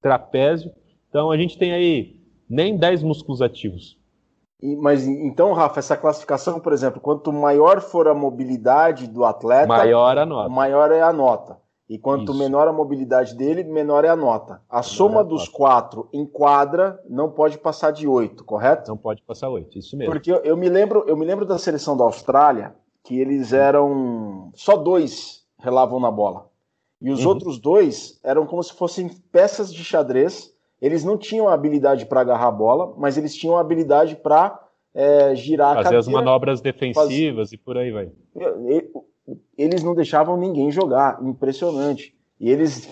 trapézio. 0.00 0.72
Então 1.08 1.30
a 1.30 1.36
gente 1.36 1.58
tem 1.58 1.72
aí 1.72 2.16
nem 2.48 2.76
10 2.76 3.02
músculos 3.02 3.40
ativos. 3.40 3.98
Mas 4.80 5.06
então, 5.06 5.52
Rafa, 5.52 5.80
essa 5.80 5.96
classificação, 5.96 6.60
por 6.60 6.72
exemplo, 6.72 7.00
quanto 7.00 7.32
maior 7.32 7.80
for 7.80 8.06
a 8.06 8.14
mobilidade 8.14 9.08
do 9.08 9.24
atleta, 9.24 9.66
maior 9.66 10.16
a 10.16 10.24
nota. 10.24 10.48
Maior 10.48 10.92
é 10.92 11.02
a 11.02 11.12
nota. 11.12 11.60
E 11.88 11.98
quanto 11.98 12.32
Isso. 12.32 12.38
menor 12.38 12.68
a 12.68 12.72
mobilidade 12.72 13.34
dele, 13.34 13.64
menor 13.64 14.04
é 14.04 14.08
a 14.08 14.16
nota. 14.16 14.62
A 14.70 14.76
menor 14.76 14.82
soma 14.82 15.16
é 15.16 15.20
a 15.20 15.22
dos 15.24 15.42
nota. 15.42 15.52
quatro 15.52 16.08
em 16.12 16.24
quadra 16.24 16.98
não 17.06 17.30
pode 17.30 17.58
passar 17.58 17.90
de 17.90 18.06
oito, 18.06 18.44
correto? 18.44 18.88
Não 18.88 18.96
pode 18.96 19.20
passar 19.22 19.50
oito, 19.50 19.78
isso 19.78 19.96
mesmo. 19.96 20.10
Porque 20.10 20.32
eu, 20.32 20.36
eu, 20.36 20.56
me 20.56 20.68
lembro, 20.68 21.04
eu 21.06 21.16
me 21.16 21.26
lembro 21.26 21.44
da 21.44 21.58
seleção 21.58 21.96
da 21.96 22.04
Austrália 22.04 22.74
que 23.04 23.20
eles 23.20 23.52
eram 23.52 24.50
só 24.54 24.76
dois 24.76 25.44
relavam 25.58 26.00
na 26.00 26.10
bola. 26.10 26.46
E 27.00 27.10
os 27.10 27.24
uhum. 27.24 27.30
outros 27.30 27.58
dois 27.58 28.18
eram 28.22 28.46
como 28.46 28.62
se 28.62 28.72
fossem 28.72 29.08
peças 29.32 29.72
de 29.72 29.82
xadrez. 29.82 30.51
Eles 30.82 31.04
não 31.04 31.16
tinham 31.16 31.48
habilidade 31.48 32.04
para 32.06 32.22
agarrar 32.22 32.48
a 32.48 32.50
bola, 32.50 32.92
mas 32.98 33.16
eles 33.16 33.32
tinham 33.36 33.56
habilidade 33.56 34.16
para 34.16 34.60
é, 34.92 35.32
girar 35.36 35.76
Fazer 35.76 35.80
a 35.80 35.82
cadeira. 35.84 36.00
as 36.00 36.08
manobras 36.08 36.60
defensivas 36.60 37.50
Faz... 37.50 37.52
e 37.52 37.56
por 37.56 37.78
aí 37.78 37.92
vai. 37.92 38.10
Eles 39.56 39.84
não 39.84 39.94
deixavam 39.94 40.36
ninguém 40.36 40.72
jogar, 40.72 41.22
impressionante. 41.22 42.12
E 42.40 42.50
eles 42.50 42.90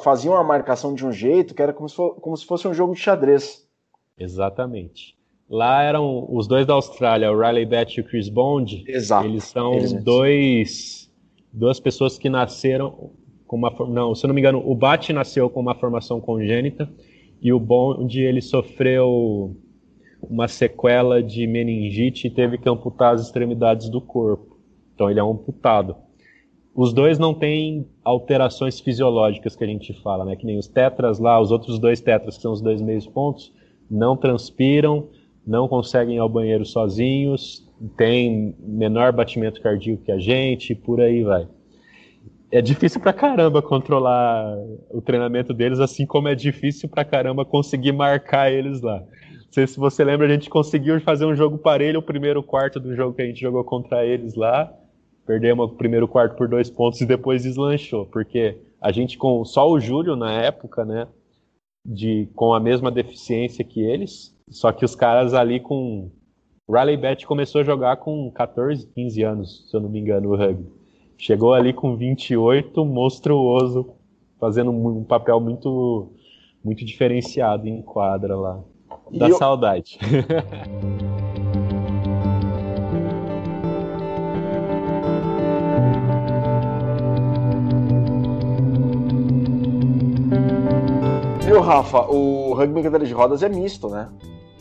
faziam 0.00 0.36
a 0.36 0.44
marcação 0.44 0.94
de 0.94 1.04
um 1.04 1.10
jeito 1.10 1.52
que 1.52 1.60
era 1.60 1.72
como 1.72 1.88
se, 1.88 1.96
for, 1.96 2.14
como 2.20 2.36
se 2.36 2.46
fosse 2.46 2.68
um 2.68 2.72
jogo 2.72 2.94
de 2.94 3.00
xadrez. 3.00 3.68
Exatamente. 4.16 5.18
Lá 5.50 5.82
eram 5.82 6.28
os 6.30 6.46
dois 6.46 6.64
da 6.64 6.74
Austrália, 6.74 7.32
o 7.32 7.36
Riley 7.36 7.66
Batch 7.66 7.96
e 7.96 8.00
o 8.00 8.04
Chris 8.04 8.28
Bond. 8.28 8.84
Exato. 8.86 9.26
Eles 9.26 9.42
são 9.42 9.74
eles 9.74 9.92
dois, 9.92 11.10
duas 11.52 11.80
pessoas 11.80 12.16
que 12.16 12.30
nasceram 12.30 13.10
com 13.44 13.56
uma 13.56 13.74
não, 13.88 14.14
se 14.14 14.24
eu 14.24 14.28
não 14.28 14.34
me 14.34 14.40
engano, 14.40 14.62
o 14.64 14.74
Bat 14.76 15.12
nasceu 15.12 15.50
com 15.50 15.60
uma 15.60 15.74
formação 15.74 16.20
congênita 16.20 16.88
e 17.44 17.52
o 17.52 17.60
Bond 17.60 18.18
ele 18.18 18.40
sofreu 18.40 19.54
uma 20.22 20.48
sequela 20.48 21.22
de 21.22 21.46
meningite 21.46 22.26
e 22.26 22.30
teve 22.30 22.56
que 22.56 22.66
amputar 22.66 23.14
as 23.14 23.20
extremidades 23.20 23.90
do 23.90 24.00
corpo. 24.00 24.56
Então 24.94 25.10
ele 25.10 25.20
é 25.20 25.22
amputado. 25.22 25.94
Os 26.74 26.94
dois 26.94 27.18
não 27.18 27.34
têm 27.34 27.86
alterações 28.02 28.80
fisiológicas 28.80 29.54
que 29.54 29.62
a 29.62 29.66
gente 29.66 29.92
fala, 30.02 30.24
né? 30.24 30.34
Que 30.34 30.46
nem 30.46 30.58
os 30.58 30.66
tetras 30.66 31.18
lá, 31.18 31.38
os 31.38 31.50
outros 31.50 31.78
dois 31.78 32.00
tetras, 32.00 32.36
que 32.36 32.42
são 32.42 32.52
os 32.52 32.62
dois 32.62 32.80
meios 32.80 33.06
pontos, 33.06 33.52
não 33.90 34.16
transpiram, 34.16 35.08
não 35.46 35.68
conseguem 35.68 36.16
ir 36.16 36.20
ao 36.20 36.28
banheiro 36.30 36.64
sozinhos, 36.64 37.68
têm 37.98 38.56
menor 38.58 39.12
batimento 39.12 39.60
cardíaco 39.60 40.02
que 40.02 40.10
a 40.10 40.18
gente, 40.18 40.74
por 40.74 40.98
aí 40.98 41.22
vai 41.22 41.46
é 42.50 42.60
difícil 42.60 43.00
pra 43.00 43.12
caramba 43.12 43.60
controlar 43.60 44.56
o 44.90 45.00
treinamento 45.00 45.52
deles, 45.52 45.80
assim 45.80 46.06
como 46.06 46.28
é 46.28 46.34
difícil 46.34 46.88
pra 46.88 47.04
caramba 47.04 47.44
conseguir 47.44 47.92
marcar 47.92 48.52
eles 48.52 48.80
lá. 48.80 49.00
Não 49.00 49.52
sei 49.52 49.66
se 49.66 49.78
você 49.78 50.04
lembra, 50.04 50.26
a 50.26 50.30
gente 50.30 50.50
conseguiu 50.50 51.00
fazer 51.00 51.24
um 51.24 51.34
jogo 51.34 51.58
parelho, 51.58 52.00
o 52.00 52.02
primeiro 52.02 52.42
quarto 52.42 52.78
do 52.78 52.94
jogo 52.94 53.14
que 53.14 53.22
a 53.22 53.26
gente 53.26 53.40
jogou 53.40 53.64
contra 53.64 54.04
eles 54.04 54.34
lá. 54.34 54.72
Perdemos 55.26 55.70
o 55.70 55.76
primeiro 55.76 56.06
quarto 56.06 56.36
por 56.36 56.48
dois 56.48 56.68
pontos 56.68 57.00
e 57.00 57.06
depois 57.06 57.42
deslanchou, 57.42 58.06
porque 58.06 58.58
a 58.80 58.92
gente 58.92 59.16
com 59.16 59.44
só 59.44 59.70
o 59.70 59.80
Júlio 59.80 60.14
na 60.14 60.32
época, 60.32 60.84
né, 60.84 61.08
de 61.86 62.28
com 62.34 62.52
a 62.52 62.60
mesma 62.60 62.90
deficiência 62.90 63.64
que 63.64 63.80
eles, 63.80 64.34
só 64.50 64.70
que 64.70 64.84
os 64.84 64.94
caras 64.94 65.32
ali 65.32 65.60
com 65.60 66.10
Riley 66.68 66.96
Bat 66.96 67.26
começou 67.26 67.62
a 67.62 67.64
jogar 67.64 67.96
com 67.96 68.30
14, 68.30 68.86
15 68.94 69.22
anos, 69.22 69.70
se 69.70 69.76
eu 69.76 69.80
não 69.80 69.88
me 69.88 70.00
engano, 70.00 70.30
o 70.30 70.36
rugby. 70.36 70.83
Chegou 71.26 71.54
ali 71.54 71.72
com 71.72 71.96
28, 71.96 72.84
monstruoso, 72.84 73.94
fazendo 74.38 74.70
um 74.70 75.02
papel 75.02 75.40
muito 75.40 76.12
muito 76.62 76.84
diferenciado 76.84 77.66
em 77.66 77.80
quadra 77.80 78.36
lá. 78.36 78.60
Da 79.10 79.30
eu... 79.30 79.38
saudade. 79.38 79.98
Viu, 91.40 91.62
Rafa? 91.62 92.02
O 92.02 92.52
rugby 92.52 92.80
em 92.80 92.82
cadeira 92.82 93.06
de 93.06 93.14
rodas 93.14 93.42
é 93.42 93.48
misto, 93.48 93.88
né? 93.88 94.12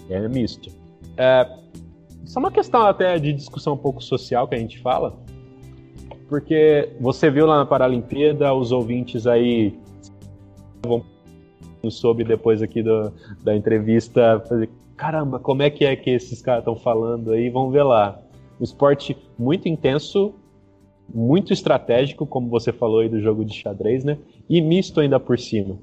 É 0.10 0.26
misto. 0.30 0.71
É, 1.17 1.45
só 2.23 2.39
uma 2.39 2.52
questão 2.52 2.84
até 2.86 3.19
de 3.19 3.34
discussão 3.34 3.73
um 3.73 3.78
pouco 3.78 4.02
social 4.02 4.47
que 4.47 4.56
a 4.56 4.58
gente 4.58 4.80
fala 4.80 5.21
porque 6.27 6.89
você 6.99 7.29
viu 7.29 7.45
lá 7.45 7.57
na 7.57 7.65
Paralimpíada, 7.65 8.53
os 8.53 8.71
ouvintes 8.71 9.27
aí 9.27 9.77
vão 10.86 11.03
soube 11.89 12.23
depois 12.23 12.62
aqui 12.62 12.81
do, 12.81 13.12
da 13.43 13.55
entrevista, 13.55 14.41
fazer, 14.47 14.69
caramba, 14.95 15.39
como 15.39 15.63
é 15.63 15.69
que 15.69 15.83
é 15.83 15.95
que 15.95 16.09
esses 16.12 16.41
caras 16.41 16.62
estão 16.62 16.75
falando 16.75 17.31
aí? 17.31 17.49
Vamos 17.49 17.73
ver 17.73 17.83
lá. 17.83 18.19
Um 18.59 18.63
esporte 18.63 19.17
muito 19.38 19.67
intenso, 19.67 20.33
muito 21.13 21.51
estratégico, 21.51 22.25
como 22.25 22.49
você 22.49 22.71
falou 22.71 22.99
aí 22.99 23.09
do 23.09 23.19
jogo 23.19 23.43
de 23.43 23.53
xadrez, 23.53 24.03
né? 24.03 24.17
E 24.49 24.62
misto 24.62 24.99
ainda 25.01 25.19
por 25.19 25.38
cima. 25.38 25.77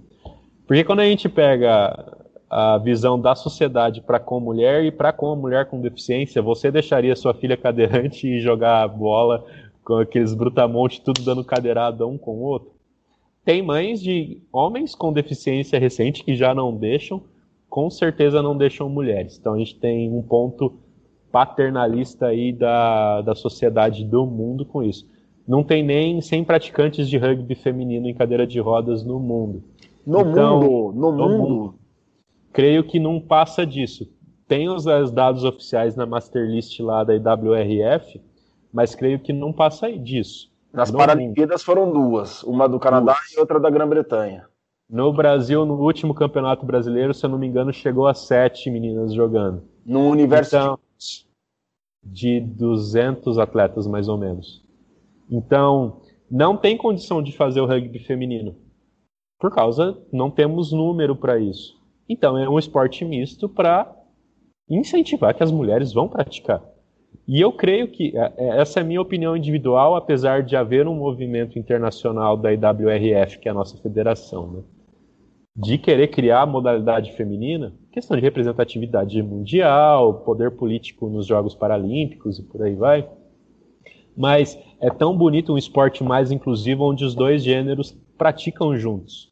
Porque 0.66 0.85
quando 0.85 1.00
a 1.00 1.05
gente 1.05 1.29
pega 1.29 2.16
a 2.48 2.79
visão 2.79 3.20
da 3.20 3.35
sociedade 3.35 4.00
para 4.00 4.18
com 4.18 4.40
mulher 4.40 4.85
e 4.85 4.90
para 4.90 5.12
com 5.12 5.31
a 5.31 5.37
mulher 5.37 5.66
com 5.66 5.81
deficiência, 5.81 6.42
você 6.42 6.70
deixaria 6.70 7.14
sua 7.14 7.35
filha 7.35 7.57
cadeirante 7.57 8.26
e 8.29 8.40
jogar 8.40 8.88
bola 8.88 9.44
com 9.90 9.98
aqueles 9.98 10.35
brutamontes 10.35 11.00
tudo 11.00 11.22
dando 11.22 11.44
cadeirada 11.44 12.07
um 12.07 12.16
com 12.16 12.37
o 12.37 12.42
outro. 12.42 12.70
Tem 13.44 13.61
mães 13.61 14.00
de 14.00 14.40
homens 14.53 14.94
com 14.94 15.12
deficiência 15.12 15.79
recente 15.79 16.22
que 16.22 16.37
já 16.37 16.55
não 16.55 16.76
deixam, 16.76 17.22
com 17.68 17.90
certeza 17.90 18.40
não 18.40 18.57
deixam 18.57 18.88
mulheres. 18.88 19.37
Então 19.38 19.55
a 19.55 19.59
gente 19.59 19.79
tem 19.81 20.09
um 20.12 20.22
ponto 20.22 20.79
paternalista 21.33 22.26
aí 22.26 22.53
da, 22.53 23.22
da 23.22 23.35
sociedade 23.35 24.05
do 24.05 24.24
mundo 24.26 24.64
com 24.64 24.83
isso. 24.83 25.09
Não 25.46 25.64
tem 25.64 25.83
nem 25.83 26.20
100 26.20 26.44
praticantes 26.44 27.09
de 27.09 27.18
rugby 27.18 27.57
feminino 27.57 28.09
em 28.09 28.14
cadeira 28.14 28.46
de 28.46 28.61
rodas 28.61 29.05
no 29.05 29.18
mundo. 29.18 29.64
No 30.07 30.20
então, 30.20 30.61
mundo, 30.61 30.92
no, 30.94 31.12
no 31.12 31.29
mundo. 31.29 31.48
mundo. 31.48 31.74
Creio 32.53 32.85
que 32.85 33.00
não 33.00 33.20
passa 33.20 33.66
disso. 33.66 34.09
Tem 34.46 34.68
os 34.68 34.85
dados 34.85 35.42
oficiais 35.44 35.96
na 35.96 36.07
master 36.07 36.48
list 36.48 36.79
lá 36.81 37.03
da 37.03 37.14
IWRF, 37.14 38.20
mas 38.72 38.94
creio 38.94 39.18
que 39.18 39.33
não 39.33 39.52
passa 39.52 39.90
disso. 39.92 40.50
Nas 40.72 40.90
Paralimpíadas 40.90 41.62
foram 41.62 41.90
duas, 41.92 42.42
uma 42.44 42.68
do 42.68 42.78
Canadá 42.78 43.14
duas. 43.14 43.33
e 43.33 43.40
outra 43.40 43.59
da 43.59 43.70
Grã-Bretanha. 43.70 44.46
No 44.88 45.12
Brasil, 45.12 45.64
no 45.64 45.74
último 45.74 46.14
campeonato 46.14 46.66
brasileiro, 46.66 47.14
se 47.14 47.24
eu 47.24 47.30
não 47.30 47.38
me 47.38 47.46
engano, 47.46 47.72
chegou 47.72 48.06
a 48.06 48.14
sete 48.14 48.70
meninas 48.70 49.12
jogando. 49.12 49.62
No 49.85 50.09
universo 50.09 50.56
então, 50.56 50.78
de 52.02 52.40
200 52.40 53.38
atletas, 53.38 53.87
mais 53.87 54.09
ou 54.09 54.18
menos. 54.18 54.64
Então, 55.30 56.00
não 56.30 56.56
tem 56.56 56.76
condição 56.76 57.22
de 57.22 57.37
fazer 57.37 57.61
o 57.61 57.66
rugby 57.66 58.00
feminino. 58.00 58.56
Por 59.38 59.52
causa, 59.52 59.96
não 60.12 60.30
temos 60.30 60.72
número 60.72 61.16
para 61.16 61.38
isso. 61.38 61.80
Então, 62.09 62.37
é 62.37 62.48
um 62.48 62.59
esporte 62.59 63.04
misto 63.04 63.48
para 63.48 63.90
incentivar 64.68 65.35
que 65.35 65.42
as 65.42 65.50
mulheres 65.50 65.92
vão 65.92 66.09
praticar. 66.09 66.62
E 67.33 67.40
eu 67.40 67.53
creio 67.53 67.87
que, 67.87 68.12
é, 68.19 68.33
é, 68.37 68.61
essa 68.61 68.81
é 68.81 68.83
a 68.83 68.85
minha 68.85 69.01
opinião 69.01 69.37
individual, 69.37 69.95
apesar 69.95 70.43
de 70.43 70.57
haver 70.57 70.88
um 70.88 70.97
movimento 70.97 71.57
internacional 71.57 72.37
da 72.37 72.53
IWRF, 72.53 73.38
que 73.38 73.47
é 73.47 73.53
a 73.53 73.55
nossa 73.55 73.77
federação, 73.77 74.51
né? 74.51 74.62
de 75.55 75.79
querer 75.79 76.09
criar 76.09 76.43
a 76.43 76.47
modalidade 76.47 77.12
feminina, 77.12 77.73
questão 77.93 78.16
de 78.16 78.23
representatividade 78.25 79.23
mundial, 79.23 80.25
poder 80.25 80.51
político 80.51 81.09
nos 81.09 81.25
Jogos 81.25 81.55
Paralímpicos 81.55 82.40
e 82.40 82.43
por 82.43 82.64
aí 82.64 82.75
vai. 82.75 83.09
Mas 84.16 84.59
é 84.81 84.90
tão 84.90 85.16
bonito 85.16 85.53
um 85.53 85.59
esporte 85.59 86.03
mais 86.03 86.33
inclusivo 86.33 86.90
onde 86.90 87.05
os 87.05 87.14
dois 87.14 87.45
gêneros 87.45 87.97
praticam 88.19 88.77
juntos. 88.77 89.30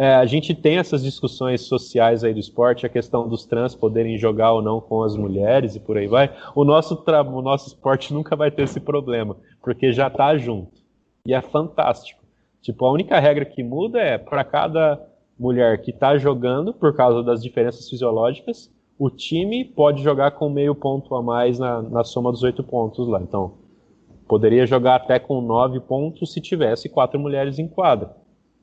É, 0.00 0.14
a 0.14 0.24
gente 0.24 0.54
tem 0.54 0.78
essas 0.78 1.02
discussões 1.02 1.60
sociais 1.60 2.24
aí 2.24 2.32
do 2.32 2.40
esporte, 2.40 2.86
a 2.86 2.88
questão 2.88 3.28
dos 3.28 3.44
trans 3.44 3.74
poderem 3.74 4.16
jogar 4.16 4.50
ou 4.54 4.62
não 4.62 4.80
com 4.80 5.02
as 5.02 5.14
mulheres 5.14 5.76
e 5.76 5.80
por 5.80 5.98
aí 5.98 6.06
vai. 6.06 6.34
O 6.54 6.64
nosso, 6.64 7.04
o 7.06 7.42
nosso 7.42 7.68
esporte 7.68 8.10
nunca 8.14 8.34
vai 8.34 8.50
ter 8.50 8.62
esse 8.62 8.80
problema, 8.80 9.36
porque 9.62 9.92
já 9.92 10.06
está 10.06 10.34
junto. 10.38 10.80
E 11.26 11.34
é 11.34 11.42
fantástico. 11.42 12.24
Tipo, 12.62 12.86
a 12.86 12.92
única 12.92 13.20
regra 13.20 13.44
que 13.44 13.62
muda 13.62 14.00
é 14.00 14.16
para 14.16 14.42
cada 14.42 14.98
mulher 15.38 15.82
que 15.82 15.90
está 15.90 16.16
jogando, 16.16 16.72
por 16.72 16.96
causa 16.96 17.22
das 17.22 17.42
diferenças 17.42 17.86
fisiológicas, 17.86 18.72
o 18.98 19.10
time 19.10 19.66
pode 19.66 20.02
jogar 20.02 20.30
com 20.30 20.48
meio 20.48 20.74
ponto 20.74 21.14
a 21.14 21.22
mais 21.22 21.58
na, 21.58 21.82
na 21.82 22.04
soma 22.04 22.32
dos 22.32 22.42
oito 22.42 22.64
pontos 22.64 23.06
lá. 23.06 23.20
Então, 23.20 23.52
poderia 24.26 24.66
jogar 24.66 24.94
até 24.94 25.18
com 25.18 25.42
nove 25.42 25.78
pontos 25.78 26.32
se 26.32 26.40
tivesse 26.40 26.88
quatro 26.88 27.20
mulheres 27.20 27.58
em 27.58 27.68
quadra. 27.68 28.16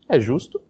É 0.10 0.20
justo? 0.20 0.66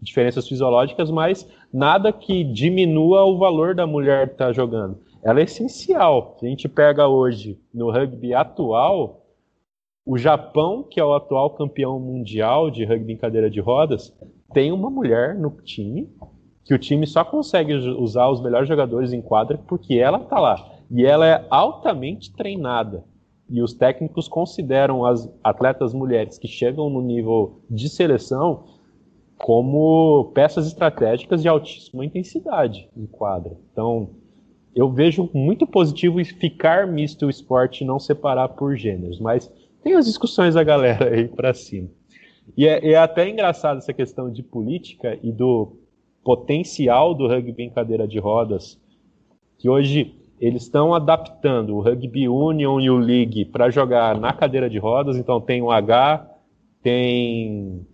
Diferenças 0.00 0.48
fisiológicas, 0.48 1.10
mas 1.10 1.48
nada 1.72 2.12
que 2.12 2.42
diminua 2.42 3.24
o 3.24 3.38
valor 3.38 3.74
da 3.74 3.86
mulher 3.86 4.28
que 4.28 4.34
está 4.34 4.52
jogando. 4.52 4.98
Ela 5.22 5.40
é 5.40 5.44
essencial. 5.44 6.36
Se 6.38 6.46
a 6.46 6.48
gente 6.48 6.68
pega 6.68 7.06
hoje 7.06 7.58
no 7.72 7.90
rugby 7.90 8.32
atual, 8.34 9.26
o 10.04 10.16
Japão, 10.16 10.82
que 10.82 10.98
é 10.98 11.04
o 11.04 11.14
atual 11.14 11.50
campeão 11.50 12.00
mundial 12.00 12.70
de 12.70 12.84
rugby 12.84 13.12
em 13.12 13.16
cadeira 13.16 13.50
de 13.50 13.60
rodas, 13.60 14.16
tem 14.52 14.72
uma 14.72 14.90
mulher 14.90 15.34
no 15.34 15.50
time, 15.50 16.08
que 16.64 16.74
o 16.74 16.78
time 16.78 17.06
só 17.06 17.24
consegue 17.24 17.74
usar 17.74 18.28
os 18.28 18.40
melhores 18.40 18.68
jogadores 18.68 19.12
em 19.12 19.20
quadra 19.20 19.58
porque 19.68 19.94
ela 19.94 20.18
está 20.18 20.38
lá. 20.38 20.72
E 20.90 21.04
ela 21.04 21.26
é 21.26 21.46
altamente 21.50 22.32
treinada. 22.32 23.04
E 23.48 23.60
os 23.62 23.74
técnicos 23.74 24.28
consideram 24.28 25.04
as 25.04 25.28
atletas 25.42 25.92
mulheres 25.92 26.38
que 26.38 26.48
chegam 26.48 26.88
no 26.88 27.02
nível 27.02 27.60
de 27.68 27.88
seleção 27.88 28.64
como 29.42 30.30
peças 30.34 30.66
estratégicas 30.66 31.42
de 31.42 31.48
altíssima 31.48 32.04
intensidade 32.04 32.88
em 32.96 33.06
quadra. 33.06 33.56
Então, 33.72 34.10
eu 34.74 34.92
vejo 34.92 35.30
muito 35.32 35.66
positivo 35.66 36.22
ficar 36.24 36.86
misto 36.86 37.26
o 37.26 37.30
esporte 37.30 37.82
e 37.82 37.86
não 37.86 37.98
separar 37.98 38.50
por 38.50 38.76
gêneros, 38.76 39.18
mas 39.18 39.50
tem 39.82 39.94
as 39.94 40.04
discussões 40.04 40.54
da 40.54 40.62
galera 40.62 41.14
aí 41.14 41.26
para 41.26 41.54
cima. 41.54 41.88
E 42.56 42.66
é, 42.66 42.92
é, 42.92 42.96
até 42.96 43.28
engraçado 43.28 43.78
essa 43.78 43.92
questão 43.92 44.30
de 44.30 44.42
política 44.42 45.18
e 45.22 45.32
do 45.32 45.76
potencial 46.22 47.14
do 47.14 47.26
rugby 47.26 47.62
em 47.62 47.70
cadeira 47.70 48.06
de 48.06 48.18
rodas, 48.18 48.78
que 49.58 49.68
hoje 49.68 50.16
eles 50.38 50.62
estão 50.62 50.94
adaptando 50.94 51.76
o 51.76 51.80
Rugby 51.80 52.28
Union 52.28 52.80
e 52.80 52.90
o 52.90 52.96
League 52.96 53.44
para 53.46 53.70
jogar 53.70 54.18
na 54.18 54.32
cadeira 54.32 54.70
de 54.70 54.78
rodas, 54.78 55.16
então 55.16 55.40
tem 55.40 55.60
o 55.60 55.70
H, 55.70 56.26
tem 56.82 57.86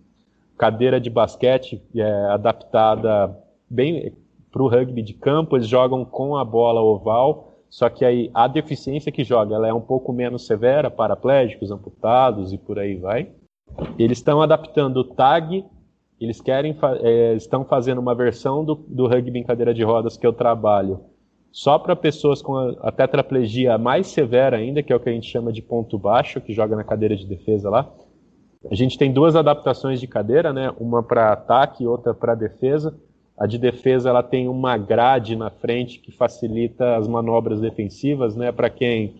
cadeira 0.57 0.99
de 0.99 1.09
basquete 1.09 1.81
é, 1.95 2.03
adaptada 2.31 3.37
bem 3.69 4.13
para 4.51 4.63
o 4.63 4.67
rugby 4.67 5.01
de 5.01 5.13
campo, 5.13 5.55
eles 5.55 5.67
jogam 5.67 6.03
com 6.03 6.35
a 6.35 6.43
bola 6.43 6.81
oval, 6.81 7.59
só 7.69 7.89
que 7.89 8.03
aí 8.03 8.31
a 8.33 8.47
deficiência 8.47 9.11
que 9.11 9.23
joga 9.23 9.55
ela 9.55 9.67
é 9.67 9.73
um 9.73 9.81
pouco 9.81 10.11
menos 10.11 10.47
severa, 10.47 10.89
paraplégicos, 10.89 11.69
amputados 11.69 12.53
e 12.53 12.57
por 12.57 12.79
aí 12.79 12.95
vai. 12.95 13.29
Eles 13.99 14.17
estão 14.17 14.41
adaptando 14.41 14.97
o 14.97 15.03
tag, 15.03 15.65
eles 16.19 16.41
querem 16.41 16.75
é, 17.01 17.33
estão 17.35 17.63
fazendo 17.65 17.99
uma 17.99 18.15
versão 18.15 18.63
do, 18.65 18.75
do 18.75 19.07
rugby 19.07 19.39
em 19.39 19.43
cadeira 19.43 19.73
de 19.73 19.83
rodas 19.83 20.17
que 20.17 20.25
eu 20.25 20.33
trabalho 20.33 21.01
só 21.57 21.79
para 21.79 21.95
pessoas 21.95 22.39
com 22.39 22.55
a, 22.55 22.75
a, 22.81 22.91
tetraplegia 22.91 23.79
mais 23.79 24.05
severa 24.07 24.57
ainda, 24.57 24.83
que 24.83 24.93
é 24.93 24.95
o 24.95 24.99
que 24.99 25.09
a 25.09 25.11
gente 25.11 25.27
chama 25.27 25.51
de 25.51 25.61
ponto 25.61 25.97
baixo, 25.97 26.39
que 26.39 26.53
joga 26.53 26.75
na 26.75 26.83
cadeira 26.83 27.15
de 27.15 27.25
defesa 27.25 27.67
lá. 27.67 27.91
A 28.69 28.75
gente 28.75 28.97
tem 28.97 29.11
duas 29.11 29.35
adaptações 29.35 29.99
de 29.99 30.07
cadeira, 30.07 30.51
né? 30.51 30.73
Uma 30.79 31.01
para 31.01 31.31
ataque 31.31 31.83
e 31.83 31.87
outra 31.87 32.13
para 32.13 32.35
defesa. 32.35 32.97
A 33.37 33.45
de 33.45 33.57
defesa 33.57 34.09
ela 34.09 34.23
tem 34.23 34.47
uma 34.47 34.77
grade 34.77 35.35
na 35.35 35.49
frente 35.49 35.99
que 35.99 36.11
facilita 36.11 36.95
as 36.97 37.07
manobras 37.07 37.61
defensivas, 37.61 38.35
né? 38.35 38.51
Para 38.51 38.69
quem, 38.69 39.15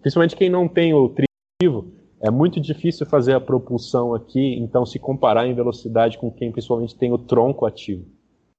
principalmente 0.00 0.36
quem 0.36 0.50
não 0.50 0.66
tem 0.66 0.94
o 0.94 1.14
trivo, 1.60 1.92
é 2.20 2.30
muito 2.30 2.60
difícil 2.60 3.06
fazer 3.06 3.34
a 3.34 3.40
propulsão 3.40 4.14
aqui. 4.14 4.58
Então, 4.58 4.86
se 4.86 4.98
comparar 4.98 5.46
em 5.46 5.54
velocidade 5.54 6.18
com 6.18 6.30
quem 6.30 6.50
principalmente 6.50 6.96
tem 6.96 7.12
o 7.12 7.18
tronco 7.18 7.66
ativo 7.66 8.04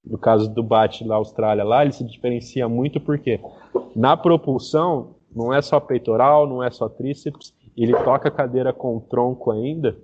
no 0.09 0.17
caso 0.17 0.49
do 0.49 0.63
bate 0.63 1.05
da 1.05 1.15
Austrália 1.15 1.63
lá, 1.63 1.83
ele 1.83 1.91
se 1.91 2.03
diferencia 2.03 2.67
muito 2.67 2.99
porque 2.99 3.39
na 3.95 4.15
propulsão 4.15 5.15
não 5.35 5.53
é 5.53 5.61
só 5.61 5.79
peitoral, 5.79 6.47
não 6.47 6.63
é 6.63 6.71
só 6.71 6.87
tríceps, 6.87 7.53
ele 7.83 7.93
toca 8.03 8.27
a 8.29 8.31
cadeira 8.31 8.73
com 8.73 8.97
o 8.97 9.01
tronco 9.01 9.51
ainda, 9.51 9.95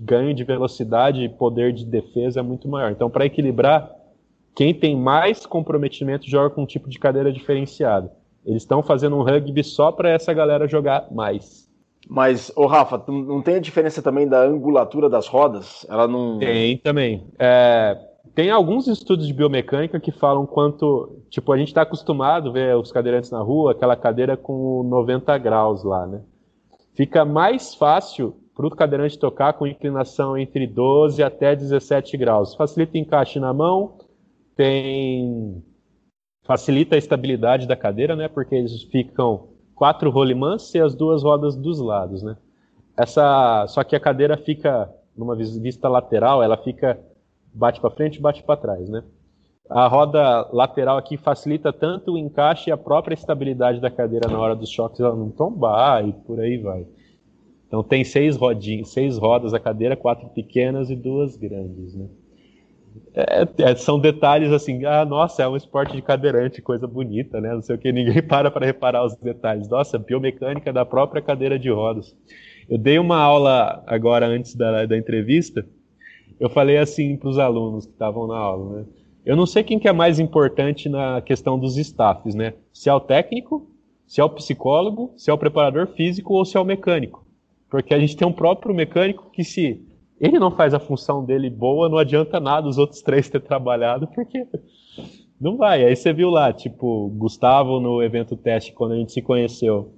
ganho 0.00 0.34
de 0.34 0.42
velocidade 0.42 1.22
e 1.22 1.28
poder 1.28 1.72
de 1.72 1.84
defesa 1.84 2.40
é 2.40 2.42
muito 2.42 2.68
maior. 2.68 2.90
Então, 2.90 3.08
para 3.08 3.26
equilibrar, 3.26 3.90
quem 4.54 4.74
tem 4.74 4.96
mais 4.96 5.46
comprometimento 5.46 6.28
joga 6.28 6.50
com 6.50 6.62
um 6.62 6.66
tipo 6.66 6.88
de 6.88 6.98
cadeira 6.98 7.32
diferenciado. 7.32 8.10
Eles 8.44 8.62
estão 8.62 8.82
fazendo 8.82 9.16
um 9.16 9.22
rugby 9.22 9.62
só 9.62 9.92
para 9.92 10.10
essa 10.10 10.32
galera 10.32 10.66
jogar 10.66 11.08
mais. 11.12 11.66
Mas, 12.08 12.52
ô 12.54 12.66
Rafa, 12.66 13.02
não 13.08 13.42
tem 13.42 13.56
a 13.56 13.60
diferença 13.60 14.00
também 14.00 14.28
da 14.28 14.42
angulatura 14.42 15.08
das 15.08 15.26
rodas? 15.26 15.84
Ela 15.88 16.06
não. 16.06 16.38
Tem 16.38 16.76
também. 16.78 17.26
É, 17.38 17.98
tem 18.34 18.50
alguns 18.50 18.86
estudos 18.86 19.26
de 19.26 19.32
biomecânica 19.32 19.98
que 19.98 20.12
falam 20.12 20.46
quanto. 20.46 21.20
Tipo, 21.28 21.52
a 21.52 21.58
gente 21.58 21.68
está 21.68 21.82
acostumado 21.82 22.50
a 22.50 22.52
ver 22.52 22.76
os 22.76 22.92
cadeirantes 22.92 23.30
na 23.30 23.40
rua, 23.40 23.72
aquela 23.72 23.96
cadeira 23.96 24.36
com 24.36 24.84
90 24.84 25.36
graus 25.38 25.82
lá, 25.82 26.06
né? 26.06 26.20
Fica 26.96 27.24
mais 27.24 27.74
fácil 27.74 28.34
para 28.54 28.66
o 28.66 28.70
cadeirante 28.70 29.18
tocar 29.18 29.52
com 29.52 29.66
inclinação 29.66 30.36
entre 30.36 30.66
12 30.66 31.22
até 31.22 31.54
17 31.54 32.16
graus. 32.16 32.54
Facilita 32.54 32.96
o 32.96 33.00
encaixe 33.00 33.38
na 33.38 33.52
mão, 33.52 33.98
tem. 34.56 35.62
Facilita 36.44 36.94
a 36.94 36.98
estabilidade 36.98 37.66
da 37.66 37.76
cadeira, 37.76 38.16
né? 38.16 38.28
Porque 38.28 38.54
eles 38.54 38.82
ficam 38.84 39.48
quatro 39.74 40.10
rolimãs 40.10 40.74
e 40.74 40.80
as 40.80 40.94
duas 40.94 41.22
rodas 41.22 41.54
dos 41.54 41.78
lados, 41.80 42.22
né? 42.22 42.36
Essa, 42.96 43.66
só 43.68 43.84
que 43.84 43.94
a 43.94 44.00
cadeira 44.00 44.38
fica 44.38 44.90
numa 45.14 45.36
vista 45.36 45.88
lateral, 45.88 46.42
ela 46.42 46.56
fica 46.56 46.98
bate 47.52 47.80
para 47.80 47.90
frente 47.90 48.16
e 48.16 48.20
bate 48.22 48.42
para 48.42 48.56
trás, 48.56 48.88
né? 48.88 49.02
A 49.68 49.88
roda 49.88 50.48
lateral 50.52 50.96
aqui 50.96 51.16
facilita 51.16 51.72
tanto 51.72 52.12
o 52.12 52.18
encaixe 52.18 52.70
e 52.70 52.72
a 52.72 52.76
própria 52.76 53.14
estabilidade 53.14 53.80
da 53.80 53.90
cadeira 53.90 54.28
na 54.28 54.38
hora 54.38 54.54
dos 54.54 54.70
choques 54.70 55.00
ela 55.00 55.14
não 55.14 55.30
tombar 55.30 56.06
e 56.06 56.12
por 56.12 56.40
aí 56.40 56.56
vai. 56.58 56.86
Então 57.66 57.82
tem 57.82 58.04
seis 58.04 58.36
rodinhas, 58.36 58.90
seis 58.90 59.18
rodas 59.18 59.52
a 59.52 59.58
cadeira, 59.58 59.96
quatro 59.96 60.28
pequenas 60.28 60.88
e 60.88 60.94
duas 60.94 61.36
grandes, 61.36 61.94
né? 61.94 62.06
É, 63.12 63.48
é, 63.58 63.74
são 63.74 63.98
detalhes 63.98 64.52
assim, 64.52 64.84
ah, 64.84 65.04
nossa, 65.04 65.42
é 65.42 65.48
um 65.48 65.56
esporte 65.56 65.94
de 65.94 66.00
cadeirante, 66.00 66.62
coisa 66.62 66.86
bonita, 66.86 67.40
né? 67.40 67.52
Não 67.52 67.60
sei 67.60 67.76
o 67.76 67.78
que, 67.78 67.92
ninguém 67.92 68.22
para 68.26 68.50
para 68.50 68.64
reparar 68.64 69.04
os 69.04 69.16
detalhes. 69.16 69.68
Nossa, 69.68 69.98
biomecânica 69.98 70.72
da 70.72 70.84
própria 70.84 71.20
cadeira 71.20 71.58
de 71.58 71.70
rodas. 71.70 72.16
Eu 72.68 72.78
dei 72.78 72.98
uma 72.98 73.18
aula 73.18 73.82
agora 73.86 74.26
antes 74.26 74.54
da, 74.54 74.86
da 74.86 74.96
entrevista 74.96 75.66
eu 76.38 76.50
falei 76.50 76.76
assim 76.76 77.16
para 77.16 77.28
os 77.28 77.38
alunos 77.38 77.86
que 77.86 77.92
estavam 77.92 78.26
na 78.26 78.36
aula, 78.36 78.80
né? 78.80 78.86
Eu 79.26 79.34
não 79.34 79.44
sei 79.44 79.64
quem 79.64 79.76
que 79.76 79.88
é 79.88 79.92
mais 79.92 80.20
importante 80.20 80.88
na 80.88 81.20
questão 81.20 81.58
dos 81.58 81.76
staffs, 81.76 82.32
né? 82.32 82.54
Se 82.72 82.88
é 82.88 82.94
o 82.94 83.00
técnico, 83.00 83.68
se 84.06 84.20
é 84.20 84.24
o 84.24 84.30
psicólogo, 84.30 85.12
se 85.16 85.28
é 85.28 85.34
o 85.34 85.38
preparador 85.38 85.88
físico 85.88 86.32
ou 86.32 86.44
se 86.44 86.56
é 86.56 86.60
o 86.60 86.64
mecânico. 86.64 87.26
Porque 87.68 87.92
a 87.92 87.98
gente 87.98 88.16
tem 88.16 88.26
um 88.26 88.32
próprio 88.32 88.72
mecânico 88.72 89.28
que 89.32 89.42
se 89.42 89.84
ele 90.20 90.38
não 90.38 90.52
faz 90.52 90.72
a 90.72 90.78
função 90.78 91.24
dele 91.24 91.50
boa, 91.50 91.88
não 91.88 91.98
adianta 91.98 92.38
nada 92.38 92.68
os 92.68 92.78
outros 92.78 93.02
três 93.02 93.28
ter 93.28 93.40
trabalhado, 93.40 94.06
porque 94.14 94.46
não 95.40 95.56
vai. 95.56 95.84
Aí 95.84 95.96
você 95.96 96.12
viu 96.12 96.30
lá, 96.30 96.52
tipo, 96.52 97.08
Gustavo 97.16 97.80
no 97.80 98.00
evento 98.00 98.36
teste 98.36 98.72
quando 98.72 98.92
a 98.92 98.96
gente 98.96 99.10
se 99.10 99.20
conheceu 99.20 99.92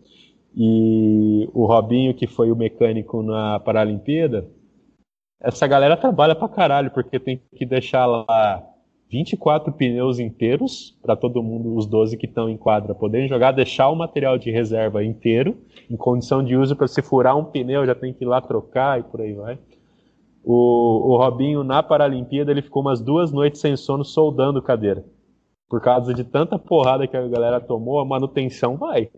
e 0.56 1.46
o 1.52 1.66
Robinho 1.66 2.14
que 2.14 2.26
foi 2.26 2.50
o 2.50 2.56
mecânico 2.56 3.22
na 3.22 3.60
Paralimpíada, 3.60 4.48
essa 5.38 5.66
galera 5.66 5.98
trabalha 5.98 6.34
pra 6.34 6.48
caralho, 6.48 6.90
porque 6.90 7.20
tem 7.20 7.42
que 7.54 7.66
deixar 7.66 8.06
lá 8.06 8.67
24 9.10 9.72
pneus 9.72 10.18
inteiros 10.18 10.96
para 11.02 11.16
todo 11.16 11.42
mundo, 11.42 11.74
os 11.74 11.86
12 11.86 12.16
que 12.16 12.26
estão 12.26 12.48
em 12.48 12.56
quadra, 12.56 12.94
poderem 12.94 13.26
jogar, 13.26 13.52
deixar 13.52 13.88
o 13.88 13.96
material 13.96 14.36
de 14.36 14.50
reserva 14.50 15.02
inteiro, 15.02 15.56
em 15.90 15.96
condição 15.96 16.44
de 16.44 16.56
uso, 16.56 16.76
para 16.76 16.86
se 16.86 17.00
furar 17.00 17.36
um 17.36 17.44
pneu, 17.44 17.86
já 17.86 17.94
tem 17.94 18.12
que 18.12 18.24
ir 18.24 18.26
lá 18.26 18.40
trocar 18.40 19.00
e 19.00 19.02
por 19.02 19.20
aí 19.20 19.32
vai. 19.32 19.58
O, 20.44 21.12
o 21.12 21.16
Robinho, 21.16 21.64
na 21.64 21.82
Paralimpíada, 21.82 22.50
ele 22.50 22.62
ficou 22.62 22.82
umas 22.82 23.00
duas 23.00 23.32
noites 23.32 23.60
sem 23.60 23.76
sono 23.76 24.04
soldando 24.04 24.62
cadeira. 24.62 25.04
Por 25.68 25.80
causa 25.80 26.14
de 26.14 26.24
tanta 26.24 26.58
porrada 26.58 27.06
que 27.06 27.16
a 27.16 27.28
galera 27.28 27.60
tomou, 27.60 27.98
a 27.98 28.04
manutenção 28.04 28.76
vai. 28.76 29.10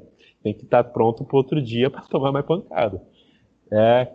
Tem 0.42 0.54
que 0.54 0.64
estar 0.64 0.84
tá 0.84 0.90
pronto 0.90 1.24
para 1.24 1.36
outro 1.36 1.60
dia 1.60 1.90
para 1.90 2.02
tomar 2.02 2.32
mais 2.32 2.46
pancada. 2.46 3.02
É 3.70 4.08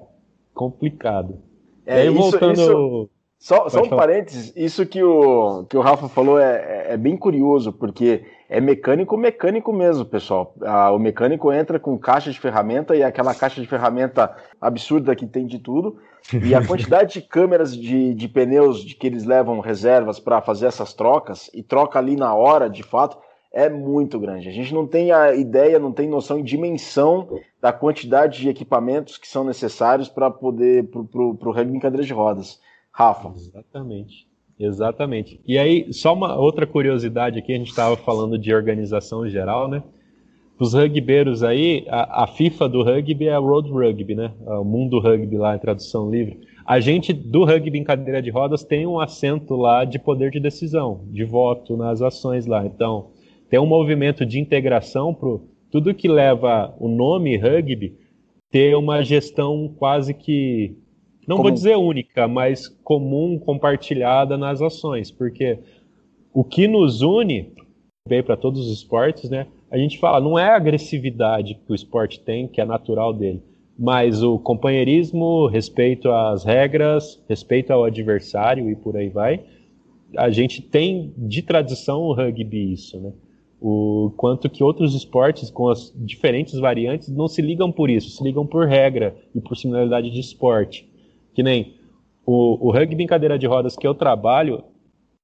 complicado. 0.54 1.38
É, 1.86 2.02
aí, 2.02 2.10
voltando... 2.10 2.54
isso, 2.54 3.10
só, 3.46 3.70
só 3.70 3.82
um 3.82 3.86
falar. 3.86 4.08
parênteses, 4.08 4.52
isso 4.56 4.88
que 4.88 5.04
o, 5.04 5.66
que 5.70 5.78
o 5.78 5.82
Rafa 5.82 6.10
falou 6.10 6.40
é, 6.40 6.88
é 6.90 6.98
bem 6.98 7.16
curioso, 7.16 7.72
porque 7.72 8.26
é 8.50 8.60
mecânico 8.60 9.16
mecânico 9.16 9.72
mesmo, 9.72 10.04
pessoal. 10.04 10.56
Ah, 10.64 10.92
o 10.92 10.98
mecânico 10.98 11.54
entra 11.54 11.80
com 11.80 11.96
caixa 11.96 12.32
de 12.32 12.40
ferramenta 12.40 12.96
e 12.96 13.04
aquela 13.04 13.36
caixa 13.36 13.62
de 13.62 13.68
ferramenta 13.68 14.36
absurda 14.60 15.16
que 15.16 15.28
tem 15.28 15.46
de 15.46 15.60
tudo. 15.60 16.00
E 16.44 16.56
a 16.56 16.66
quantidade 16.66 17.14
de 17.14 17.22
câmeras 17.22 17.78
de, 17.78 18.16
de 18.16 18.28
pneus 18.28 18.84
de 18.84 18.96
que 18.96 19.06
eles 19.06 19.26
levam 19.26 19.60
reservas 19.60 20.20
para 20.20 20.42
fazer 20.42 20.66
essas 20.66 20.96
trocas 20.96 21.52
e 21.54 21.62
troca 21.62 22.00
ali 22.00 22.16
na 22.16 22.34
hora, 22.34 22.68
de 22.68 22.82
fato, 22.82 23.16
é 23.54 23.70
muito 23.70 24.20
grande. 24.20 24.50
A 24.50 24.52
gente 24.52 24.74
não 24.74 24.88
tem 24.88 25.12
a 25.12 25.36
ideia, 25.36 25.78
não 25.78 25.92
tem 25.92 26.10
noção 26.10 26.40
e 26.40 26.44
dimensão 26.44 27.40
da 27.62 27.72
quantidade 27.72 28.42
de 28.42 28.50
equipamentos 28.50 29.20
que 29.20 29.28
são 29.28 29.44
necessários 29.44 30.10
para 30.10 30.32
poder 30.32 30.90
para 30.90 31.00
o 31.22 31.52
rugby 31.52 31.78
em 31.78 31.80
cadeira 31.80 32.04
de 32.04 32.12
rodas. 32.12 32.60
Rafa. 32.96 33.34
Exatamente. 33.36 34.26
Exatamente. 34.58 35.42
E 35.46 35.58
aí, 35.58 35.92
só 35.92 36.14
uma 36.14 36.40
outra 36.40 36.66
curiosidade 36.66 37.38
aqui, 37.38 37.52
a 37.52 37.58
gente 37.58 37.70
estava 37.70 37.98
falando 37.98 38.38
de 38.38 38.56
organização 38.56 39.28
geral, 39.28 39.68
né? 39.68 39.84
Os 40.58 40.74
rugbeiros 40.74 41.44
aí, 41.44 41.86
a, 41.90 42.24
a, 42.24 42.28
FIFA 42.28 42.70
do 42.70 42.82
rugby 42.82 43.28
é 43.28 43.34
a 43.34 43.38
Road 43.38 43.70
Rugby, 43.70 44.16
né? 44.16 44.32
É 44.48 44.54
o 44.54 44.64
Mundo 44.64 45.02
Rugby 45.02 45.38
lá, 45.38 45.54
em 45.54 45.60
tradução 45.60 46.10
livre. 46.10 46.40
A 46.66 46.80
gente 46.80 47.12
do 47.12 47.44
rugby 47.44 47.78
em 47.78 47.84
cadeira 47.84 48.22
de 48.22 48.30
rodas 48.30 48.64
tem 48.64 48.88
um 48.88 48.98
assento 48.98 49.58
lá 49.58 49.84
de 49.84 50.00
poder 50.00 50.32
de 50.32 50.40
decisão, 50.40 51.02
de 51.12 51.26
voto 51.26 51.76
nas 51.76 52.02
ações 52.02 52.46
lá. 52.46 52.66
Então, 52.66 53.12
tem 53.50 53.60
um 53.60 53.66
movimento 53.66 54.26
de 54.26 54.40
integração 54.40 55.14
para 55.14 55.38
tudo 55.70 55.94
que 55.94 56.08
leva 56.08 56.74
o 56.80 56.88
nome 56.88 57.36
rugby 57.36 57.98
ter 58.50 58.74
uma 58.78 59.04
gestão 59.04 59.76
quase 59.78 60.14
que 60.14 60.78
não 61.28 61.38
vou 61.38 61.52
dizer 61.52 61.76
única, 61.76 62.28
mas 62.28 62.68
comum, 62.84 63.40
compartilhada 63.40 64.38
nas 64.38 64.62
ações, 64.62 65.12
porque 65.12 65.60
o 66.34 66.44
que 66.44 66.68
nos 66.68 67.02
une 67.02 67.54
veio 68.08 68.24
para 68.24 68.38
todos 68.38 68.68
os 68.68 68.78
esportes, 68.78 69.30
né? 69.30 69.48
A 69.72 69.78
gente 69.78 69.98
fala, 69.98 70.20
não 70.22 70.38
é 70.38 70.50
a 70.50 70.56
agressividade 70.56 71.56
que 71.56 71.72
o 71.72 71.76
esporte 71.76 72.20
tem, 72.20 72.48
que 72.48 72.62
é 72.62 72.66
natural 72.66 73.12
dele, 73.12 73.42
mas 73.78 74.22
o 74.22 74.38
companheirismo, 74.38 75.48
respeito 75.48 76.12
às 76.12 76.44
regras, 76.44 77.22
respeito 77.28 77.74
ao 77.74 77.84
adversário 77.84 78.70
e 78.70 78.76
por 78.76 78.96
aí 78.96 79.10
vai. 79.10 79.44
A 80.16 80.30
gente 80.30 80.62
tem 80.62 81.14
de 81.18 81.42
tradição 81.42 82.02
o 82.02 82.14
rugby 82.14 82.74
isso, 82.74 83.00
né? 83.00 83.12
O 83.60 84.12
quanto 84.16 84.50
que 84.50 84.64
outros 84.64 84.94
esportes 84.94 85.50
com 85.50 85.70
as 85.70 85.92
diferentes 85.96 86.60
variantes 86.60 87.10
não 87.10 87.28
se 87.28 87.42
ligam 87.42 87.72
por 87.72 87.90
isso, 87.90 88.12
se 88.12 88.24
ligam 88.24 88.46
por 88.46 88.68
regra 88.68 89.16
e 89.34 89.42
por 89.42 89.58
similaridade 89.58 90.12
de 90.12 90.20
esporte. 90.20 90.88
Que 91.36 91.44
nem 91.44 91.76
O, 92.26 92.70
o 92.70 92.72
rugby 92.72 93.04
em 93.04 93.08
cadeira 93.08 93.38
de 93.38 93.46
rodas 93.46 93.76
que 93.76 93.86
eu 93.86 93.94
trabalho, 93.94 94.64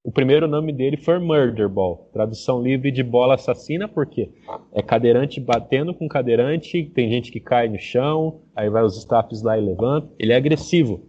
o 0.04 0.12
primeiro 0.12 0.48
nome 0.48 0.72
dele 0.72 0.98
foi 0.98 1.18
Murder 1.18 1.68
Ball, 1.68 2.10
tradução 2.14 2.62
livre 2.62 2.92
de 2.92 3.02
bola 3.02 3.36
assassina, 3.36 3.88
porque 3.88 4.30
é 4.72 4.84
cadeirante 4.84 5.40
batendo 5.40 5.94
com 5.94 6.08
cadeirante, 6.08 6.86
tem 6.94 7.10
gente 7.10 7.32
que 7.32 7.40
cai 7.40 7.68
no 7.70 7.80
chão, 7.80 8.42
aí 8.56 8.70
vai 8.70 8.84
os 8.84 8.98
staffs 8.98 9.42
lá 9.42 9.58
e 9.58 9.62
levanta. 9.62 10.10
Ele 10.20 10.34
é 10.34 10.36
agressivo. 10.36 11.02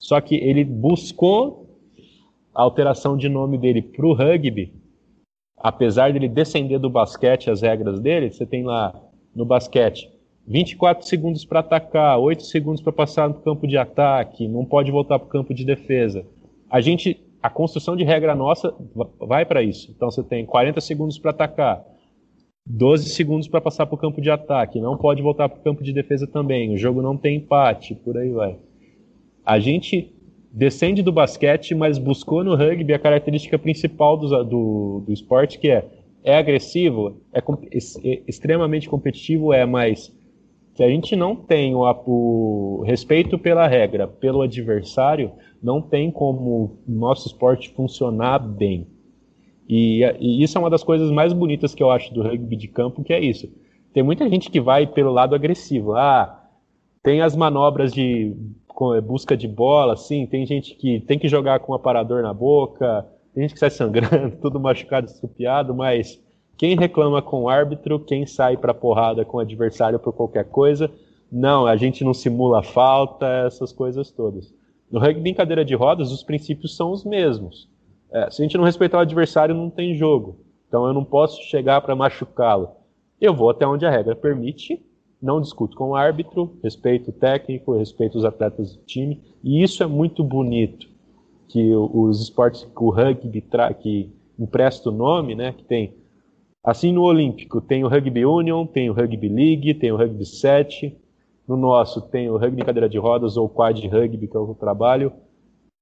Só 0.00 0.20
que 0.20 0.34
ele 0.34 0.64
buscou 0.64 1.78
a 2.54 2.62
alteração 2.62 3.16
de 3.16 3.28
nome 3.28 3.58
dele 3.58 3.82
para 3.82 4.06
o 4.06 4.14
rugby, 4.14 4.72
apesar 5.56 6.12
dele 6.12 6.28
descender 6.28 6.80
do 6.80 6.90
basquete 6.90 7.50
as 7.50 7.62
regras 7.62 8.00
dele, 8.00 8.32
você 8.32 8.46
tem 8.46 8.64
lá 8.64 9.00
no 9.34 9.44
basquete 9.44 10.10
24 10.46 11.06
segundos 11.06 11.44
para 11.44 11.60
atacar, 11.60 12.18
8 12.18 12.42
segundos 12.42 12.82
para 12.82 12.92
passar 12.92 13.28
no 13.28 13.34
campo 13.34 13.66
de 13.66 13.76
ataque, 13.76 14.48
não 14.48 14.64
pode 14.64 14.90
voltar 14.90 15.18
para 15.18 15.26
o 15.26 15.30
campo 15.30 15.54
de 15.54 15.64
defesa. 15.64 16.24
A 16.68 16.80
gente, 16.80 17.20
a 17.42 17.48
construção 17.48 17.96
de 17.96 18.04
regra 18.04 18.34
nossa 18.34 18.74
vai 19.18 19.44
para 19.44 19.62
isso. 19.62 19.92
Então 19.94 20.10
você 20.10 20.22
tem 20.22 20.44
40 20.44 20.80
segundos 20.80 21.18
para 21.18 21.30
atacar, 21.30 21.84
12 22.66 23.10
segundos 23.10 23.48
para 23.48 23.60
passar 23.60 23.86
para 23.86 23.94
o 23.94 23.98
campo 23.98 24.20
de 24.20 24.30
ataque, 24.30 24.80
não 24.80 24.96
pode 24.96 25.22
voltar 25.22 25.48
para 25.48 25.58
o 25.58 25.62
campo 25.62 25.82
de 25.82 25.92
defesa 25.92 26.26
também. 26.26 26.74
O 26.74 26.78
jogo 26.78 27.02
não 27.02 27.16
tem 27.16 27.36
empate, 27.36 27.94
por 27.94 28.16
aí 28.16 28.30
vai. 28.30 28.58
A 29.44 29.58
gente 29.58 30.14
descende 30.52 31.02
do 31.02 31.12
basquete, 31.12 31.74
mas 31.74 31.96
buscou 31.96 32.42
no 32.42 32.56
rugby 32.56 32.92
a 32.92 32.98
característica 32.98 33.58
principal 33.58 34.16
do, 34.16 34.44
do, 34.44 35.02
do 35.06 35.12
esporte, 35.12 35.58
que 35.58 35.70
é 35.70 35.84
é 36.22 36.36
agressivo, 36.36 37.20
é, 37.32 37.38
é 37.38 38.22
extremamente 38.26 38.88
competitivo, 38.88 39.52
é, 39.52 39.64
mas 39.64 40.14
se 40.74 40.82
a 40.82 40.88
gente 40.88 41.14
não 41.16 41.34
tem 41.36 41.74
o, 41.74 41.82
o, 42.06 42.82
respeito 42.86 43.38
pela 43.38 43.66
regra, 43.66 44.06
pelo 44.06 44.42
adversário, 44.42 45.32
não 45.62 45.80
tem 45.82 46.10
como 46.10 46.40
o 46.40 46.78
nosso 46.86 47.26
esporte 47.26 47.70
funcionar 47.70 48.38
bem. 48.38 48.86
E, 49.68 50.02
e, 50.18 50.42
isso 50.42 50.56
é 50.56 50.60
uma 50.60 50.70
das 50.70 50.82
coisas 50.82 51.10
mais 51.10 51.32
bonitas 51.32 51.74
que 51.74 51.82
eu 51.82 51.90
acho 51.90 52.12
do 52.14 52.22
rugby 52.22 52.56
de 52.56 52.68
campo, 52.68 53.04
que 53.04 53.12
é 53.12 53.20
isso. 53.20 53.48
Tem 53.92 54.02
muita 54.02 54.28
gente 54.28 54.50
que 54.50 54.60
vai 54.60 54.86
pelo 54.86 55.12
lado 55.12 55.34
agressivo. 55.34 55.94
Ah, 55.94 56.48
tem 57.02 57.20
as 57.20 57.34
manobras 57.34 57.92
de 57.92 58.34
é, 58.96 59.00
busca 59.00 59.36
de 59.36 59.46
bola, 59.46 59.92
assim, 59.92 60.26
tem 60.26 60.46
gente 60.46 60.74
que 60.74 61.00
tem 61.00 61.18
que 61.18 61.28
jogar 61.28 61.60
com 61.60 61.72
um 61.72 61.74
aparador 61.74 62.22
na 62.22 62.32
boca, 62.32 63.06
tem 63.34 63.42
gente 63.42 63.54
que 63.54 63.60
sai 63.60 63.70
sangrando, 63.70 64.36
tudo 64.40 64.58
machucado, 64.58 65.06
estrupiado, 65.06 65.74
mas 65.74 66.18
quem 66.60 66.76
reclama 66.76 67.22
com 67.22 67.44
o 67.44 67.48
árbitro, 67.48 67.98
quem 67.98 68.26
sai 68.26 68.54
para 68.54 68.74
porrada 68.74 69.24
com 69.24 69.38
o 69.38 69.40
adversário 69.40 69.98
por 69.98 70.12
qualquer 70.12 70.44
coisa, 70.44 70.90
não, 71.32 71.64
a 71.64 71.74
gente 71.74 72.04
não 72.04 72.12
simula 72.12 72.62
falta, 72.62 73.26
essas 73.46 73.72
coisas 73.72 74.10
todas. 74.10 74.52
No 74.90 75.00
rugby 75.00 75.30
em 75.30 75.32
cadeira 75.32 75.64
de 75.64 75.74
rodas, 75.74 76.12
os 76.12 76.22
princípios 76.22 76.76
são 76.76 76.92
os 76.92 77.02
mesmos. 77.02 77.66
É, 78.12 78.30
se 78.30 78.42
a 78.42 78.44
gente 78.44 78.58
não 78.58 78.64
respeitar 78.64 78.98
o 78.98 79.00
adversário, 79.00 79.54
não 79.54 79.70
tem 79.70 79.94
jogo. 79.94 80.36
Então 80.68 80.86
eu 80.86 80.92
não 80.92 81.02
posso 81.02 81.40
chegar 81.44 81.80
para 81.80 81.96
machucá-lo. 81.96 82.72
Eu 83.18 83.32
vou 83.32 83.48
até 83.48 83.66
onde 83.66 83.86
a 83.86 83.90
regra 83.90 84.14
permite 84.14 84.84
não 85.22 85.40
discuto 85.40 85.74
com 85.74 85.88
o 85.88 85.94
árbitro, 85.94 86.58
respeito 86.62 87.08
o 87.08 87.14
técnico, 87.14 87.74
respeito 87.74 88.18
os 88.18 88.24
atletas 88.26 88.76
do 88.76 88.82
time, 88.82 89.18
e 89.42 89.62
isso 89.62 89.82
é 89.82 89.86
muito 89.86 90.22
bonito, 90.22 90.86
que 91.48 91.74
os 91.74 92.20
esportes, 92.20 92.68
o 92.76 92.90
rugby 92.90 93.42
que 93.80 94.10
empresta 94.38 94.90
o 94.90 94.92
nome, 94.92 95.34
né, 95.34 95.52
que 95.52 95.64
tem, 95.64 95.94
assim 96.62 96.92
no 96.92 97.02
Olímpico, 97.02 97.60
tem 97.60 97.84
o 97.84 97.88
Rugby 97.88 98.24
Union, 98.24 98.66
tem 98.66 98.90
o 98.90 98.92
Rugby 98.92 99.28
League, 99.28 99.74
tem 99.74 99.92
o 99.92 99.96
Rugby 99.96 100.26
7, 100.26 100.96
no 101.46 101.56
nosso 101.56 102.00
tem 102.02 102.30
o 102.30 102.36
Rugby 102.36 102.64
cadeira 102.64 102.88
de 102.88 102.98
rodas 102.98 103.36
ou 103.36 103.48
Quad 103.48 103.78
Rugby, 103.88 104.28
que 104.28 104.36
é 104.36 104.40
o 104.40 104.54
trabalho, 104.54 105.12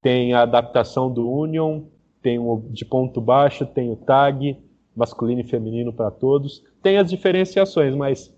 tem 0.03 0.33
a 0.33 0.43
adaptação 0.43 1.13
do 1.13 1.31
Union, 1.31 1.83
tem 2.23 2.39
o 2.39 2.63
de 2.71 2.85
ponto 2.85 3.21
baixo, 3.21 3.67
tem 3.67 3.91
o 3.91 3.97
tag, 3.97 4.57
masculino 4.95 5.41
e 5.41 5.45
feminino 5.45 5.93
para 5.93 6.11
todos, 6.11 6.63
tem 6.83 6.99
as 6.99 7.11
diferenciações, 7.11 7.95
mas 7.95 8.33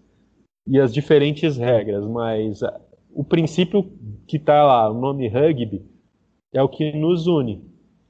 e 0.67 0.79
as 0.79 0.93
diferentes 0.93 1.57
regras, 1.57 2.07
mas 2.07 2.63
ah, 2.63 2.81
o 3.13 3.25
princípio 3.25 3.83
que 4.27 4.37
está 4.37 4.65
lá, 4.65 4.91
o 4.91 4.95
nome 4.95 5.29
rugby, 5.29 5.85
é 6.53 6.63
o 6.63 6.69
que 6.69 6.93
nos 6.93 7.27
une, 7.27 7.65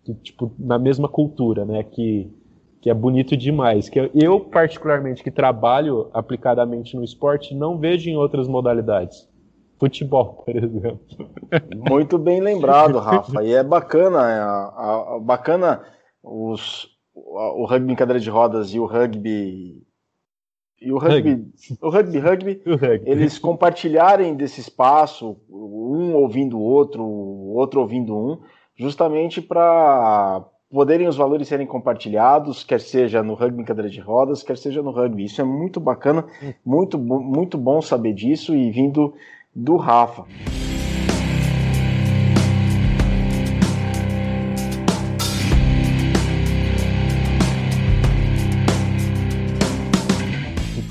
que, 0.04 0.14
tipo, 0.14 0.52
na 0.58 0.78
mesma 0.78 1.08
cultura, 1.08 1.64
né, 1.64 1.82
que, 1.82 2.30
que 2.80 2.88
é 2.88 2.94
bonito 2.94 3.36
demais. 3.36 3.88
Que 3.88 4.10
eu, 4.14 4.40
particularmente, 4.40 5.22
que 5.22 5.30
trabalho 5.30 6.08
aplicadamente 6.12 6.96
no 6.96 7.04
esporte, 7.04 7.54
não 7.54 7.78
vejo 7.78 8.08
em 8.08 8.16
outras 8.16 8.48
modalidades. 8.48 9.28
Futebol, 9.78 10.42
por 10.44 10.56
exemplo. 10.56 11.00
Muito 11.90 12.18
bem 12.18 12.40
lembrado, 12.40 12.98
Rafa. 12.98 13.42
E 13.44 13.52
é 13.52 13.62
bacana, 13.62 14.30
é, 14.30 14.40
a, 14.40 15.14
a, 15.16 15.18
bacana 15.20 15.82
os, 16.22 16.88
o, 17.14 17.62
o 17.62 17.66
rugby 17.66 17.92
em 17.92 17.96
cadeira 17.96 18.20
de 18.20 18.30
rodas 18.30 18.72
e 18.72 18.78
o 18.78 18.86
rugby 18.86 19.82
e 20.80 20.90
o 20.92 20.98
rugby, 20.98 21.30
rugby. 21.30 21.52
o 21.82 21.90
rugby, 21.90 22.18
rugby, 22.18 22.62
o 22.64 22.76
rugby, 22.76 23.10
eles 23.10 23.38
compartilharem 23.38 24.34
desse 24.34 24.60
espaço, 24.60 25.36
um 25.50 26.14
ouvindo 26.14 26.58
o 26.58 26.62
outro, 26.62 27.04
o 27.04 27.54
outro 27.54 27.80
ouvindo 27.80 28.16
um, 28.16 28.40
justamente 28.74 29.42
para 29.42 30.42
poderem 30.72 31.08
os 31.08 31.16
valores 31.16 31.48
serem 31.48 31.66
compartilhados, 31.66 32.62
quer 32.62 32.78
seja 32.78 33.24
no 33.24 33.34
rugby 33.34 33.60
em 33.60 33.64
cadeira 33.64 33.90
de 33.90 34.00
rodas, 34.00 34.44
quer 34.44 34.56
seja 34.56 34.80
no 34.80 34.92
rugby. 34.92 35.24
Isso 35.24 35.40
é 35.40 35.44
muito 35.44 35.80
bacana, 35.80 36.24
muito, 36.64 36.96
muito 36.96 37.58
bom 37.58 37.82
saber 37.82 38.12
disso 38.12 38.54
e 38.54 38.70
vindo 38.70 39.12
do 39.54 39.76
Rafa. 39.76 40.24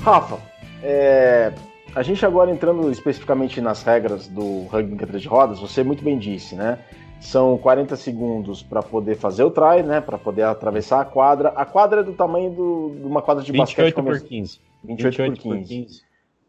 Rafa, 0.02 0.38
é, 0.82 1.52
a 1.94 2.02
gente 2.02 2.24
agora 2.26 2.50
entrando 2.50 2.90
especificamente 2.90 3.60
nas 3.62 3.82
regras 3.82 4.28
do 4.28 4.64
rugby 4.64 4.92
em 4.92 4.96
cadeira 4.96 5.18
de 5.18 5.28
rodas, 5.28 5.58
você 5.58 5.82
muito 5.82 6.04
bem 6.04 6.18
disse, 6.18 6.54
né? 6.54 6.78
São 7.20 7.58
40 7.58 7.96
segundos 7.96 8.62
para 8.62 8.82
poder 8.82 9.14
fazer 9.14 9.44
o 9.44 9.50
try, 9.50 9.82
né? 9.84 10.00
Para 10.00 10.16
poder 10.16 10.42
atravessar 10.42 11.00
a 11.00 11.04
quadra. 11.04 11.50
A 11.50 11.66
quadra 11.66 12.00
é 12.00 12.02
do 12.02 12.14
tamanho 12.14 12.50
do, 12.50 12.96
de 12.98 13.06
uma 13.06 13.20
quadra 13.20 13.44
de 13.44 13.52
28 13.52 14.02
basquete. 14.02 14.22
Por 14.22 14.28
15. 14.28 14.60
28, 14.82 15.16
28 15.16 15.42
por 15.42 15.56
15. 15.56 15.68
15. 15.68 16.02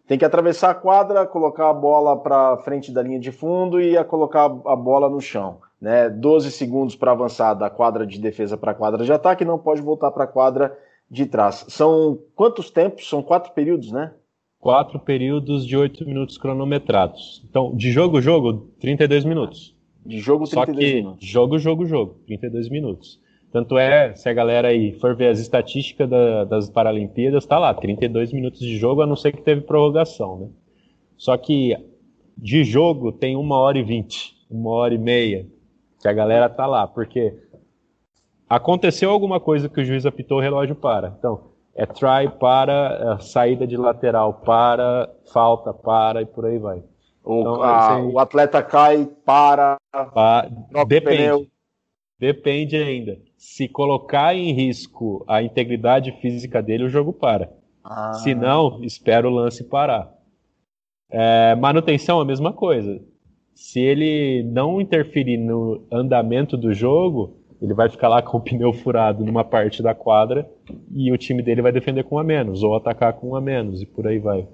Tem 0.07 0.17
que 0.17 0.25
atravessar 0.25 0.71
a 0.71 0.75
quadra, 0.75 1.25
colocar 1.25 1.69
a 1.69 1.73
bola 1.73 2.17
para 2.17 2.57
frente 2.57 2.91
da 2.91 3.01
linha 3.01 3.19
de 3.19 3.31
fundo 3.31 3.79
e 3.79 3.97
a 3.97 4.03
colocar 4.03 4.45
a 4.45 4.75
bola 4.75 5.09
no 5.09 5.21
chão. 5.21 5.59
Né? 5.79 6.09
12 6.09 6.51
segundos 6.51 6.95
para 6.95 7.11
avançar 7.11 7.53
da 7.53 7.69
quadra 7.69 8.05
de 8.05 8.19
defesa 8.19 8.57
para 8.57 8.71
a 8.71 8.75
quadra 8.75 9.03
de 9.03 9.11
ataque, 9.11 9.43
não 9.43 9.57
pode 9.57 9.81
voltar 9.81 10.11
para 10.11 10.23
a 10.25 10.27
quadra 10.27 10.77
de 11.09 11.25
trás. 11.25 11.65
São 11.67 12.19
quantos 12.35 12.69
tempos? 12.69 13.09
São 13.09 13.21
quatro 13.21 13.51
períodos, 13.53 13.91
né? 13.91 14.13
Quatro 14.59 14.99
períodos 14.99 15.65
de 15.65 15.75
oito 15.75 16.05
minutos 16.05 16.37
cronometrados. 16.37 17.43
Então, 17.49 17.75
de 17.75 17.91
jogo, 17.91 18.21
jogo, 18.21 18.69
32 18.79 19.25
minutos. 19.25 19.70
De 20.05 20.19
jogo, 20.19 20.45
32 20.45 20.49
Só 20.49 20.65
que, 20.65 20.95
minutos. 20.95 21.27
Jogo, 21.27 21.59
jogo, 21.59 21.85
jogo, 21.85 22.15
32 22.25 22.69
minutos. 22.69 23.19
Tanto 23.51 23.77
é, 23.77 24.15
se 24.15 24.29
a 24.29 24.33
galera 24.33 24.69
aí 24.69 24.93
for 24.93 25.15
ver 25.15 25.27
as 25.27 25.39
estatísticas 25.39 26.09
da, 26.09 26.45
das 26.45 26.69
Paralimpíadas, 26.69 27.45
tá 27.45 27.59
lá, 27.59 27.73
32 27.73 28.31
minutos 28.31 28.61
de 28.61 28.77
jogo, 28.77 29.01
a 29.01 29.07
não 29.07 29.15
ser 29.15 29.33
que 29.33 29.41
teve 29.41 29.61
prorrogação, 29.61 30.39
né? 30.39 30.47
Só 31.17 31.35
que 31.37 31.75
de 32.37 32.63
jogo 32.63 33.11
tem 33.11 33.35
uma 33.35 33.57
hora 33.57 33.77
e 33.77 33.83
vinte, 33.83 34.35
uma 34.49 34.71
hora 34.71 34.93
e 34.93 34.97
meia, 34.97 35.45
que 36.01 36.07
a 36.07 36.13
galera 36.13 36.49
tá 36.49 36.65
lá, 36.65 36.87
porque 36.87 37.35
Aconteceu 38.51 39.09
alguma 39.09 39.39
coisa 39.39 39.69
que 39.69 39.79
o 39.79 39.85
juiz 39.85 40.05
apitou, 40.05 40.39
o 40.39 40.41
relógio 40.41 40.75
para. 40.75 41.15
Então, 41.17 41.51
é 41.73 41.85
try 41.85 42.29
para, 42.37 43.15
é 43.17 43.23
saída 43.23 43.65
de 43.65 43.77
lateral 43.77 44.41
para, 44.45 45.09
falta 45.31 45.73
para 45.73 46.21
e 46.21 46.25
por 46.25 46.45
aí 46.45 46.57
vai. 46.57 46.83
O, 47.23 47.41
então, 47.41 47.63
a, 47.63 47.99
o 47.99 48.19
atleta 48.19 48.63
cai, 48.63 49.07
para, 49.25 49.77
pa, 49.91 50.47
depende. 50.87 51.49
Depende 52.19 52.77
ainda. 52.77 53.17
Se 53.35 53.67
colocar 53.67 54.35
em 54.35 54.53
risco 54.53 55.25
a 55.27 55.41
integridade 55.41 56.11
física 56.21 56.61
dele, 56.61 56.83
o 56.83 56.89
jogo 56.89 57.11
para. 57.11 57.51
Ah. 57.83 58.13
Se 58.13 58.35
não, 58.35 58.83
espera 58.83 59.27
o 59.27 59.33
lance 59.33 59.63
parar. 59.63 60.11
É, 61.09 61.55
manutenção, 61.55 62.19
a 62.19 62.25
mesma 62.25 62.53
coisa. 62.53 63.01
Se 63.55 63.79
ele 63.79 64.43
não 64.43 64.79
interferir 64.79 65.37
no 65.37 65.85
andamento 65.91 66.55
do 66.55 66.73
jogo, 66.73 67.37
ele 67.61 67.73
vai 67.73 67.89
ficar 67.89 68.07
lá 68.07 68.21
com 68.21 68.37
o 68.37 68.41
pneu 68.45 68.71
furado 68.71 69.25
numa 69.25 69.43
parte 69.43 69.83
da 69.83 69.93
quadra 69.93 70.49
e 70.93 71.11
o 71.11 71.17
time 71.17 71.41
dele 71.41 71.61
vai 71.61 71.71
defender 71.71 72.03
com 72.03 72.15
um 72.15 72.19
a 72.19 72.23
menos, 72.23 72.63
ou 72.63 72.75
atacar 72.75 73.13
com 73.13 73.29
um 73.29 73.35
a 73.35 73.41
menos, 73.41 73.81
e 73.81 73.85
por 73.85 74.07
aí 74.07 74.19
vai. 74.19 74.47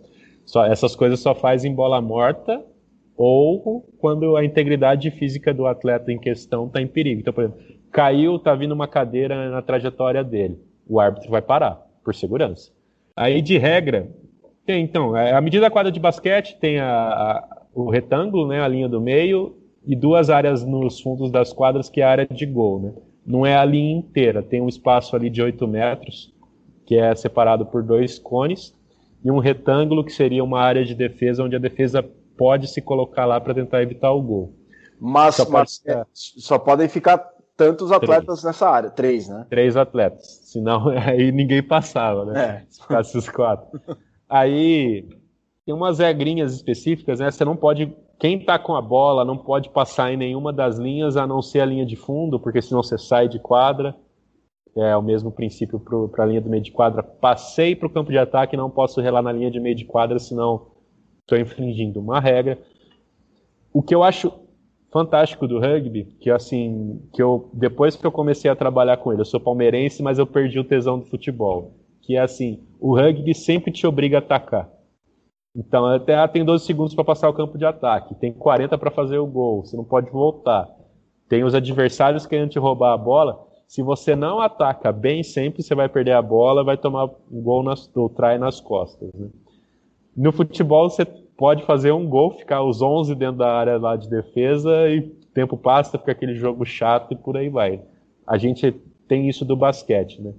Só, 0.48 0.66
essas 0.66 0.96
coisas 0.96 1.20
só 1.20 1.36
faz 1.36 1.66
em 1.66 1.76
bola 1.76 2.02
morta 2.02 2.64
ou 3.18 3.86
quando 4.00 4.38
a 4.38 4.46
integridade 4.46 5.12
física 5.12 5.54
do 5.54 5.68
atleta 5.68 6.12
em 6.12 6.18
questão 6.18 6.68
está 6.68 6.82
em 6.82 6.88
perigo. 6.88 7.20
Então, 7.20 7.34
por 7.34 7.44
exemplo, 7.44 7.62
caiu, 7.92 8.38
está 8.38 8.56
vindo 8.56 8.72
uma 8.72 8.88
cadeira 8.88 9.50
na 9.50 9.62
trajetória 9.62 10.24
dele. 10.24 10.58
O 10.88 11.02
árbitro 11.02 11.30
vai 11.30 11.42
parar, 11.42 11.86
por 12.02 12.16
segurança. 12.16 12.72
Aí, 13.14 13.42
de 13.42 13.58
regra, 13.58 14.10
tem, 14.66 14.84
então, 14.84 15.16
a 15.16 15.42
medida 15.42 15.66
da 15.66 15.72
quadra 15.72 15.92
de 15.92 16.00
basquete 16.00 16.58
tem 16.60 16.80
a, 16.80 16.88
a, 16.88 17.62
o 17.74 17.90
retângulo, 17.90 18.48
né, 18.48 18.62
a 18.62 18.68
linha 18.68 18.88
do 18.88 19.02
meio, 19.02 19.58
e 19.86 19.96
duas 19.96 20.30
áreas 20.30 20.64
nos 20.64 21.02
fundos 21.02 21.30
das 21.30 21.52
quadras, 21.52 21.90
que 21.90 22.00
é 22.00 22.06
a 22.06 22.10
área 22.10 22.28
de 22.28 22.46
gol. 22.46 22.80
Né? 22.80 22.94
Não 23.26 23.46
é 23.46 23.58
a 23.58 23.66
linha 23.66 23.98
inteira, 23.98 24.42
tem 24.42 24.62
um 24.62 24.70
espaço 24.70 25.14
ali 25.14 25.30
de 25.30 25.42
8 25.42 25.68
metros, 25.68 26.34
que 26.86 26.96
é 26.96 27.14
separado 27.16 27.66
por 27.66 27.84
dois 27.84 28.18
cones, 28.18 28.77
e 29.24 29.32
um 29.32 29.40
retângulo, 29.40 30.04
que 30.04 30.12
seria 30.12 30.44
uma 30.44 30.60
área 30.60 30.86
de 30.86 30.96
defesa, 30.96 31.44
onde 31.44 31.56
a 31.56 31.60
defesa 31.60 32.04
pode 32.38 32.68
se 32.68 32.82
colocar 32.82 33.26
lá 33.26 33.42
para 33.42 33.54
tentar 33.54 33.82
evitar 33.82 34.12
o 34.12 34.22
gol. 34.22 34.54
Mas 35.00 35.36
só, 35.36 35.50
mas, 35.50 35.80
pode... 35.80 35.98
é, 35.98 36.06
só 36.14 36.60
podem 36.60 36.88
ficar 36.88 37.18
tantos 37.56 37.92
atletas 37.92 38.26
Três. 38.26 38.44
nessa 38.44 38.70
área, 38.70 38.90
três, 38.90 39.28
né? 39.28 39.46
Três 39.50 39.76
atletas, 39.76 40.42
senão 40.44 40.90
aí 40.94 41.32
ninguém 41.32 41.64
passava, 41.64 42.26
né? 42.26 42.40
É. 42.40 42.66
Se 42.70 42.82
ficasse 42.82 43.18
os 43.18 43.28
quatro. 43.28 43.82
Aí 44.30 45.08
tem 45.66 45.74
umas 45.74 46.00
regrinhas 46.00 46.54
específicas, 46.54 47.20
né? 47.20 47.32
Você 47.32 47.44
não 47.44 47.56
pode. 47.56 47.94
Quem 48.20 48.40
tá 48.44 48.58
com 48.58 48.76
a 48.76 48.82
bola 48.82 49.26
não 49.26 49.38
pode 49.38 49.70
passar 49.70 50.12
em 50.12 50.18
nenhuma 50.18 50.54
das 50.54 50.78
linhas 50.78 51.18
a 51.18 51.28
não 51.28 51.42
ser 51.42 51.62
a 51.62 51.66
linha 51.66 51.86
de 51.86 51.96
fundo, 51.96 52.40
porque 52.40 52.62
senão 52.62 52.82
você 52.82 52.98
sai 52.98 53.28
de 53.28 53.40
quadra. 53.40 53.96
É 54.78 54.96
o 54.96 55.02
mesmo 55.02 55.32
princípio 55.32 55.80
para 56.12 56.24
a 56.24 56.28
linha 56.28 56.42
do 56.42 56.50
meio 56.50 56.62
de 56.62 56.72
quadra. 56.72 57.02
Passei 57.02 57.76
para 57.76 57.88
o 57.88 57.90
campo 57.90 58.12
de 58.12 58.18
ataque, 58.18 58.56
não 58.56 58.70
posso 58.70 59.02
relar 59.02 59.22
na 59.22 59.32
linha 59.32 59.50
de 59.50 59.60
meio 59.60 59.76
de 59.76 59.86
quadra, 59.86 60.20
senão 60.20 60.68
estou 61.22 61.38
infringindo 61.38 62.00
uma 62.00 62.20
regra. 62.20 62.60
O 63.74 63.82
que 63.82 63.96
eu 63.96 64.04
acho 64.04 64.32
fantástico 64.92 65.48
do 65.48 65.60
rugby, 65.60 66.06
que 66.20 66.30
assim, 66.30 67.02
que 67.14 67.22
eu 67.22 67.50
depois 67.54 67.96
que 67.96 68.06
eu 68.06 68.12
comecei 68.12 68.50
a 68.50 68.56
trabalhar 68.56 68.98
com 68.98 69.12
ele, 69.12 69.22
eu 69.22 69.26
sou 69.26 69.40
palmeirense, 69.40 70.02
mas 70.02 70.18
eu 70.18 70.26
perdi 70.26 70.60
o 70.60 70.64
tesão 70.64 71.00
do 71.00 71.06
futebol, 71.06 71.74
que 72.02 72.16
é 72.16 72.20
assim, 72.20 72.64
o 72.80 72.96
rugby 72.96 73.34
sempre 73.34 73.72
te 73.72 73.86
obriga 73.86 74.18
a 74.18 74.20
atacar. 74.20 74.70
Então, 75.56 75.86
até 75.88 76.16
ah, 76.16 76.28
tem 76.28 76.46
12 76.46 76.66
segundos 76.66 76.94
para 76.94 77.04
passar 77.04 77.28
o 77.30 77.34
campo 77.34 77.58
de 77.58 77.66
ataque, 77.66 78.16
tem 78.16 78.32
40 78.32 78.78
para 78.78 78.92
fazer 78.92 79.18
o 79.18 79.26
gol, 79.26 79.66
você 79.66 79.76
não 79.76 79.84
pode 79.84 80.10
voltar. 80.12 80.70
Tem 81.28 81.44
os 81.44 81.54
adversários 81.54 82.26
querendo 82.26 82.52
te 82.52 82.60
roubar 82.60 82.94
a 82.94 82.98
bola. 82.98 83.47
Se 83.68 83.82
você 83.82 84.16
não 84.16 84.40
ataca 84.40 84.92
bem 84.94 85.22
sempre, 85.24 85.62
você 85.62 85.76
vai 85.76 85.90
perder 85.90 86.14
a 86.14 86.22
bola, 86.22 86.64
vai 86.64 86.78
tomar 86.78 87.06
um 87.30 87.42
gol 87.42 87.62
nas, 87.62 87.90
trai 88.16 88.38
nas 88.38 88.62
costas. 88.62 89.14
Né? 89.14 89.28
No 90.16 90.32
futebol, 90.32 90.90
você 90.90 91.06
pode 91.06 91.64
fazer 91.64 91.92
um 91.92 92.08
gol, 92.08 92.32
ficar 92.32 92.64
os 92.64 92.82
11 92.82 93.14
dentro 93.14 93.38
da 93.38 93.52
área 93.52 93.78
lá 93.78 93.98
de 93.98 94.10
defesa 94.10 94.90
e 94.90 95.02
tempo 95.34 95.58
passa, 95.58 96.00
fica 96.00 96.14
aquele 96.14 96.34
jogo 96.34 96.66
chato 96.66 97.12
e 97.12 97.16
por 97.16 97.36
aí 97.36 97.50
vai. 97.50 97.82
A 98.26 98.38
gente 98.38 98.72
tem 99.08 99.28
isso 99.28 99.46
do 99.46 99.56
basquete, 99.56 100.22
né? 100.22 100.34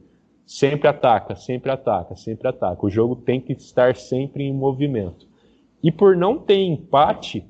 Sempre 0.44 0.88
ataca, 0.88 1.36
sempre 1.36 1.70
ataca, 1.70 2.16
sempre 2.16 2.48
ataca. 2.48 2.84
O 2.84 2.90
jogo 2.90 3.14
tem 3.14 3.40
que 3.40 3.52
estar 3.52 3.94
sempre 3.94 4.44
em 4.44 4.52
movimento. 4.52 5.28
E 5.82 5.92
por 5.92 6.16
não 6.16 6.38
ter 6.38 6.60
empate, 6.60 7.46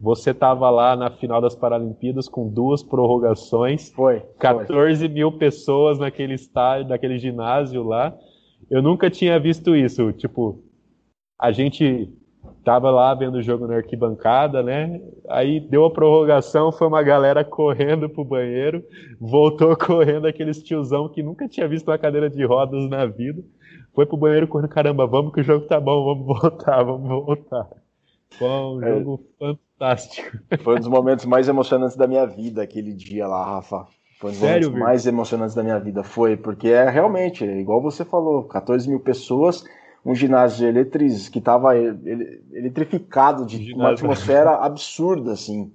você 0.00 0.30
estava 0.30 0.70
lá 0.70 0.94
na 0.94 1.10
final 1.10 1.40
das 1.40 1.56
Paralimpíadas 1.56 2.28
com 2.28 2.48
duas 2.48 2.82
prorrogações. 2.82 3.90
Foi. 3.90 4.20
14 4.38 5.00
foi. 5.00 5.08
mil 5.08 5.32
pessoas 5.32 5.98
naquele 5.98 6.34
estádio, 6.34 6.88
naquele 6.88 7.18
ginásio 7.18 7.82
lá. 7.82 8.16
Eu 8.70 8.80
nunca 8.80 9.10
tinha 9.10 9.38
visto 9.40 9.74
isso. 9.74 10.12
Tipo, 10.12 10.62
a 11.38 11.50
gente 11.50 12.12
tava 12.64 12.90
lá 12.90 13.12
vendo 13.14 13.36
o 13.36 13.42
jogo 13.42 13.66
na 13.66 13.76
arquibancada, 13.76 14.62
né? 14.62 15.00
Aí 15.28 15.58
deu 15.58 15.84
a 15.84 15.90
prorrogação, 15.90 16.70
foi 16.70 16.86
uma 16.86 17.02
galera 17.02 17.44
correndo 17.44 18.08
pro 18.08 18.24
banheiro, 18.24 18.84
voltou 19.20 19.74
correndo 19.78 20.26
aqueles 20.26 20.62
tiozão 20.62 21.08
que 21.08 21.22
nunca 21.22 21.48
tinha 21.48 21.66
visto 21.66 21.88
uma 21.88 21.98
cadeira 21.98 22.30
de 22.30 22.44
rodas 22.44 22.88
na 22.88 23.04
vida. 23.04 23.42
Foi 23.94 24.06
pro 24.06 24.16
banheiro 24.16 24.46
correndo, 24.46 24.68
caramba, 24.68 25.06
vamos 25.06 25.32
que 25.32 25.40
o 25.40 25.44
jogo 25.44 25.66
tá 25.66 25.80
bom, 25.80 26.04
vamos 26.04 26.26
voltar, 26.40 26.84
vamos 26.84 27.08
voltar. 27.08 27.68
Foi 28.30 28.48
um 28.48 28.82
é, 28.82 28.98
jogo 28.98 29.24
fantástico. 29.78 30.38
Foi 30.62 30.76
um 30.76 30.78
dos 30.78 30.88
momentos 30.88 31.24
mais 31.24 31.48
emocionantes 31.48 31.96
da 31.96 32.06
minha 32.06 32.26
vida 32.26 32.62
aquele 32.62 32.92
dia 32.92 33.26
lá, 33.26 33.44
Rafa. 33.44 33.86
Foi 34.18 34.30
um 34.30 34.32
dos 34.32 34.40
Sério, 34.40 34.68
momentos 34.68 34.86
mais 34.86 35.06
emocionantes 35.06 35.54
da 35.54 35.62
minha 35.62 35.78
vida. 35.78 36.02
Foi, 36.02 36.36
porque 36.36 36.68
é 36.68 36.90
realmente, 36.90 37.44
igual 37.44 37.80
você 37.80 38.04
falou, 38.04 38.44
14 38.44 38.88
mil 38.88 39.00
pessoas 39.00 39.64
um 40.04 40.14
ginásio 40.14 40.66
eletriz, 40.66 41.28
que 41.28 41.38
estava 41.38 41.76
eletrificado 41.76 43.44
de 43.44 43.74
uma 43.74 43.90
atmosfera 43.90 44.52
absurda, 44.52 45.32
assim. 45.32 45.70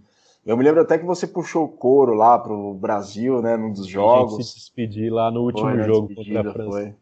Eu 0.45 0.58
me 0.58 0.64
lembro 0.64 0.82
até 0.82 0.97
que 0.97 1.06
você 1.06 1.28
puxou 1.28 1.66
o 1.66 1.70
couro 1.70 2.14
lá 2.14 2.38
pro 2.39 2.74
Brasil, 2.74 3.41
né, 3.41 3.56
num 3.56 3.72
dos 3.72 3.88
jogos. 3.88 4.34
A 4.34 4.38
gente 4.38 4.47
se 4.47 4.56
despedir 4.56 5.12
lá 5.12 5.32
no 5.32 5.41
último 5.41 5.70
foi, 5.70 5.84
jogo 5.84 6.16
contra 6.16 6.39
a 6.39 6.54
França. 6.54 6.72
Foi. 6.72 6.95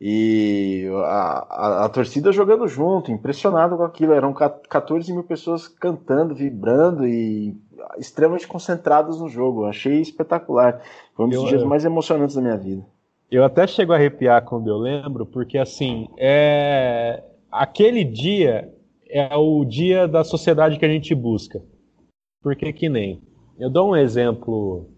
E 0.00 0.86
a, 1.04 1.46
a, 1.48 1.84
a, 1.84 1.88
torcida 1.88 2.32
jogando 2.32 2.66
junto, 2.66 3.12
impressionado 3.12 3.76
com 3.76 3.84
aquilo. 3.84 4.12
Eram 4.12 4.32
14 4.32 5.12
mil 5.12 5.22
pessoas 5.22 5.68
cantando, 5.68 6.34
vibrando 6.34 7.06
e 7.06 7.56
extremamente 7.96 8.46
concentrados 8.46 9.20
no 9.20 9.28
jogo. 9.28 9.66
achei 9.66 10.00
espetacular. 10.00 10.82
Foi 11.14 11.26
um 11.26 11.28
dos 11.28 11.42
eu, 11.42 11.46
dias 11.46 11.62
mais 11.62 11.84
emocionantes 11.84 12.34
da 12.34 12.42
minha 12.42 12.56
vida. 12.56 12.84
Eu 13.30 13.44
até 13.44 13.66
chego 13.66 13.92
a 13.92 13.96
arrepiar 13.96 14.44
quando 14.44 14.68
eu 14.68 14.76
lembro, 14.76 15.24
porque 15.26 15.58
assim, 15.58 16.08
é... 16.18 17.22
aquele 17.50 18.04
dia 18.04 18.72
é 19.08 19.34
o 19.36 19.64
dia 19.64 20.08
da 20.08 20.24
sociedade 20.24 20.78
que 20.78 20.84
a 20.84 20.88
gente 20.88 21.14
busca. 21.14 21.62
Porque 22.42 22.72
que 22.72 22.88
nem. 22.88 23.22
Eu 23.58 23.70
dou 23.70 23.90
um 23.90 23.96
exemplo 23.96 24.88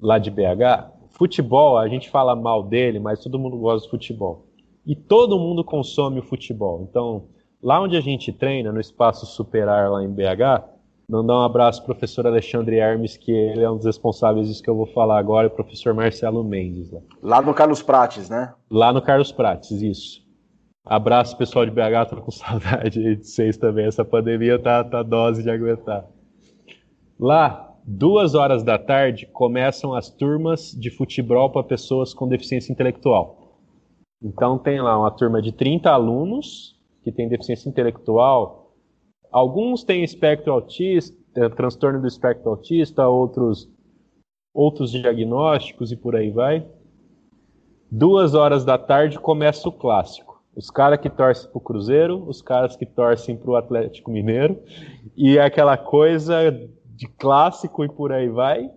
lá 0.00 0.18
de 0.18 0.30
BH. 0.30 0.99
Futebol, 1.20 1.76
a 1.76 1.86
gente 1.86 2.08
fala 2.08 2.34
mal 2.34 2.62
dele, 2.62 2.98
mas 2.98 3.20
todo 3.20 3.38
mundo 3.38 3.58
gosta 3.58 3.84
de 3.84 3.90
futebol. 3.90 4.46
E 4.86 4.96
todo 4.96 5.38
mundo 5.38 5.62
consome 5.62 6.18
o 6.18 6.22
futebol. 6.22 6.86
Então, 6.88 7.26
lá 7.62 7.78
onde 7.78 7.94
a 7.94 8.00
gente 8.00 8.32
treina, 8.32 8.72
no 8.72 8.80
espaço 8.80 9.26
Superar 9.26 9.90
lá 9.90 10.02
em 10.02 10.08
BH, 10.08 10.80
Mandar 11.10 11.34
um 11.34 11.42
abraço 11.42 11.84
pro 11.84 11.92
professor 11.92 12.24
Alexandre 12.24 12.76
Hermes, 12.76 13.16
que 13.16 13.32
ele 13.32 13.64
é 13.64 13.70
um 13.70 13.76
dos 13.76 13.84
responsáveis 13.84 14.46
disso 14.46 14.62
que 14.62 14.70
eu 14.70 14.76
vou 14.76 14.86
falar 14.86 15.18
agora, 15.18 15.48
e 15.48 15.50
o 15.50 15.50
professor 15.50 15.92
Marcelo 15.92 16.44
Mendes. 16.44 16.88
Lá. 16.92 17.00
lá 17.20 17.42
no 17.42 17.52
Carlos 17.52 17.82
Prates, 17.82 18.30
né? 18.30 18.54
Lá 18.70 18.92
no 18.92 19.02
Carlos 19.02 19.32
Prates, 19.32 19.82
isso. 19.82 20.24
Abraço, 20.86 21.36
pessoal 21.36 21.66
de 21.66 21.72
BH, 21.72 22.10
tô 22.10 22.16
com 22.22 22.30
saudade 22.30 23.16
de 23.16 23.26
vocês 23.26 23.56
também. 23.56 23.86
Essa 23.86 24.04
pandemia 24.04 24.56
tá, 24.56 24.84
tá 24.84 25.02
dose 25.02 25.42
de 25.42 25.50
aguentar. 25.50 26.06
Lá, 27.18 27.69
duas 27.84 28.34
horas 28.34 28.62
da 28.62 28.78
tarde, 28.78 29.26
começam 29.26 29.94
as 29.94 30.10
turmas 30.10 30.72
de 30.72 30.90
futebol 30.90 31.50
para 31.50 31.62
pessoas 31.62 32.14
com 32.14 32.28
deficiência 32.28 32.72
intelectual. 32.72 33.58
Então 34.22 34.58
tem 34.58 34.80
lá 34.80 34.98
uma 34.98 35.10
turma 35.10 35.40
de 35.40 35.52
30 35.52 35.90
alunos 35.90 36.78
que 37.02 37.10
tem 37.10 37.28
deficiência 37.28 37.68
intelectual, 37.68 38.60
Alguns 39.30 39.84
têm 39.84 40.02
espectro 40.02 40.52
autista, 40.52 41.16
é, 41.36 41.48
transtorno 41.48 42.00
do 42.00 42.08
espectro 42.08 42.50
autista, 42.50 43.06
outros 43.06 43.68
outros 44.52 44.90
diagnósticos 44.90 45.92
e 45.92 45.96
por 45.96 46.16
aí 46.16 46.30
vai. 46.30 46.66
Duas 47.88 48.34
horas 48.34 48.64
da 48.64 48.76
tarde 48.76 49.18
começa 49.20 49.68
o 49.68 49.72
clássico. 49.72 50.42
Os 50.56 50.68
caras 50.68 50.98
que 50.98 51.08
torcem 51.08 51.48
para 51.48 51.58
o 51.58 51.60
Cruzeiro, 51.60 52.28
os 52.28 52.42
caras 52.42 52.74
que 52.74 52.84
torcem 52.84 53.36
para 53.36 53.50
o 53.50 53.54
Atlético 53.54 54.10
Mineiro, 54.10 54.60
e 55.16 55.38
é 55.38 55.44
aquela 55.44 55.76
coisa 55.76 56.34
de 57.00 57.08
clássico 57.08 57.82
e 57.82 57.88
por 57.88 58.12
aí 58.12 58.28
vai. 58.28 58.70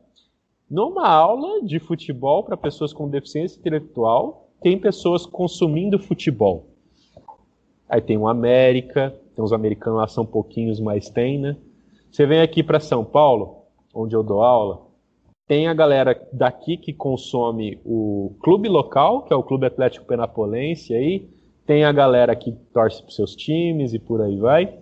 Numa 0.71 1.05
aula 1.05 1.61
de 1.61 1.77
futebol 1.77 2.41
para 2.41 2.55
pessoas 2.55 2.93
com 2.93 3.09
deficiência 3.09 3.59
intelectual, 3.59 4.47
tem 4.61 4.79
pessoas 4.79 5.25
consumindo 5.25 5.99
futebol. 5.99 6.67
Aí 7.89 7.99
tem 7.99 8.17
o 8.17 8.25
América, 8.25 9.13
tem 9.35 9.43
os 9.43 9.51
americanos 9.51 9.99
lá 9.99 10.07
são 10.07 10.25
pouquinhos, 10.25 10.79
mas 10.79 11.09
tem, 11.09 11.37
né? 11.37 11.57
Você 12.09 12.25
vem 12.25 12.39
aqui 12.39 12.63
para 12.63 12.79
São 12.79 13.03
Paulo, 13.03 13.65
onde 13.93 14.15
eu 14.15 14.23
dou 14.23 14.41
aula, 14.41 14.87
tem 15.45 15.67
a 15.67 15.73
galera 15.73 16.25
daqui 16.31 16.77
que 16.77 16.93
consome 16.93 17.77
o 17.83 18.33
clube 18.41 18.69
local, 18.69 19.23
que 19.23 19.33
é 19.33 19.35
o 19.35 19.43
Clube 19.43 19.65
Atlético 19.65 20.05
Penapolense 20.05 20.95
aí, 20.95 21.27
tem 21.65 21.83
a 21.83 21.91
galera 21.91 22.33
que 22.37 22.53
torce 22.73 23.03
para 23.03 23.11
seus 23.11 23.35
times 23.35 23.93
e 23.93 23.99
por 23.99 24.21
aí 24.21 24.37
vai. 24.37 24.73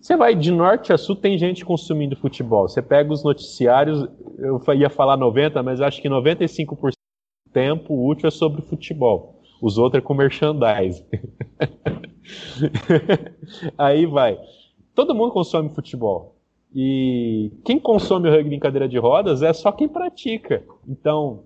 Você 0.00 0.16
vai 0.16 0.34
de 0.34 0.50
norte 0.50 0.92
a 0.92 0.98
sul, 0.98 1.14
tem 1.14 1.36
gente 1.36 1.64
consumindo 1.64 2.16
futebol. 2.16 2.66
Você 2.66 2.80
pega 2.80 3.12
os 3.12 3.22
noticiários, 3.22 4.08
eu 4.38 4.60
ia 4.74 4.88
falar 4.88 5.16
90, 5.16 5.62
mas 5.62 5.80
acho 5.80 6.00
que 6.00 6.08
95% 6.08 6.90
do 6.90 7.52
tempo 7.52 8.08
útil 8.08 8.28
é 8.28 8.30
sobre 8.30 8.62
futebol. 8.62 9.42
Os 9.60 9.76
outros 9.76 10.02
é 10.02 10.06
com 10.06 10.14
merchandising. 10.14 11.04
Aí 13.76 14.06
vai. 14.06 14.38
Todo 14.94 15.14
mundo 15.14 15.32
consome 15.32 15.74
futebol. 15.74 16.36
E 16.74 17.52
quem 17.64 17.78
consome 17.78 18.28
o 18.28 18.32
rugby 18.32 18.54
em 18.54 18.60
cadeira 18.60 18.88
de 18.88 18.98
rodas 18.98 19.42
é 19.42 19.52
só 19.52 19.70
quem 19.70 19.88
pratica. 19.88 20.64
Então, 20.88 21.44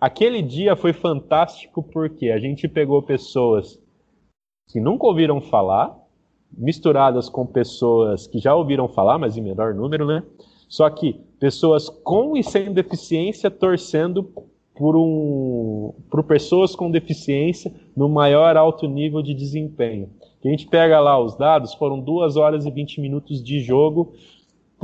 aquele 0.00 0.40
dia 0.40 0.74
foi 0.74 0.94
fantástico 0.94 1.82
porque 1.82 2.30
a 2.30 2.38
gente 2.38 2.66
pegou 2.66 3.02
pessoas 3.02 3.78
que 4.68 4.80
nunca 4.80 5.06
ouviram 5.06 5.40
falar, 5.40 6.03
misturadas 6.56 7.28
com 7.28 7.46
pessoas 7.46 8.26
que 8.26 8.38
já 8.38 8.54
ouviram 8.54 8.88
falar, 8.88 9.18
mas 9.18 9.36
em 9.36 9.42
menor 9.42 9.74
número, 9.74 10.06
né? 10.06 10.22
Só 10.68 10.88
que 10.90 11.20
pessoas 11.38 11.88
com 11.88 12.36
e 12.36 12.42
sem 12.42 12.72
deficiência 12.72 13.50
torcendo 13.50 14.24
por, 14.74 14.96
um, 14.96 15.92
por 16.10 16.24
pessoas 16.24 16.74
com 16.74 16.90
deficiência 16.90 17.72
no 17.96 18.08
maior 18.08 18.56
alto 18.56 18.88
nível 18.88 19.22
de 19.22 19.34
desempenho. 19.34 20.10
a 20.44 20.48
gente 20.48 20.66
pega 20.66 20.98
lá 21.00 21.18
os 21.18 21.36
dados, 21.36 21.74
foram 21.74 22.00
2 22.00 22.36
horas 22.36 22.66
e 22.66 22.70
20 22.70 23.00
minutos 23.00 23.42
de 23.42 23.60
jogo 23.60 24.14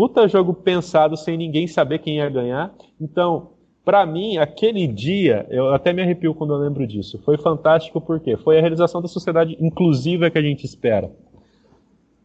Puta 0.00 0.26
jogo 0.26 0.54
pensado 0.54 1.14
sem 1.14 1.36
ninguém 1.36 1.66
saber 1.66 1.98
quem 1.98 2.16
ia 2.16 2.28
ganhar. 2.30 2.74
Então, 2.98 3.50
para 3.84 4.06
mim, 4.06 4.38
aquele 4.38 4.86
dia, 4.86 5.46
eu 5.50 5.74
até 5.74 5.92
me 5.92 6.00
arrepio 6.00 6.34
quando 6.34 6.54
eu 6.54 6.58
lembro 6.58 6.86
disso. 6.86 7.20
Foi 7.22 7.36
fantástico 7.36 8.00
porque 8.00 8.34
foi 8.36 8.56
a 8.56 8.60
realização 8.62 9.02
da 9.02 9.08
sociedade 9.08 9.58
inclusiva 9.60 10.30
que 10.30 10.38
a 10.38 10.42
gente 10.42 10.64
espera. 10.64 11.10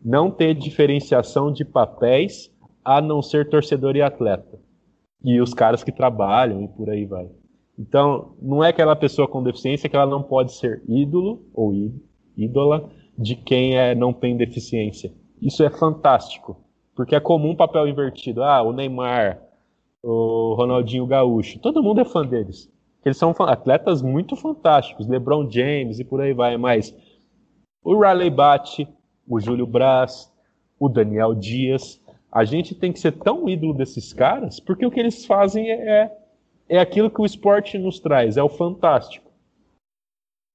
Não 0.05 0.29
ter 0.29 0.53
diferenciação 0.53 1.51
de 1.51 1.65
papéis 1.65 2.53
a 2.83 3.01
não 3.01 3.23
ser 3.23 3.49
torcedor 3.49 3.95
e 3.95 4.03
atleta. 4.03 4.59
E 5.23 5.41
os 5.41 5.51
caras 5.51 5.83
que 5.83 5.91
trabalham 5.91 6.61
e 6.61 6.67
por 6.67 6.91
aí 6.91 7.05
vai. 7.05 7.27
Então, 7.77 8.35
não 8.39 8.63
é 8.63 8.69
aquela 8.69 8.95
pessoa 8.95 9.27
com 9.27 9.41
deficiência 9.41 9.89
que 9.89 9.95
ela 9.95 10.05
não 10.05 10.21
pode 10.21 10.53
ser 10.53 10.83
ídolo 10.87 11.43
ou 11.51 11.73
ídola 12.37 12.87
de 13.17 13.35
quem 13.35 13.79
é, 13.79 13.95
não 13.95 14.13
tem 14.13 14.37
deficiência. 14.37 15.11
Isso 15.41 15.63
é 15.63 15.71
fantástico. 15.71 16.63
Porque 16.95 17.15
é 17.15 17.19
comum 17.19 17.55
papel 17.55 17.87
invertido. 17.87 18.43
Ah, 18.43 18.61
o 18.61 18.71
Neymar, 18.71 19.41
o 20.03 20.53
Ronaldinho 20.53 21.07
Gaúcho. 21.07 21.57
Todo 21.57 21.81
mundo 21.81 22.01
é 22.01 22.05
fã 22.05 22.23
deles. 22.23 22.71
Eles 23.03 23.17
são 23.17 23.31
atletas 23.39 24.03
muito 24.03 24.35
fantásticos. 24.35 25.07
LeBron 25.07 25.49
James 25.49 25.99
e 25.99 26.05
por 26.05 26.21
aí 26.21 26.31
vai. 26.31 26.57
Mas 26.57 26.95
o 27.83 27.99
Riley 27.99 28.29
Bate, 28.29 28.87
o 29.27 29.39
Júlio 29.39 29.65
Braz, 29.65 30.31
o 30.79 30.89
Daniel 30.89 31.33
Dias. 31.33 32.01
A 32.31 32.43
gente 32.43 32.75
tem 32.75 32.91
que 32.91 32.99
ser 32.99 33.13
tão 33.13 33.47
ídolo 33.47 33.73
desses 33.73 34.13
caras 34.13 34.59
porque 34.59 34.85
o 34.85 34.91
que 34.91 34.99
eles 34.99 35.25
fazem 35.25 35.69
é, 35.71 36.11
é 36.67 36.79
aquilo 36.79 37.09
que 37.09 37.21
o 37.21 37.25
esporte 37.25 37.77
nos 37.77 37.99
traz. 37.99 38.37
É 38.37 38.43
o 38.43 38.49
fantástico. 38.49 39.31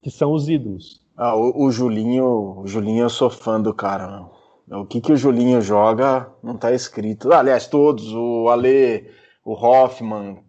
Que 0.03 0.11
são 0.11 0.33
os 0.33 0.49
ídolos. 0.49 1.03
Ah, 1.17 1.37
o, 1.37 1.67
o 1.67 1.71
Julinho, 1.71 2.61
o 2.61 2.67
Julinho, 2.67 3.05
eu 3.05 3.11
sou 3.11 3.29
fã 3.29 3.61
do 3.61 3.75
cara, 3.75 4.09
meu. 4.09 4.81
O 4.81 4.87
que, 4.87 5.01
que 5.01 5.13
o 5.13 5.17
Julinho 5.17 5.61
joga 5.61 6.33
não 6.43 6.57
tá 6.57 6.73
escrito. 6.73 7.33
Ah, 7.33 7.41
aliás, 7.41 7.67
todos, 7.67 8.13
o 8.15 8.49
Ale, 8.49 9.11
o 9.45 9.53
Hoffman. 9.53 10.45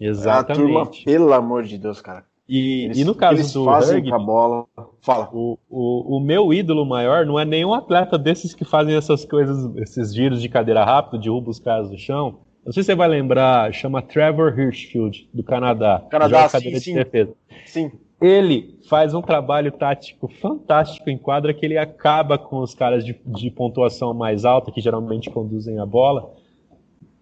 Exatamente. 0.00 0.52
A 0.52 0.54
turma, 0.54 0.90
pelo 1.04 1.32
amor 1.32 1.62
de 1.64 1.78
Deus, 1.78 2.00
cara. 2.00 2.24
E, 2.48 2.86
eles, 2.86 2.98
e 2.98 3.04
no 3.04 3.14
caso 3.14 3.34
eles 3.34 3.52
do 3.52 3.64
fazem 3.64 3.96
rugby, 3.96 4.12
a 4.12 4.18
bola. 4.18 4.66
Fala. 5.00 5.30
O, 5.32 5.58
o, 5.70 6.16
o 6.16 6.20
meu 6.20 6.52
ídolo 6.52 6.84
maior 6.84 7.24
não 7.24 7.38
é 7.38 7.44
nenhum 7.44 7.72
atleta 7.72 8.18
desses 8.18 8.54
que 8.54 8.64
fazem 8.64 8.94
essas 8.94 9.24
coisas, 9.24 9.74
esses 9.76 10.14
giros 10.14 10.42
de 10.42 10.48
cadeira 10.48 10.84
rápido, 10.84 11.20
derruba 11.20 11.50
os 11.50 11.58
caras 11.58 11.88
do 11.88 11.96
chão. 11.96 12.40
Não 12.64 12.72
sei 12.72 12.82
se 12.82 12.88
você 12.88 12.94
vai 12.94 13.08
lembrar, 13.08 13.72
chama 13.72 14.02
Trevor 14.02 14.56
Hirschfield, 14.58 15.28
do 15.32 15.42
Canadá. 15.42 16.04
Canadá, 16.10 16.48
sim, 16.48 16.78
sim. 16.78 16.94
De 16.94 17.34
sim. 17.66 17.90
Ele 18.20 18.78
faz 18.88 19.14
um 19.14 19.20
trabalho 19.20 19.72
tático 19.72 20.28
fantástico 20.28 21.10
em 21.10 21.18
quadra 21.18 21.52
que 21.52 21.66
ele 21.66 21.76
acaba 21.76 22.38
com 22.38 22.60
os 22.60 22.72
caras 22.72 23.04
de, 23.04 23.20
de 23.26 23.50
pontuação 23.50 24.14
mais 24.14 24.44
alta, 24.44 24.70
que 24.70 24.80
geralmente 24.80 25.28
conduzem 25.28 25.80
a 25.80 25.86
bola, 25.86 26.32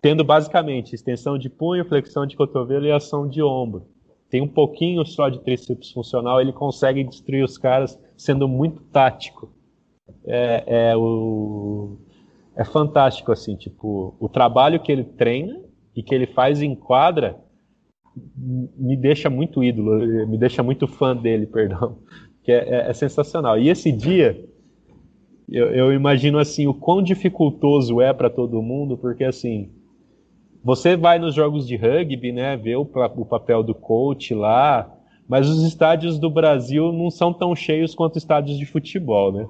tendo 0.02 0.22
basicamente 0.22 0.94
extensão 0.94 1.38
de 1.38 1.48
punho, 1.48 1.86
flexão 1.86 2.26
de 2.26 2.36
cotovelo 2.36 2.84
e 2.84 2.92
ação 2.92 3.26
de 3.26 3.42
ombro. 3.42 3.86
Tem 4.30 4.40
um 4.40 4.48
pouquinho 4.48 5.04
só 5.04 5.28
de 5.28 5.40
tríceps 5.40 5.90
funcional, 5.90 6.40
ele 6.40 6.52
consegue 6.52 7.02
destruir 7.02 7.44
os 7.44 7.58
caras 7.58 8.00
sendo 8.16 8.46
muito 8.46 8.80
tático. 8.84 9.52
É, 10.24 10.90
é, 10.90 10.96
o, 10.96 11.96
é 12.54 12.64
fantástico, 12.64 13.32
assim, 13.32 13.56
tipo, 13.56 14.14
o 14.20 14.28
trabalho 14.28 14.80
que 14.80 14.92
ele 14.92 15.04
treina 15.04 15.60
e 15.96 16.02
que 16.02 16.14
ele 16.14 16.26
faz 16.26 16.62
em 16.62 16.74
quadra 16.74 17.36
me 18.36 18.96
deixa 18.96 19.30
muito 19.30 19.62
ídolo, 19.62 20.26
me 20.26 20.38
deixa 20.38 20.62
muito 20.62 20.86
fã 20.86 21.16
dele, 21.16 21.46
perdão, 21.50 21.98
que 22.42 22.52
é, 22.52 22.68
é, 22.68 22.90
é 22.90 22.92
sensacional. 22.92 23.58
E 23.58 23.68
esse 23.68 23.90
dia, 23.90 24.44
eu, 25.48 25.66
eu, 25.68 25.92
imagino 25.92 26.38
assim 26.38 26.66
o 26.66 26.74
quão 26.74 27.02
dificultoso 27.02 28.00
é 28.00 28.12
para 28.12 28.30
todo 28.30 28.62
mundo, 28.62 28.96
porque 28.96 29.24
assim, 29.24 29.70
você 30.62 30.96
vai 30.96 31.18
nos 31.18 31.34
jogos 31.34 31.66
de 31.66 31.76
rugby, 31.76 32.32
né, 32.32 32.56
vê 32.56 32.76
o, 32.76 32.82
o 32.82 33.26
papel 33.26 33.62
do 33.62 33.74
coach 33.74 34.34
lá, 34.34 34.90
mas 35.28 35.48
os 35.48 35.62
estádios 35.62 36.18
do 36.18 36.28
Brasil 36.28 36.92
não 36.92 37.10
são 37.10 37.32
tão 37.32 37.54
cheios 37.54 37.94
quanto 37.94 38.18
estádios 38.18 38.58
de 38.58 38.66
futebol, 38.66 39.32
né? 39.32 39.46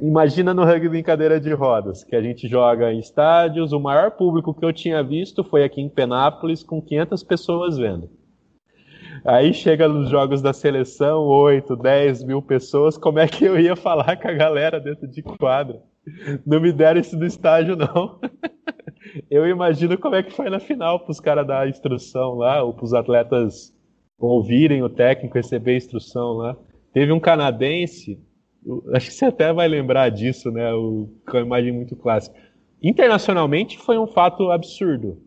Imagina 0.00 0.54
no 0.54 0.64
rugby 0.64 0.98
em 0.98 1.02
cadeira 1.02 1.40
de 1.40 1.52
rodas, 1.52 2.04
que 2.04 2.14
a 2.14 2.22
gente 2.22 2.46
joga 2.46 2.92
em 2.92 3.00
estádios. 3.00 3.72
O 3.72 3.80
maior 3.80 4.12
público 4.12 4.54
que 4.54 4.64
eu 4.64 4.72
tinha 4.72 5.02
visto 5.02 5.42
foi 5.42 5.64
aqui 5.64 5.80
em 5.80 5.88
Penápolis, 5.88 6.62
com 6.62 6.80
500 6.80 7.24
pessoas 7.24 7.76
vendo. 7.76 8.08
Aí 9.24 9.52
chega 9.52 9.88
nos 9.88 10.08
jogos 10.08 10.40
da 10.40 10.52
seleção, 10.52 11.24
8, 11.24 11.74
10 11.74 12.22
mil 12.22 12.40
pessoas. 12.40 12.96
Como 12.96 13.18
é 13.18 13.26
que 13.26 13.44
eu 13.44 13.58
ia 13.58 13.74
falar 13.74 14.16
com 14.16 14.28
a 14.28 14.32
galera 14.32 14.78
dentro 14.78 15.08
de 15.08 15.20
quadra? 15.22 15.82
Não 16.46 16.60
me 16.60 16.72
deram 16.72 17.00
isso 17.00 17.16
do 17.16 17.26
estágio, 17.26 17.76
não. 17.76 18.18
Eu 19.30 19.46
imagino 19.46 19.96
como 19.98 20.14
é 20.14 20.22
que 20.22 20.32
foi 20.32 20.50
na 20.50 20.60
final 20.60 21.00
para 21.00 21.12
os 21.12 21.20
caras 21.20 21.46
dar 21.46 21.68
instrução 21.68 22.34
lá, 22.34 22.62
ou 22.62 22.74
para 22.74 22.84
os 22.84 22.94
atletas 22.94 23.74
ouvirem 24.18 24.82
o 24.82 24.88
técnico, 24.88 25.36
receber 25.36 25.76
instrução 25.76 26.32
lá. 26.32 26.56
Teve 26.92 27.12
um 27.12 27.20
canadense 27.20 28.20
acho 28.94 29.06
que 29.08 29.14
você 29.14 29.26
até 29.26 29.52
vai 29.52 29.68
lembrar 29.68 30.08
disso, 30.10 30.50
né? 30.50 30.72
O, 30.74 31.08
com 31.26 31.38
uma 31.38 31.46
imagem 31.46 31.72
muito 31.72 31.96
clássica. 31.96 32.38
Internacionalmente 32.82 33.78
foi 33.78 33.98
um 33.98 34.06
fato 34.06 34.50
absurdo 34.50 35.20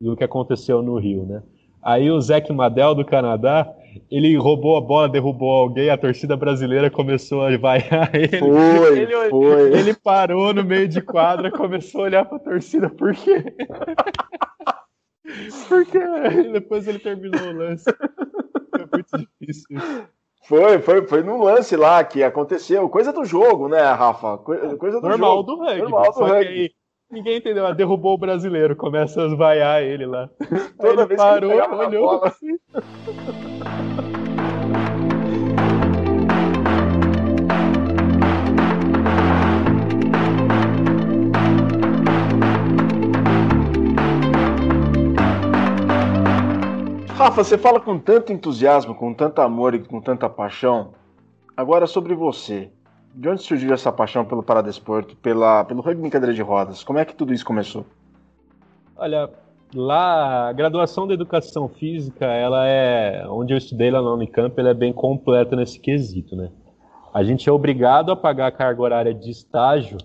do 0.00 0.16
que 0.16 0.24
aconteceu 0.24 0.82
no 0.82 0.98
Rio, 0.98 1.24
né? 1.24 1.42
Aí 1.82 2.10
o 2.10 2.20
Zeke 2.20 2.52
Madel 2.52 2.94
do 2.94 3.04
Canadá, 3.04 3.70
ele 4.10 4.36
roubou 4.36 4.76
a 4.76 4.80
bola, 4.80 5.08
derrubou 5.08 5.50
alguém, 5.50 5.90
a 5.90 5.96
torcida 5.96 6.36
brasileira 6.36 6.90
começou 6.90 7.42
a 7.42 7.56
vaiar 7.56 8.10
ele. 8.14 8.38
Foi, 8.38 8.98
ele, 8.98 9.30
foi. 9.30 9.72
ele 9.72 9.94
parou 9.94 10.52
no 10.52 10.64
meio 10.64 10.88
de 10.88 11.00
quadra, 11.00 11.50
começou 11.50 12.02
a 12.02 12.04
olhar 12.04 12.24
para 12.24 12.36
a 12.36 12.40
torcida, 12.40 12.90
por 12.90 13.14
quê? 13.14 13.54
por 15.68 15.86
quê? 15.86 16.00
Depois 16.52 16.86
ele 16.86 16.98
terminou 16.98 17.40
o 17.40 17.52
lance. 17.52 17.90
É 17.90 18.86
muito 18.92 19.18
difícil. 19.18 19.78
Foi, 20.44 20.78
foi, 20.80 21.06
foi 21.06 21.22
num 21.22 21.42
lance 21.42 21.74
lá 21.74 22.04
que 22.04 22.22
aconteceu. 22.22 22.88
Coisa 22.88 23.12
do 23.12 23.24
jogo, 23.24 23.66
né, 23.66 23.80
Rafa? 23.80 24.36
Coisa 24.38 25.00
do 25.00 25.08
Normal 25.08 25.36
jogo. 25.36 25.42
do 25.42 25.58
rugby. 25.58 25.80
Normal 25.80 26.12
do 26.12 26.20
rugby. 26.20 26.46
Aí, 26.46 26.70
ninguém 27.10 27.38
entendeu. 27.38 27.66
Ah, 27.66 27.72
derrubou 27.72 28.14
o 28.14 28.18
brasileiro, 28.18 28.76
começa 28.76 29.22
a 29.22 29.34
vaiar 29.34 29.82
ele 29.82 30.04
lá. 30.04 30.28
Toda 30.78 31.02
ele 31.02 31.06
vez 31.06 31.20
parou, 31.20 31.50
que 31.50 31.56
ele 31.56 31.86
olhou 31.86 32.24
assim. 32.24 32.58
Rafa, 47.24 47.42
você 47.42 47.56
fala 47.56 47.80
com 47.80 47.98
tanto 47.98 48.34
entusiasmo, 48.34 48.94
com 48.94 49.14
tanto 49.14 49.40
amor 49.40 49.74
e 49.74 49.78
com 49.78 49.98
tanta 49.98 50.28
paixão. 50.28 50.90
Agora 51.56 51.86
sobre 51.86 52.14
você. 52.14 52.70
De 53.14 53.26
onde 53.30 53.40
surgiu 53.40 53.72
essa 53.72 53.90
paixão 53.90 54.26
pelo 54.26 54.42
paradesporto, 54.42 55.16
pela, 55.16 55.64
pelo 55.64 55.80
rugby 55.80 56.06
em 56.06 56.10
cadeira 56.10 56.34
de 56.34 56.42
rodas? 56.42 56.84
Como 56.84 56.98
é 56.98 57.04
que 57.06 57.16
tudo 57.16 57.32
isso 57.32 57.42
começou? 57.42 57.86
Olha, 58.94 59.30
lá 59.74 60.50
a 60.50 60.52
graduação 60.52 61.06
da 61.06 61.14
educação 61.14 61.66
física, 61.66 62.26
ela 62.26 62.68
é 62.68 63.26
onde 63.26 63.54
eu 63.54 63.56
estudei 63.56 63.90
lá 63.90 64.02
na 64.02 64.12
Unicamp, 64.12 64.60
ela 64.60 64.68
é 64.68 64.74
bem 64.74 64.92
completa 64.92 65.56
nesse 65.56 65.80
quesito, 65.80 66.36
né? 66.36 66.50
A 67.10 67.24
gente 67.24 67.48
é 67.48 67.52
obrigado 67.52 68.12
a 68.12 68.16
pagar 68.16 68.48
a 68.48 68.52
carga 68.52 68.82
horária 68.82 69.14
de 69.14 69.30
estágio 69.30 69.96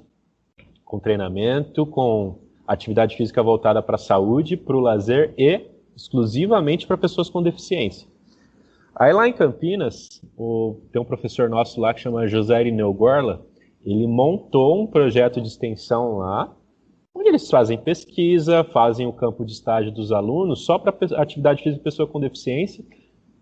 com 0.85 0.97
treinamento, 0.97 1.85
com 1.85 2.39
atividade 2.65 3.17
física 3.17 3.43
voltada 3.43 3.81
para 3.81 3.95
a 3.95 3.99
saúde, 3.99 4.55
para 4.55 4.77
o 4.77 4.79
lazer 4.79 5.33
e 5.37 5.78
exclusivamente 5.99 6.87
para 6.87 6.97
pessoas 6.97 7.29
com 7.29 7.43
deficiência. 7.43 8.07
Aí 8.95 9.13
lá 9.13 9.27
em 9.27 9.33
Campinas, 9.33 10.21
o, 10.37 10.77
tem 10.91 11.01
um 11.01 11.05
professor 11.05 11.49
nosso 11.49 11.79
lá 11.79 11.93
que 11.93 12.01
chama 12.01 12.27
José 12.27 12.59
Irineu 12.61 12.93
Gorla, 12.93 13.45
ele 13.85 14.07
montou 14.07 14.81
um 14.81 14.87
projeto 14.87 15.41
de 15.41 15.47
extensão 15.47 16.17
lá, 16.17 16.53
onde 17.13 17.29
eles 17.29 17.49
fazem 17.49 17.77
pesquisa, 17.77 18.63
fazem 18.63 19.07
o 19.07 19.13
campo 19.13 19.45
de 19.45 19.53
estágio 19.53 19.91
dos 19.91 20.11
alunos 20.11 20.65
só 20.65 20.77
para 20.77 20.93
atividade 21.17 21.63
física 21.63 21.77
de 21.77 21.83
pessoa 21.83 22.07
com 22.07 22.19
deficiência, 22.19 22.83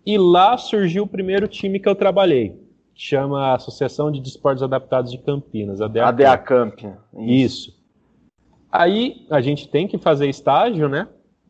e 0.04 0.16
lá 0.16 0.56
surgiu 0.56 1.04
o 1.04 1.08
primeiro 1.08 1.46
time 1.48 1.78
que 1.78 1.88
eu 1.88 1.94
trabalhei, 1.94 2.50
que 2.94 3.02
chama 3.02 3.54
Associação 3.54 4.10
de 4.10 4.20
Desportos 4.20 4.62
Adaptados 4.62 5.10
de 5.10 5.18
Campinas, 5.18 5.80
ADA, 5.80 6.06
ADA 6.06 6.38
Camp. 6.38 6.80
Isso. 6.80 7.70
Isso. 7.70 7.78
Aí 8.70 9.26
a 9.30 9.40
gente 9.40 9.68
tem 9.68 9.88
que 9.88 9.98
fazer 9.98 10.28
estágio, 10.28 10.88
né? 10.88 11.08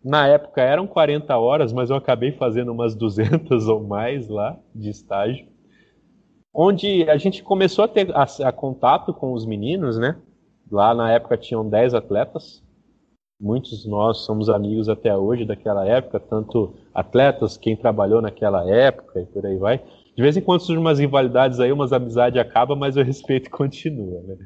Na 0.09 0.27
época 0.27 0.63
eram 0.63 0.87
40 0.87 1.37
horas, 1.37 1.71
mas 1.71 1.91
eu 1.91 1.97
acabei 1.97 2.33
fazendo 2.33 2.73
umas 2.73 2.95
200 2.95 3.69
ou 3.69 3.87
mais 3.87 4.27
lá 4.27 4.59
de 4.75 4.89
estágio. 4.89 5.47
Onde 6.53 7.03
a 7.11 7.19
gente 7.19 7.43
começou 7.43 7.85
a 7.85 7.89
ter 7.89 8.11
a, 8.17 8.27
a 8.49 8.51
contato 8.51 9.13
com 9.13 9.35
os 9.35 9.45
meninos, 9.45 9.99
né? 9.99 10.17
Lá 10.73 10.95
na 10.95 11.13
época 11.13 11.37
tinham 11.37 11.69
10 11.69 11.93
atletas. 11.93 12.65
Muitos 13.39 13.83
de 13.83 13.89
nós 13.91 14.25
somos 14.25 14.49
amigos 14.49 14.89
até 14.89 15.15
hoje 15.15 15.45
daquela 15.45 15.87
época, 15.87 16.19
tanto 16.19 16.73
atletas, 16.95 17.59
quem 17.59 17.77
trabalhou 17.77 18.23
naquela 18.23 18.67
época 18.67 19.21
e 19.21 19.27
por 19.27 19.45
aí 19.45 19.59
vai. 19.59 19.79
De 20.17 20.23
vez 20.23 20.39
em 20.39 20.41
quando 20.41 20.63
surgem 20.63 20.81
umas 20.81 20.99
rivalidades 20.99 21.61
aí, 21.61 21.71
umas 21.71 21.93
amizades 21.93 22.41
acabam, 22.41 22.79
mas 22.79 22.97
o 22.97 23.03
respeito 23.03 23.51
continua, 23.53 24.23
né? 24.23 24.37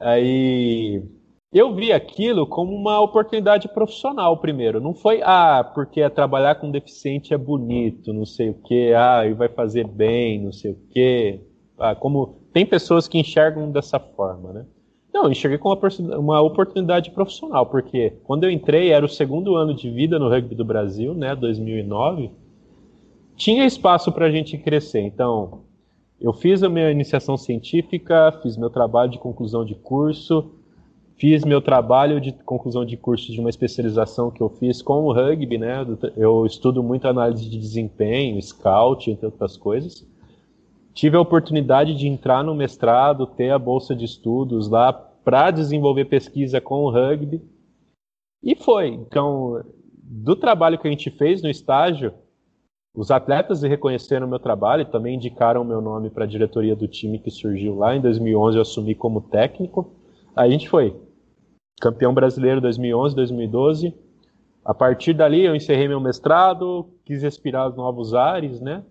Aí 0.00 1.04
eu 1.52 1.74
vi 1.74 1.92
aquilo 1.92 2.46
como 2.46 2.74
uma 2.74 3.00
oportunidade 3.00 3.68
profissional 3.68 4.38
primeiro. 4.38 4.80
Não 4.80 4.94
foi, 4.94 5.20
ah, 5.22 5.62
porque 5.74 6.08
trabalhar 6.08 6.54
com 6.54 6.70
deficiente 6.70 7.34
é 7.34 7.38
bonito, 7.38 8.12
não 8.12 8.24
sei 8.24 8.50
o 8.50 8.54
quê, 8.54 8.92
ah, 8.96 9.26
e 9.26 9.34
vai 9.34 9.48
fazer 9.48 9.86
bem, 9.86 10.40
não 10.40 10.52
sei 10.52 10.72
o 10.72 10.78
quê. 10.90 11.40
Ah, 11.78 11.94
como 11.94 12.38
tem 12.52 12.64
pessoas 12.64 13.06
que 13.06 13.18
enxergam 13.18 13.70
dessa 13.70 14.00
forma, 14.00 14.52
né? 14.52 14.66
Não, 15.12 15.30
enxerguei 15.30 15.58
como 15.58 15.78
uma 16.18 16.40
oportunidade 16.40 17.10
profissional, 17.10 17.66
porque 17.66 18.14
quando 18.24 18.44
eu 18.44 18.50
entrei, 18.50 18.90
era 18.90 19.04
o 19.04 19.08
segundo 19.08 19.54
ano 19.56 19.74
de 19.74 19.90
vida 19.90 20.18
no 20.18 20.30
rugby 20.30 20.54
do 20.54 20.64
Brasil, 20.64 21.12
né, 21.12 21.36
2009, 21.36 22.30
tinha 23.36 23.66
espaço 23.66 24.10
para 24.10 24.26
a 24.26 24.30
gente 24.30 24.56
crescer. 24.56 25.00
Então, 25.00 25.64
eu 26.18 26.32
fiz 26.32 26.62
a 26.62 26.68
minha 26.68 26.90
iniciação 26.90 27.36
científica, 27.36 28.32
fiz 28.42 28.56
meu 28.56 28.70
trabalho 28.70 29.10
de 29.10 29.18
conclusão 29.18 29.66
de 29.66 29.74
curso, 29.74 30.50
Fiz 31.16 31.44
meu 31.44 31.60
trabalho 31.60 32.20
de 32.20 32.32
conclusão 32.32 32.84
de 32.84 32.96
curso 32.96 33.30
de 33.30 33.38
uma 33.38 33.50
especialização 33.50 34.30
que 34.30 34.40
eu 34.40 34.48
fiz 34.48 34.82
com 34.82 35.04
o 35.04 35.12
rugby, 35.12 35.58
né? 35.58 35.86
Eu 36.16 36.44
estudo 36.44 36.82
muito 36.82 37.06
análise 37.06 37.48
de 37.48 37.58
desempenho, 37.58 38.40
scout, 38.42 39.10
entre 39.10 39.26
outras 39.26 39.56
coisas. 39.56 40.06
Tive 40.92 41.16
a 41.16 41.20
oportunidade 41.20 41.94
de 41.94 42.08
entrar 42.08 42.42
no 42.42 42.54
mestrado, 42.54 43.26
ter 43.26 43.50
a 43.50 43.58
bolsa 43.58 43.94
de 43.94 44.04
estudos 44.04 44.68
lá 44.68 44.92
para 44.92 45.50
desenvolver 45.50 46.06
pesquisa 46.06 46.60
com 46.60 46.84
o 46.84 46.90
rugby. 46.90 47.40
E 48.42 48.54
foi. 48.54 48.88
Então, 48.88 49.62
do 50.02 50.34
trabalho 50.34 50.78
que 50.78 50.86
a 50.86 50.90
gente 50.90 51.10
fez 51.10 51.40
no 51.42 51.48
estágio, 51.48 52.12
os 52.94 53.10
atletas 53.10 53.62
reconheceram 53.62 54.28
meu 54.28 54.38
trabalho 54.38 54.82
e 54.82 54.90
também 54.90 55.14
indicaram 55.14 55.64
meu 55.64 55.80
nome 55.80 56.10
para 56.10 56.24
a 56.24 56.28
diretoria 56.28 56.76
do 56.76 56.86
time 56.86 57.18
que 57.18 57.30
surgiu 57.30 57.76
lá. 57.76 57.96
Em 57.96 58.00
2011 58.00 58.56
eu 58.56 58.62
assumi 58.62 58.94
como 58.94 59.22
técnico. 59.22 60.01
A 60.34 60.48
gente 60.48 60.68
foi 60.68 60.96
campeão 61.80 62.14
brasileiro 62.14 62.60
2011, 62.60 63.14
2012. 63.14 63.94
A 64.64 64.72
partir 64.72 65.12
dali 65.12 65.44
eu 65.44 65.54
encerrei 65.54 65.88
meu 65.88 66.00
mestrado, 66.00 66.88
quis 67.04 67.22
respirar 67.22 67.74
novos 67.74 68.14
ares, 68.14 68.60
né? 68.60 68.82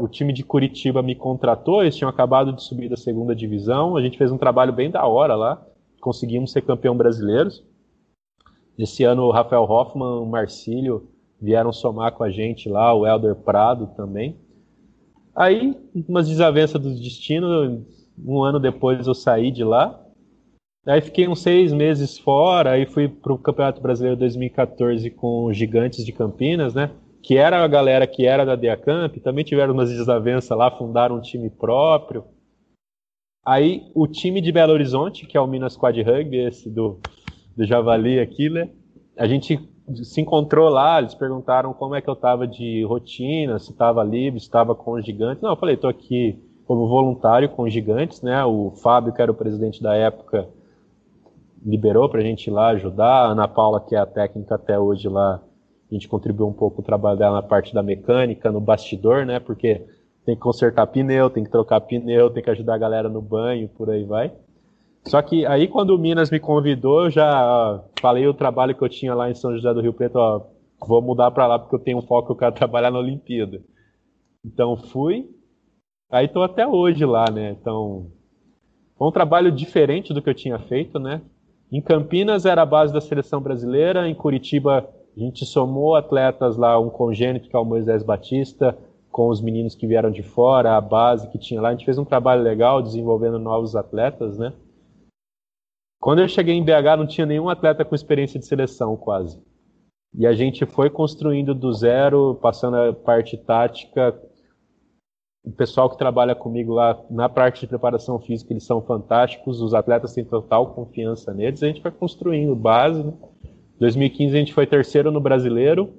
O 0.00 0.08
time 0.08 0.32
de 0.32 0.42
Curitiba 0.42 1.02
me 1.02 1.14
contratou, 1.14 1.82
eles 1.82 1.94
tinham 1.94 2.08
acabado 2.08 2.52
de 2.52 2.62
subir 2.62 2.88
da 2.88 2.96
segunda 2.96 3.34
divisão. 3.34 3.96
A 3.96 4.02
gente 4.02 4.18
fez 4.18 4.32
um 4.32 4.38
trabalho 4.38 4.72
bem 4.72 4.90
da 4.90 5.06
hora 5.06 5.36
lá, 5.36 5.64
conseguimos 6.00 6.50
ser 6.50 6.62
campeão 6.62 6.96
brasileiros. 6.96 7.62
Esse 8.76 9.04
ano 9.04 9.24
o 9.24 9.30
Rafael 9.30 9.64
Hoffman, 9.64 10.20
o 10.20 10.26
Marcílio 10.26 11.10
vieram 11.40 11.72
somar 11.72 12.12
com 12.12 12.24
a 12.24 12.30
gente 12.30 12.68
lá, 12.68 12.94
o 12.94 13.06
Elder 13.06 13.36
Prado 13.36 13.88
também. 13.94 14.36
Aí, 15.36 15.76
umas 16.08 16.28
desavenças 16.28 16.80
do 16.80 16.94
destino, 16.94 17.84
um 18.18 18.42
ano 18.42 18.58
depois 18.58 19.06
eu 19.06 19.14
saí 19.14 19.50
de 19.50 19.62
lá, 19.62 20.01
Aí 20.84 21.00
fiquei 21.00 21.28
uns 21.28 21.40
seis 21.40 21.72
meses 21.72 22.18
fora, 22.18 22.72
aí 22.72 22.86
fui 22.86 23.08
para 23.08 23.32
o 23.32 23.38
Campeonato 23.38 23.80
Brasileiro 23.80 24.18
2014 24.18 25.10
com 25.10 25.44
os 25.44 25.56
Gigantes 25.56 26.04
de 26.04 26.10
Campinas, 26.10 26.74
né? 26.74 26.90
Que 27.22 27.36
era 27.36 27.62
a 27.62 27.68
galera 27.68 28.04
que 28.04 28.26
era 28.26 28.44
da 28.44 28.56
Deacamp, 28.56 29.16
também 29.18 29.44
tiveram 29.44 29.74
umas 29.74 29.90
desavenças 29.90 30.58
lá, 30.58 30.72
fundaram 30.72 31.16
um 31.16 31.20
time 31.20 31.48
próprio. 31.48 32.24
Aí 33.46 33.92
o 33.94 34.08
time 34.08 34.40
de 34.40 34.50
Belo 34.50 34.72
Horizonte, 34.72 35.24
que 35.24 35.36
é 35.36 35.40
o 35.40 35.46
Minas 35.46 35.76
Quad 35.76 35.96
Rugby, 36.02 36.38
esse 36.38 36.68
do, 36.68 36.98
do 37.56 37.64
Javali 37.64 38.18
aqui, 38.18 38.50
né? 38.50 38.68
A 39.16 39.28
gente 39.28 39.60
se 40.02 40.20
encontrou 40.20 40.68
lá, 40.68 40.98
eles 40.98 41.14
perguntaram 41.14 41.72
como 41.72 41.94
é 41.94 42.00
que 42.00 42.10
eu 42.10 42.16
tava 42.16 42.44
de 42.44 42.82
rotina, 42.84 43.56
se 43.60 43.70
estava 43.70 44.02
livre, 44.02 44.40
se 44.40 44.46
estava 44.46 44.74
com 44.74 44.92
os 44.92 45.04
gigantes. 45.04 45.42
Não, 45.42 45.50
eu 45.50 45.56
falei, 45.56 45.76
tô 45.76 45.86
aqui 45.86 46.42
como 46.66 46.88
voluntário 46.88 47.48
com 47.50 47.62
os 47.62 47.72
gigantes, 47.72 48.20
né? 48.20 48.44
O 48.44 48.72
Fábio, 48.82 49.12
que 49.12 49.22
era 49.22 49.30
o 49.30 49.34
presidente 49.34 49.80
da 49.80 49.94
época, 49.94 50.48
liberou 51.64 52.08
para 52.08 52.20
a 52.20 52.24
gente 52.24 52.46
ir 52.46 52.50
lá 52.50 52.68
ajudar. 52.68 53.26
A 53.26 53.26
Ana 53.28 53.48
Paula, 53.48 53.80
que 53.80 53.94
é 53.94 53.98
a 53.98 54.06
técnica 54.06 54.54
até 54.54 54.78
hoje 54.78 55.08
lá, 55.08 55.42
a 55.90 55.94
gente 55.94 56.08
contribuiu 56.08 56.48
um 56.48 56.52
pouco 56.52 56.80
o 56.80 56.84
trabalho 56.84 57.18
dela 57.18 57.36
na 57.36 57.42
parte 57.42 57.74
da 57.74 57.82
mecânica, 57.82 58.50
no 58.50 58.60
bastidor, 58.60 59.24
né? 59.24 59.38
Porque 59.38 59.86
tem 60.24 60.34
que 60.34 60.40
consertar 60.40 60.86
pneu, 60.86 61.30
tem 61.30 61.44
que 61.44 61.50
trocar 61.50 61.80
pneu, 61.80 62.30
tem 62.30 62.42
que 62.42 62.50
ajudar 62.50 62.74
a 62.74 62.78
galera 62.78 63.08
no 63.08 63.20
banho, 63.20 63.68
por 63.68 63.90
aí 63.90 64.04
vai. 64.04 64.32
Só 65.04 65.20
que 65.20 65.44
aí 65.46 65.66
quando 65.66 65.90
o 65.90 65.98
Minas 65.98 66.30
me 66.30 66.38
convidou, 66.38 67.04
eu 67.04 67.10
já 67.10 67.82
falei 68.00 68.26
o 68.26 68.34
trabalho 68.34 68.74
que 68.74 68.82
eu 68.82 68.88
tinha 68.88 69.14
lá 69.14 69.30
em 69.30 69.34
São 69.34 69.52
José 69.52 69.72
do 69.74 69.80
Rio 69.80 69.92
Preto, 69.92 70.16
ó, 70.16 70.46
vou 70.86 71.02
mudar 71.02 71.30
para 71.32 71.46
lá 71.46 71.58
porque 71.58 71.74
eu 71.74 71.80
tenho 71.80 71.98
um 71.98 72.02
foco, 72.02 72.32
eu 72.32 72.36
quero 72.36 72.54
trabalhar 72.56 72.90
na 72.90 72.98
Olimpíada. 72.98 73.60
Então 74.44 74.76
fui, 74.76 75.28
aí 76.10 76.26
estou 76.26 76.42
até 76.42 76.66
hoje 76.66 77.04
lá, 77.04 77.30
né? 77.30 77.50
Então 77.50 78.10
foi 78.96 79.08
um 79.08 79.12
trabalho 79.12 79.50
diferente 79.50 80.14
do 80.14 80.22
que 80.22 80.30
eu 80.30 80.34
tinha 80.34 80.58
feito, 80.58 80.98
né? 80.98 81.20
Em 81.72 81.80
Campinas 81.80 82.44
era 82.44 82.60
a 82.60 82.66
base 82.66 82.92
da 82.92 83.00
seleção 83.00 83.40
brasileira, 83.40 84.06
em 84.06 84.14
Curitiba 84.14 84.86
a 85.16 85.20
gente 85.20 85.46
somou 85.46 85.94
atletas 85.94 86.56
lá, 86.56 86.78
um 86.78 86.90
congênito 86.90 87.48
que 87.48 87.56
é 87.56 87.58
o 87.58 87.64
Moisés 87.64 88.02
Batista, 88.02 88.76
com 89.10 89.28
os 89.28 89.40
meninos 89.40 89.74
que 89.74 89.86
vieram 89.86 90.10
de 90.10 90.22
fora, 90.22 90.76
a 90.76 90.80
base 90.80 91.28
que 91.28 91.38
tinha 91.38 91.60
lá. 91.60 91.68
A 91.68 91.72
gente 91.72 91.84
fez 91.84 91.96
um 91.96 92.04
trabalho 92.04 92.42
legal 92.42 92.82
desenvolvendo 92.82 93.38
novos 93.38 93.74
atletas, 93.74 94.38
né? 94.38 94.52
Quando 95.98 96.20
eu 96.20 96.28
cheguei 96.28 96.54
em 96.54 96.64
BH 96.64 96.96
não 96.98 97.06
tinha 97.06 97.26
nenhum 97.26 97.48
atleta 97.48 97.84
com 97.84 97.94
experiência 97.94 98.38
de 98.38 98.46
seleção 98.46 98.96
quase. 98.96 99.38
E 100.14 100.26
a 100.26 100.34
gente 100.34 100.66
foi 100.66 100.90
construindo 100.90 101.54
do 101.54 101.72
zero, 101.72 102.38
passando 102.42 102.76
a 102.76 102.92
parte 102.92 103.36
tática, 103.36 104.18
o 105.44 105.50
pessoal 105.50 105.90
que 105.90 105.98
trabalha 105.98 106.34
comigo 106.34 106.72
lá 106.72 106.98
na 107.10 107.28
parte 107.28 107.62
de 107.62 107.66
preparação 107.66 108.18
física, 108.20 108.52
eles 108.52 108.64
são 108.64 108.80
fantásticos, 108.80 109.60
os 109.60 109.74
atletas 109.74 110.14
têm 110.14 110.24
total 110.24 110.68
confiança 110.68 111.34
neles, 111.34 111.62
a 111.62 111.66
gente 111.66 111.82
vai 111.82 111.90
construindo 111.90 112.54
base. 112.54 113.02
Né? 113.02 113.12
2015 113.80 114.36
a 114.36 114.38
gente 114.38 114.54
foi 114.54 114.66
terceiro 114.66 115.10
no 115.10 115.20
brasileiro, 115.20 115.92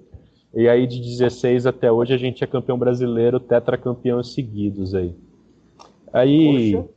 e 0.53 0.69
aí 0.69 0.87
de 0.87 1.01
16 1.01 1.65
até 1.65 1.91
hoje 1.91 2.13
a 2.13 2.17
gente 2.17 2.43
é 2.43 2.47
campeão 2.47 2.77
brasileiro, 2.77 3.39
tetracampeões 3.39 4.33
seguidos 4.33 4.95
aí. 4.95 5.13
Aí 6.13 6.73
Poxa. 6.73 6.89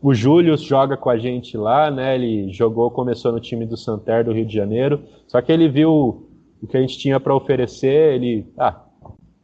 o 0.00 0.14
Júlio 0.14 0.56
joga 0.56 0.96
com 0.96 1.10
a 1.10 1.18
gente 1.18 1.56
lá, 1.56 1.90
né? 1.90 2.14
Ele 2.14 2.50
jogou, 2.50 2.90
começou 2.90 3.32
no 3.32 3.40
time 3.40 3.66
do 3.66 3.76
Santer 3.76 4.24
do 4.24 4.32
Rio 4.32 4.46
de 4.46 4.54
Janeiro, 4.54 5.02
só 5.26 5.42
que 5.42 5.52
ele 5.52 5.68
viu 5.68 6.26
o 6.62 6.66
que 6.66 6.76
a 6.78 6.80
gente 6.80 6.96
tinha 6.98 7.20
para 7.20 7.34
oferecer, 7.34 8.14
ele, 8.14 8.46
ah, 8.56 8.86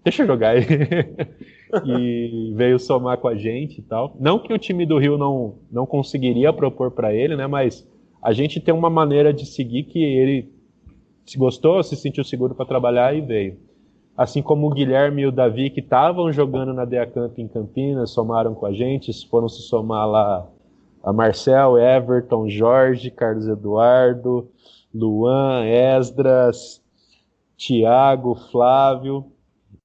deixa 0.02 0.22
eu 0.22 0.26
jogar 0.26 0.50
aí. 0.50 0.64
e 1.84 2.52
veio 2.54 2.78
somar 2.78 3.18
com 3.18 3.28
a 3.28 3.34
gente 3.34 3.78
e 3.78 3.82
tal. 3.82 4.16
Não 4.18 4.38
que 4.38 4.52
o 4.52 4.58
time 4.58 4.86
do 4.86 4.98
Rio 4.98 5.18
não, 5.18 5.54
não 5.70 5.86
conseguiria 5.86 6.52
propor 6.52 6.90
para 6.90 7.14
ele, 7.14 7.36
né? 7.36 7.46
Mas 7.46 7.86
a 8.22 8.32
gente 8.32 8.60
tem 8.60 8.74
uma 8.74 8.90
maneira 8.90 9.32
de 9.32 9.46
seguir 9.46 9.84
que 9.84 10.02
ele 10.02 10.52
se 11.24 11.38
gostou, 11.38 11.82
se 11.82 11.96
sentiu 11.96 12.24
seguro 12.24 12.54
para 12.54 12.66
trabalhar 12.66 13.14
e 13.14 13.20
veio. 13.20 13.58
Assim 14.16 14.40
como 14.40 14.66
o 14.66 14.70
Guilherme 14.70 15.22
e 15.22 15.26
o 15.26 15.32
Davi, 15.32 15.68
que 15.68 15.80
estavam 15.80 16.32
jogando 16.32 16.72
na 16.72 16.84
Deacamp 16.84 17.38
em 17.38 17.48
Campinas, 17.48 18.10
somaram 18.10 18.54
com 18.54 18.64
a 18.64 18.72
gente, 18.72 19.12
foram 19.28 19.48
se 19.48 19.62
somar 19.62 20.08
lá 20.08 20.48
a 21.02 21.12
Marcel, 21.12 21.78
Everton, 21.78 22.48
Jorge, 22.48 23.10
Carlos 23.10 23.46
Eduardo, 23.46 24.48
Luan, 24.94 25.64
Esdras, 25.66 26.82
Tiago, 27.56 28.34
Flávio. 28.50 29.26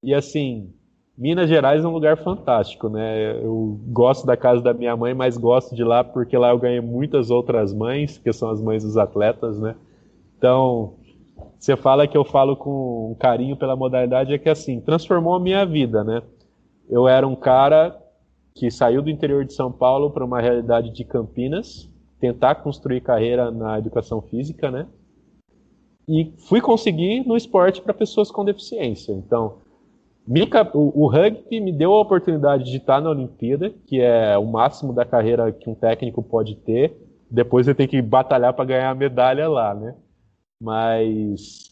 E 0.02 0.14
assim, 0.14 0.74
Minas 1.18 1.49
Gerais 1.49 1.84
é 1.84 1.88
um 1.88 1.91
lugar 1.91 2.18
fantástico, 2.18 2.89
né? 2.89 3.38
Eu 3.43 3.80
gosto 3.88 4.26
da 4.26 4.38
casa 4.38 4.62
da 4.62 4.74
minha 4.74 4.95
mãe, 4.95 5.14
mas 5.14 5.38
gosto 5.38 5.76
de 5.76 5.84
lá 5.84 6.03
porque 6.03 6.38
lá 6.38 6.49
eu 6.49 6.57
ganhei 6.57 6.82
muitas 6.82 7.30
outras 7.30 7.74
mães, 7.74 8.18
que 8.18 8.32
são 8.34 8.49
as 8.49 8.62
mães 8.62 8.84
dos 8.84 8.97
atletas, 8.97 9.59
né? 9.59 9.76
Então, 10.38 10.95
você 11.59 11.76
fala 11.76 12.07
que 12.07 12.18
eu 12.18 12.24
falo 12.24 12.55
com 12.55 13.16
carinho 13.20 13.55
pela 13.55 13.76
modalidade, 13.76 14.34
é 14.34 14.38
que 14.38 14.49
assim, 14.49 14.80
transformou 14.80 15.36
a 15.36 15.39
minha 15.39 15.66
vida, 15.66 16.03
né? 16.03 16.24
Eu 16.89 17.07
era 17.07 17.28
um 17.28 17.36
cara 17.36 17.95
que 18.55 18.72
saiu 18.72 19.01
do 19.01 19.09
interior 19.09 19.45
de 19.45 19.53
São 19.53 19.72
Paulo 19.72 20.09
para 20.12 20.26
uma 20.26 20.41
realidade 20.41 20.91
de 20.91 21.03
Campinas, 21.03 21.89
tentar 22.20 22.55
construir 22.55 23.01
carreira 23.01 23.51
na 23.51 23.78
educação 23.78 24.22
física, 24.22 24.72
né? 24.72 24.88
E 26.07 26.34
fui 26.47 26.59
conseguir 26.59 27.26
no 27.26 27.38
esporte 27.38 27.82
para 27.82 27.93
pessoas 27.93 28.32
com 28.32 28.43
deficiência. 28.43 29.14
Então, 29.14 29.59
o, 30.74 31.03
o 31.03 31.07
rugby 31.07 31.59
me 31.59 31.72
deu 31.72 31.93
a 31.93 32.01
oportunidade 32.01 32.65
de 32.65 32.78
estar 32.78 33.01
na 33.01 33.09
Olimpíada, 33.09 33.74
que 33.88 33.99
é 33.99 34.38
o 34.38 34.45
máximo 34.45 34.93
da 34.93 35.05
carreira 35.05 35.51
que 35.51 35.69
um 35.69 35.76
técnico 35.76 36.22
pode 36.22 36.55
ter. 36.55 36.95
Depois 37.30 37.67
ele 37.67 37.76
tem 37.76 37.88
que 37.88 38.01
batalhar 38.01 38.53
para 38.53 38.65
ganhar 38.65 38.89
a 38.89 38.95
medalha 38.95 39.49
lá, 39.49 39.74
né? 39.74 39.95
Mas 40.61 41.72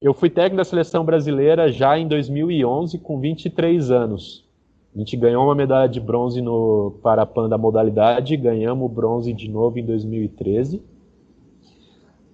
eu 0.00 0.14
fui 0.14 0.30
técnico 0.30 0.56
da 0.56 0.64
seleção 0.64 1.04
brasileira 1.04 1.70
já 1.70 1.98
em 1.98 2.08
2011 2.08 2.98
com 2.98 3.20
23 3.20 3.90
anos. 3.90 4.48
A 4.94 4.98
gente 4.98 5.16
ganhou 5.16 5.44
uma 5.44 5.54
medalha 5.54 5.88
de 5.88 6.00
bronze 6.00 6.40
no 6.40 6.98
Parapan 7.02 7.48
da 7.48 7.58
modalidade, 7.58 8.36
ganhamos 8.36 8.90
bronze 8.90 9.32
de 9.32 9.48
novo 9.48 9.78
em 9.78 9.84
2013. 9.84 10.82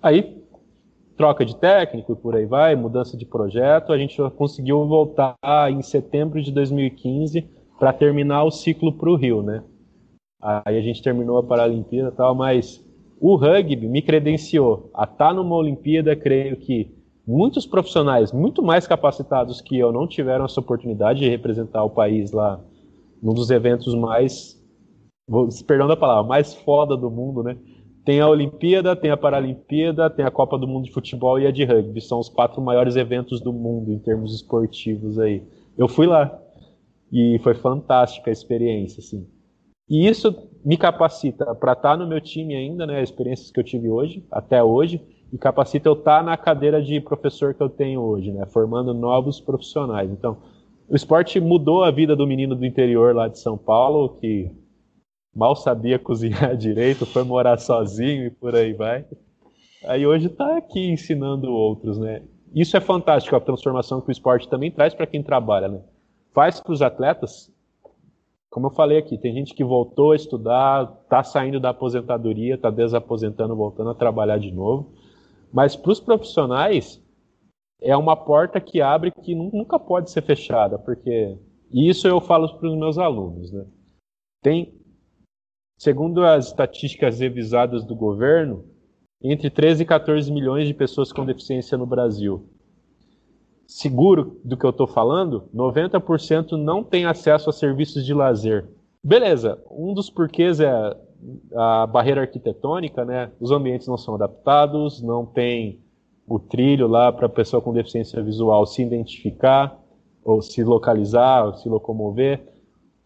Aí 0.00 0.43
troca 1.16 1.44
de 1.44 1.56
técnico 1.56 2.12
e 2.12 2.16
por 2.16 2.34
aí 2.34 2.44
vai, 2.44 2.74
mudança 2.74 3.16
de 3.16 3.24
projeto, 3.24 3.92
a 3.92 3.98
gente 3.98 4.16
conseguiu 4.36 4.84
voltar 4.86 5.36
em 5.70 5.82
setembro 5.82 6.42
de 6.42 6.50
2015 6.52 7.48
para 7.78 7.92
terminar 7.92 8.44
o 8.44 8.50
ciclo 8.50 8.92
para 8.92 9.10
o 9.10 9.16
Rio, 9.16 9.42
né? 9.42 9.62
Aí 10.40 10.76
a 10.76 10.82
gente 10.82 11.02
terminou 11.02 11.38
a 11.38 11.42
Paralimpíada 11.42 12.10
e 12.10 12.16
tal, 12.16 12.34
mas 12.34 12.84
o 13.20 13.36
rugby 13.36 13.88
me 13.88 14.02
credenciou 14.02 14.90
a 14.92 15.04
estar 15.04 15.28
tá 15.28 15.34
numa 15.34 15.56
Olimpíada, 15.56 16.14
creio 16.14 16.56
que 16.56 16.92
muitos 17.26 17.64
profissionais 17.64 18.32
muito 18.32 18.62
mais 18.62 18.86
capacitados 18.86 19.60
que 19.60 19.78
eu 19.78 19.90
não 19.90 20.06
tiveram 20.06 20.44
essa 20.44 20.60
oportunidade 20.60 21.20
de 21.20 21.28
representar 21.28 21.82
o 21.84 21.90
país 21.90 22.32
lá 22.32 22.60
num 23.22 23.32
dos 23.32 23.50
eventos 23.50 23.94
mais, 23.94 24.62
perdão 25.66 25.88
da 25.88 25.96
palavra, 25.96 26.28
mais 26.28 26.52
foda 26.54 26.94
do 26.96 27.10
mundo, 27.10 27.42
né? 27.42 27.56
Tem 28.04 28.20
a 28.20 28.28
Olimpíada, 28.28 28.94
tem 28.94 29.10
a 29.10 29.16
Paralimpíada, 29.16 30.10
tem 30.10 30.24
a 30.24 30.30
Copa 30.30 30.58
do 30.58 30.68
Mundo 30.68 30.84
de 30.84 30.92
Futebol 30.92 31.40
e 31.40 31.46
a 31.46 31.50
de 31.50 31.64
Rugby. 31.64 32.00
São 32.00 32.20
os 32.20 32.28
quatro 32.28 32.60
maiores 32.60 32.96
eventos 32.96 33.40
do 33.40 33.52
mundo 33.52 33.92
em 33.92 33.98
termos 33.98 34.34
esportivos 34.34 35.18
aí. 35.18 35.42
Eu 35.76 35.88
fui 35.88 36.06
lá 36.06 36.38
e 37.10 37.38
foi 37.42 37.54
fantástica 37.54 38.30
a 38.30 38.32
experiência, 38.32 39.00
assim. 39.00 39.26
E 39.88 40.06
isso 40.06 40.34
me 40.64 40.76
capacita 40.76 41.54
para 41.54 41.72
estar 41.72 41.90
tá 41.90 41.96
no 41.96 42.06
meu 42.06 42.20
time 42.20 42.54
ainda, 42.54 42.86
né? 42.86 43.00
As 43.00 43.08
experiências 43.08 43.50
que 43.50 43.58
eu 43.58 43.64
tive 43.64 43.88
hoje, 43.88 44.24
até 44.30 44.62
hoje, 44.62 45.00
e 45.32 45.38
capacita 45.38 45.88
eu 45.88 45.94
estar 45.94 46.18
tá 46.18 46.22
na 46.22 46.36
cadeira 46.36 46.82
de 46.82 47.00
professor 47.00 47.54
que 47.54 47.62
eu 47.62 47.68
tenho 47.68 48.00
hoje, 48.00 48.32
né? 48.32 48.44
Formando 48.46 48.92
novos 48.92 49.40
profissionais. 49.40 50.10
Então, 50.10 50.38
o 50.88 50.94
esporte 50.94 51.40
mudou 51.40 51.82
a 51.82 51.90
vida 51.90 52.14
do 52.14 52.26
menino 52.26 52.54
do 52.54 52.66
interior 52.66 53.14
lá 53.14 53.28
de 53.28 53.38
São 53.38 53.56
Paulo, 53.56 54.10
que 54.20 54.50
mal 55.34 55.56
sabia 55.56 55.98
cozinhar 55.98 56.56
direito, 56.58 57.06
foi 57.06 57.24
morar 57.24 57.58
sozinho 57.58 58.26
e 58.26 58.30
por 58.30 58.54
aí 58.54 58.72
vai. 58.72 59.04
Aí 59.84 60.06
hoje 60.06 60.26
está 60.26 60.56
aqui 60.56 60.90
ensinando 60.90 61.50
outros, 61.52 61.98
né? 61.98 62.22
Isso 62.54 62.76
é 62.76 62.80
fantástico, 62.80 63.34
a 63.34 63.40
transformação 63.40 64.00
que 64.00 64.08
o 64.08 64.12
esporte 64.12 64.48
também 64.48 64.70
traz 64.70 64.94
para 64.94 65.06
quem 65.06 65.22
trabalha, 65.22 65.68
né? 65.68 65.80
Faz 66.32 66.60
para 66.60 66.72
os 66.72 66.82
atletas, 66.82 67.52
como 68.48 68.68
eu 68.68 68.70
falei 68.70 68.98
aqui, 68.98 69.18
tem 69.18 69.34
gente 69.34 69.52
que 69.52 69.64
voltou 69.64 70.12
a 70.12 70.16
estudar, 70.16 71.00
está 71.02 71.24
saindo 71.24 71.58
da 71.58 71.70
aposentadoria, 71.70 72.54
está 72.54 72.70
desaposentando, 72.70 73.56
voltando 73.56 73.90
a 73.90 73.94
trabalhar 73.94 74.38
de 74.38 74.52
novo. 74.52 74.92
Mas 75.52 75.74
para 75.74 75.90
os 75.90 75.98
profissionais, 75.98 77.02
é 77.82 77.96
uma 77.96 78.16
porta 78.16 78.60
que 78.60 78.80
abre 78.80 79.10
que 79.10 79.34
nunca 79.34 79.78
pode 79.78 80.10
ser 80.10 80.22
fechada, 80.22 80.78
porque 80.78 81.36
e 81.72 81.88
isso 81.88 82.06
eu 82.06 82.20
falo 82.20 82.48
para 82.56 82.68
os 82.68 82.76
meus 82.76 82.96
alunos, 82.96 83.50
né? 83.50 83.66
Tem, 84.40 84.72
segundo 85.76 86.24
as 86.24 86.48
estatísticas 86.48 87.20
revisadas 87.20 87.84
do 87.84 87.94
governo, 87.94 88.64
entre 89.22 89.50
13 89.50 89.82
e 89.82 89.86
14 89.86 90.30
milhões 90.32 90.68
de 90.68 90.74
pessoas 90.74 91.12
com 91.12 91.24
deficiência 91.24 91.78
no 91.78 91.86
Brasil. 91.86 92.48
Seguro 93.66 94.40
do 94.44 94.56
que 94.56 94.66
eu 94.66 94.70
estou 94.70 94.86
falando, 94.86 95.48
90% 95.54 96.52
não 96.52 96.84
tem 96.84 97.06
acesso 97.06 97.48
a 97.48 97.52
serviços 97.52 98.04
de 98.04 98.12
lazer. 98.12 98.68
Beleza, 99.02 99.62
um 99.70 99.94
dos 99.94 100.10
porquês 100.10 100.60
é 100.60 100.70
a 101.54 101.86
barreira 101.86 102.22
arquitetônica, 102.22 103.04
né? 103.04 103.30
Os 103.40 103.50
ambientes 103.50 103.86
não 103.86 103.96
são 103.96 104.14
adaptados, 104.14 105.02
não 105.02 105.24
tem 105.24 105.80
o 106.26 106.38
trilho 106.38 106.86
lá 106.86 107.12
para 107.12 107.26
a 107.26 107.30
pessoa 107.30 107.60
com 107.60 107.72
deficiência 107.72 108.22
visual 108.22 108.66
se 108.66 108.82
identificar, 108.82 109.78
ou 110.22 110.40
se 110.40 110.62
localizar, 110.62 111.46
ou 111.46 111.54
se 111.54 111.68
locomover. 111.68 112.53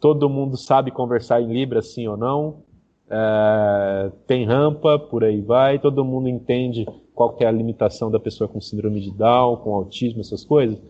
Todo 0.01 0.29
mundo 0.29 0.57
sabe 0.57 0.91
conversar 0.91 1.41
em 1.41 1.53
Libras, 1.53 1.93
sim 1.93 2.07
ou 2.07 2.17
não. 2.17 2.63
É, 3.11 4.13
tem 4.27 4.45
rampa, 4.45 4.99
por 4.99 5.25
aí 5.25 5.41
vai. 5.41 5.79
Todo 5.79 6.05
mundo 6.05 6.29
entende 6.29 6.87
qual 7.15 7.37
é 7.41 7.47
a 7.47 7.51
limitação 7.51 8.11
da 8.11 8.21
pessoa 8.21 8.49
com 8.49 8.61
síndrome 8.61 9.01
de 9.01 9.11
Down, 9.11 9.57
com 9.57 9.75
autismo, 9.75 10.21
essas 10.21 10.45
coisas. 10.45 10.81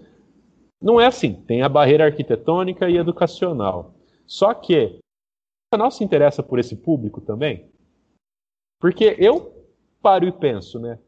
Não 0.81 1.01
é 1.01 1.07
assim. 1.07 1.35
Tem 1.35 1.63
a 1.63 1.69
barreira 1.69 2.05
arquitetônica 2.05 2.89
e 2.89 2.97
educacional. 2.97 3.95
Só 4.27 4.53
que 4.53 4.99
o 4.99 5.77
canal 5.77 5.91
se 5.91 6.05
interessa 6.05 6.43
por 6.43 6.59
esse 6.59 6.77
público 6.77 7.21
também? 7.21 7.67
Porque 8.81 9.17
eu 9.19 9.53
paro 10.03 10.27
e 10.27 10.33
penso, 10.33 10.79
né? 10.79 10.99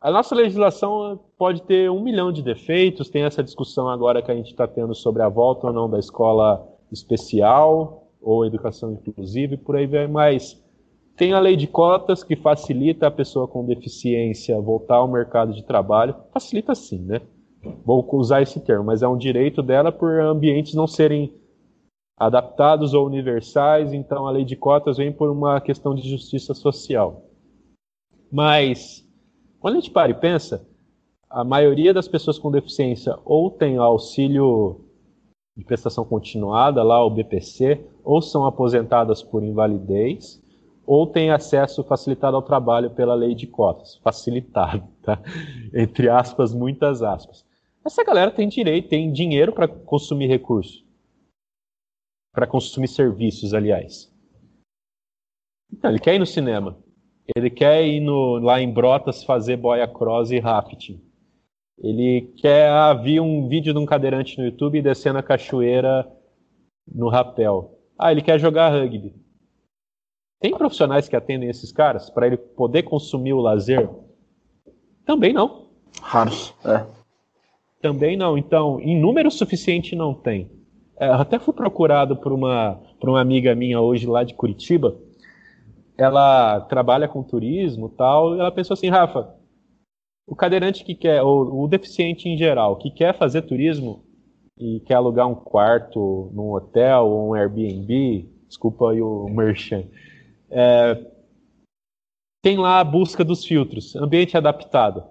A 0.00 0.10
nossa 0.10 0.34
legislação 0.34 1.20
pode 1.36 1.60
ter 1.62 1.90
um 1.90 2.02
milhão 2.02 2.32
de 2.32 2.42
defeitos, 2.42 3.10
tem 3.10 3.24
essa 3.24 3.42
discussão 3.42 3.86
agora 3.86 4.22
que 4.22 4.30
a 4.30 4.34
gente 4.34 4.50
está 4.50 4.66
tendo 4.66 4.94
sobre 4.94 5.20
a 5.20 5.28
volta 5.28 5.66
ou 5.66 5.72
não 5.74 5.90
da 5.90 5.98
escola 5.98 6.66
especial 6.90 8.08
ou 8.18 8.46
educação 8.46 8.92
inclusiva 8.92 9.54
e 9.54 9.58
por 9.58 9.76
aí 9.76 9.86
vai, 9.86 10.06
mas 10.06 10.58
tem 11.18 11.34
a 11.34 11.38
lei 11.38 11.54
de 11.54 11.66
cotas 11.66 12.24
que 12.24 12.34
facilita 12.34 13.08
a 13.08 13.10
pessoa 13.10 13.46
com 13.46 13.66
deficiência 13.66 14.58
voltar 14.58 14.96
ao 14.96 15.08
mercado 15.08 15.52
de 15.52 15.62
trabalho. 15.62 16.16
Facilita 16.32 16.74
sim, 16.74 17.00
né? 17.00 17.20
Vou 17.84 18.08
usar 18.14 18.40
esse 18.40 18.58
termo, 18.58 18.84
mas 18.84 19.02
é 19.02 19.08
um 19.08 19.18
direito 19.18 19.62
dela 19.62 19.92
por 19.92 20.18
ambientes 20.18 20.72
não 20.72 20.86
serem 20.86 21.34
adaptados 22.16 22.94
ou 22.94 23.04
universais, 23.06 23.92
então 23.92 24.26
a 24.26 24.30
lei 24.30 24.46
de 24.46 24.56
cotas 24.56 24.96
vem 24.96 25.12
por 25.12 25.30
uma 25.30 25.60
questão 25.60 25.94
de 25.94 26.08
justiça 26.08 26.54
social. 26.54 27.22
Mas 28.32 29.06
quando 29.60 29.76
a 29.76 29.80
gente 29.80 29.90
para 29.90 30.10
e 30.10 30.14
pensa, 30.14 30.66
a 31.28 31.44
maioria 31.44 31.94
das 31.94 32.08
pessoas 32.08 32.38
com 32.38 32.50
deficiência 32.50 33.16
ou 33.24 33.50
tem 33.50 33.76
auxílio 33.76 34.80
de 35.56 35.64
prestação 35.64 36.04
continuada, 36.04 36.82
lá 36.82 37.04
o 37.04 37.10
BPC, 37.10 37.86
ou 38.02 38.22
são 38.22 38.46
aposentadas 38.46 39.22
por 39.22 39.42
invalidez, 39.44 40.42
ou 40.86 41.06
têm 41.06 41.30
acesso 41.30 41.84
facilitado 41.84 42.36
ao 42.36 42.42
trabalho 42.42 42.90
pela 42.90 43.14
lei 43.14 43.34
de 43.34 43.46
cotas. 43.46 43.96
Facilitado, 44.02 44.88
tá? 45.02 45.20
Entre 45.74 46.08
aspas, 46.08 46.54
muitas 46.54 47.02
aspas. 47.02 47.44
Essa 47.84 48.02
galera 48.02 48.30
tem 48.30 48.48
direito, 48.48 48.88
tem 48.88 49.12
dinheiro 49.12 49.52
para 49.52 49.68
consumir 49.68 50.26
recursos. 50.26 50.84
Para 52.32 52.46
consumir 52.46 52.88
serviços, 52.88 53.52
aliás. 53.52 54.10
Então, 55.72 55.90
ele 55.90 56.00
quer 56.00 56.14
ir 56.14 56.18
no 56.18 56.26
cinema. 56.26 56.76
Ele 57.36 57.50
quer 57.50 57.86
ir 57.86 58.00
no, 58.00 58.38
lá 58.38 58.60
em 58.60 58.72
Brotas 58.72 59.24
fazer 59.24 59.56
boia 59.56 59.86
cross 59.86 60.30
e 60.30 60.38
rafting. 60.38 61.00
Ele 61.78 62.32
quer 62.36 62.68
ah, 62.68 62.92
vir 62.92 63.20
um 63.20 63.48
vídeo 63.48 63.72
de 63.72 63.78
um 63.78 63.86
cadeirante 63.86 64.38
no 64.38 64.44
YouTube 64.44 64.82
descendo 64.82 65.18
a 65.18 65.22
cachoeira 65.22 66.06
no 66.86 67.08
rapel. 67.08 67.78
Ah, 67.98 68.12
ele 68.12 68.22
quer 68.22 68.38
jogar 68.38 68.70
rugby. 68.70 69.14
Tem 70.40 70.56
profissionais 70.56 71.08
que 71.08 71.16
atendem 71.16 71.48
esses 71.48 71.72
caras 71.72 72.10
para 72.10 72.26
ele 72.26 72.36
poder 72.36 72.82
consumir 72.82 73.32
o 73.32 73.40
lazer? 73.40 73.88
Também 75.04 75.32
não. 75.32 75.68
Raros, 76.02 76.54
é. 76.64 76.86
Também 77.80 78.16
não. 78.16 78.36
Então, 78.36 78.80
em 78.80 78.98
número 78.98 79.30
suficiente 79.30 79.96
não 79.96 80.14
tem. 80.14 80.50
É, 80.98 81.06
até 81.08 81.38
fui 81.38 81.54
procurado 81.54 82.16
por 82.16 82.32
uma, 82.32 82.78
por 83.00 83.08
uma 83.08 83.20
amiga 83.20 83.54
minha 83.54 83.80
hoje 83.80 84.06
lá 84.06 84.22
de 84.22 84.34
Curitiba 84.34 84.96
ela 86.00 86.62
trabalha 86.62 87.06
com 87.06 87.22
turismo 87.22 87.90
tal, 87.90 88.34
e 88.34 88.40
ela 88.40 88.50
pensou 88.50 88.72
assim, 88.72 88.88
Rafa, 88.88 89.34
o 90.26 90.34
cadeirante 90.34 90.82
que 90.82 90.94
quer, 90.94 91.22
ou 91.22 91.64
o 91.64 91.68
deficiente 91.68 92.26
em 92.26 92.38
geral, 92.38 92.76
que 92.78 92.90
quer 92.90 93.14
fazer 93.18 93.42
turismo 93.42 94.02
e 94.58 94.80
quer 94.80 94.94
alugar 94.94 95.28
um 95.28 95.34
quarto 95.34 96.30
num 96.32 96.52
hotel 96.52 97.06
ou 97.06 97.28
um 97.28 97.34
Airbnb, 97.34 98.30
desculpa 98.48 98.92
aí 98.92 99.02
o 99.02 99.28
merchan, 99.28 99.84
é, 100.50 101.06
tem 102.42 102.56
lá 102.56 102.80
a 102.80 102.84
busca 102.84 103.22
dos 103.22 103.44
filtros, 103.44 103.94
ambiente 103.94 104.38
adaptado. 104.38 105.04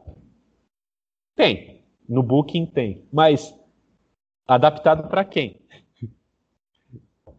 Tem, 1.36 1.84
no 2.08 2.24
Booking 2.24 2.66
tem, 2.66 3.08
mas 3.14 3.56
adaptado 4.48 5.08
para 5.08 5.24
quem? 5.24 5.62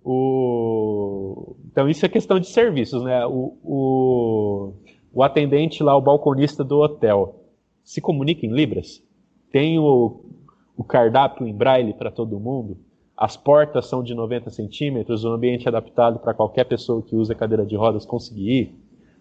O... 0.02 1.59
Então, 1.70 1.88
isso 1.88 2.04
é 2.04 2.08
questão 2.08 2.40
de 2.40 2.48
serviços, 2.48 3.02
né? 3.04 3.24
O, 3.26 3.56
o, 3.62 4.72
o 5.12 5.22
atendente 5.22 5.84
lá, 5.84 5.96
o 5.96 6.00
balconista 6.00 6.64
do 6.64 6.80
hotel, 6.80 7.44
se 7.84 8.00
comunica 8.00 8.44
em 8.44 8.52
Libras? 8.52 9.00
Tem 9.52 9.78
o, 9.78 10.24
o 10.76 10.82
cardápio 10.82 11.46
em 11.46 11.54
braille 11.54 11.94
para 11.94 12.10
todo 12.10 12.40
mundo? 12.40 12.76
As 13.16 13.36
portas 13.36 13.86
são 13.86 14.02
de 14.02 14.14
90 14.14 14.50
centímetros, 14.50 15.24
o 15.24 15.28
ambiente 15.28 15.68
adaptado 15.68 16.18
para 16.18 16.34
qualquer 16.34 16.64
pessoa 16.64 17.02
que 17.02 17.14
usa 17.14 17.34
cadeira 17.34 17.64
de 17.64 17.76
rodas 17.76 18.04
conseguir 18.04 18.50
ir? 18.50 18.74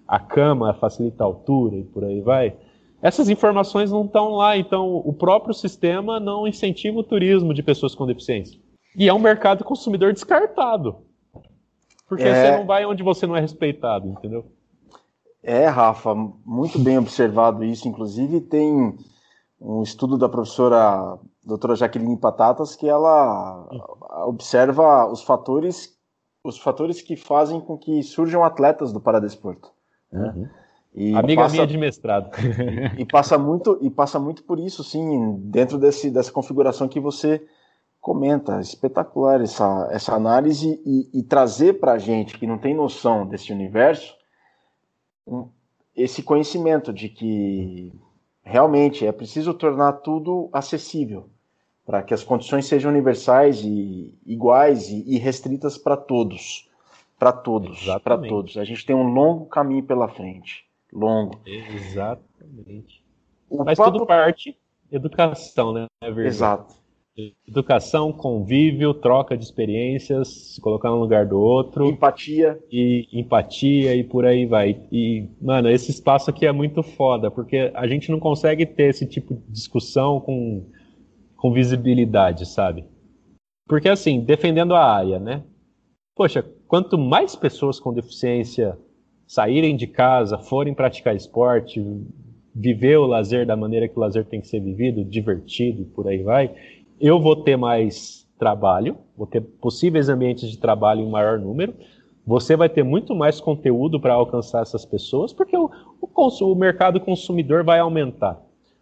A 0.07 0.19
cama 0.19 0.73
facilita 0.73 1.23
a 1.23 1.27
altura 1.27 1.75
e 1.75 1.83
por 1.83 2.03
aí 2.03 2.19
vai? 2.21 2.55
Essas 3.01 3.29
informações 3.29 3.91
não 3.91 4.05
estão 4.05 4.31
lá, 4.31 4.57
então 4.57 4.97
o 5.05 5.13
próprio 5.13 5.53
sistema 5.53 6.19
não 6.19 6.47
incentiva 6.47 6.97
o 6.97 7.03
turismo 7.03 7.53
de 7.53 7.61
pessoas 7.61 7.93
com 7.93 8.07
deficiência. 8.07 8.59
E 8.97 9.07
é 9.07 9.13
um 9.13 9.19
mercado 9.19 9.63
consumidor 9.63 10.13
descartado. 10.13 11.08
Porque 12.09 12.23
é... 12.23 12.33
você 12.33 12.57
não 12.57 12.65
vai 12.65 12.85
onde 12.85 13.03
você 13.03 13.27
não 13.27 13.37
é 13.37 13.39
respeitado, 13.39 14.07
entendeu? 14.07 14.45
É, 15.41 15.67
Rafa, 15.67 16.13
muito 16.45 16.77
bem 16.79 16.97
observado 16.97 17.63
isso. 17.63 17.87
Inclusive, 17.87 18.41
tem 18.41 18.97
um 19.61 19.83
estudo 19.83 20.17
da 20.17 20.27
professora 20.27 21.17
doutora 21.43 21.75
Jaqueline 21.75 22.17
Patatas 22.17 22.75
que 22.75 22.89
ela 22.89 23.67
observa 24.25 25.07
os 25.09 25.21
fatores 25.23 25.97
os 26.43 26.57
fatores 26.57 27.01
que 27.01 27.17
fazem 27.17 27.59
com 27.59 27.77
que 27.77 28.01
surjam 28.01 28.43
atletas 28.43 28.93
do 28.93 28.99
paradesporto. 28.99 29.71
Né? 30.11 30.33
Uhum. 30.35 30.49
E 30.95 31.15
Amiga 31.15 31.43
passa, 31.43 31.53
minha 31.53 31.67
de 31.67 31.77
mestrado. 31.77 32.31
e 32.97 33.05
passa 33.05 33.37
muito 33.37 33.77
e 33.81 33.89
passa 33.89 34.19
muito 34.19 34.43
por 34.43 34.59
isso, 34.59 34.83
sim, 34.83 35.35
dentro 35.43 35.77
desse, 35.77 36.09
dessa 36.09 36.31
configuração 36.31 36.87
que 36.87 36.99
você 36.99 37.45
comenta. 37.99 38.59
Espetacular 38.59 39.41
essa, 39.41 39.87
essa 39.91 40.13
análise 40.13 40.81
e, 40.85 41.19
e 41.19 41.23
trazer 41.23 41.79
para 41.79 41.93
a 41.93 41.97
gente 41.97 42.37
que 42.37 42.47
não 42.47 42.57
tem 42.57 42.73
noção 42.73 43.27
desse 43.27 43.51
universo 43.51 44.15
um, 45.27 45.49
esse 45.95 46.23
conhecimento 46.23 46.93
de 46.93 47.09
que 47.09 47.93
realmente 48.41 49.05
é 49.05 49.11
preciso 49.11 49.53
tornar 49.53 49.93
tudo 49.93 50.49
acessível 50.53 51.29
para 51.85 52.03
que 52.03 52.13
as 52.13 52.23
condições 52.23 52.67
sejam 52.67 52.91
universais 52.91 53.61
e 53.63 54.17
iguais 54.25 54.89
e, 54.89 55.03
e 55.07 55.17
restritas 55.17 55.77
para 55.77 55.97
todos, 55.97 56.69
para 57.17 57.31
todos, 57.31 57.85
para 58.03 58.17
todos. 58.17 58.57
A 58.57 58.63
gente 58.63 58.85
tem 58.85 58.95
um 58.95 59.11
longo 59.11 59.45
caminho 59.47 59.83
pela 59.83 60.07
frente, 60.07 60.65
longo. 60.93 61.39
Exatamente. 61.45 63.03
O 63.49 63.63
Mas 63.63 63.77
papo... 63.77 63.91
tudo 63.91 64.05
parte 64.05 64.55
educação, 64.91 65.73
né? 65.73 65.87
Exato. 66.25 66.75
Educação, 67.47 68.11
convívio, 68.11 68.93
troca 68.93 69.37
de 69.37 69.43
experiências, 69.43 70.53
se 70.53 70.61
colocar 70.61 70.89
no 70.89 70.99
lugar 70.99 71.25
do 71.25 71.39
outro. 71.39 71.87
Empatia. 71.87 72.59
E 72.71 73.07
empatia 73.11 73.95
e 73.95 74.03
por 74.03 74.25
aí 74.25 74.45
vai. 74.45 74.81
E, 74.91 75.27
mano, 75.41 75.69
esse 75.69 75.91
espaço 75.91 76.29
aqui 76.29 76.45
é 76.45 76.51
muito 76.51 76.81
foda, 76.81 77.29
porque 77.29 77.71
a 77.73 77.87
gente 77.87 78.11
não 78.11 78.19
consegue 78.19 78.65
ter 78.65 78.89
esse 78.89 79.05
tipo 79.05 79.33
de 79.33 79.51
discussão 79.51 80.19
com, 80.19 80.65
com 81.35 81.51
visibilidade, 81.51 82.45
sabe? 82.45 82.85
Porque, 83.67 83.89
assim, 83.89 84.21
defendendo 84.21 84.73
a 84.73 84.83
área, 84.83 85.19
né? 85.19 85.43
Poxa, 86.15 86.43
quanto 86.67 86.97
mais 86.97 87.35
pessoas 87.35 87.79
com 87.79 87.93
deficiência 87.93 88.77
saírem 89.27 89.75
de 89.75 89.87
casa, 89.87 90.37
forem 90.37 90.73
praticar 90.73 91.15
esporte, 91.15 91.79
viver 92.53 92.97
o 92.97 93.05
lazer 93.05 93.45
da 93.45 93.55
maneira 93.55 93.87
que 93.87 93.97
o 93.97 93.99
lazer 94.01 94.25
tem 94.25 94.41
que 94.41 94.47
ser 94.47 94.59
vivido, 94.59 95.05
divertido 95.05 95.83
e 95.83 95.85
por 95.85 96.07
aí 96.07 96.23
vai, 96.23 96.53
eu 96.99 97.19
vou 97.19 97.35
ter 97.35 97.57
mais 97.57 98.27
trabalho, 98.37 98.97
vou 99.17 99.27
ter 99.27 99.41
possíveis 99.41 100.09
ambientes 100.09 100.49
de 100.49 100.57
trabalho 100.57 101.01
em 101.01 101.09
maior 101.09 101.37
número, 101.37 101.73
você 102.25 102.55
vai 102.55 102.69
ter 102.69 102.83
muito 102.83 103.15
mais 103.15 103.41
conteúdo 103.41 103.99
para 103.99 104.13
alcançar 104.13 104.61
essas 104.61 104.85
pessoas, 104.85 105.33
porque 105.33 105.57
o, 105.57 105.69
o, 105.99 106.27
o, 106.45 106.55
mercado 106.55 106.99
consumidor 106.99 107.63
vai 107.63 107.79
aumentar. 107.79 108.39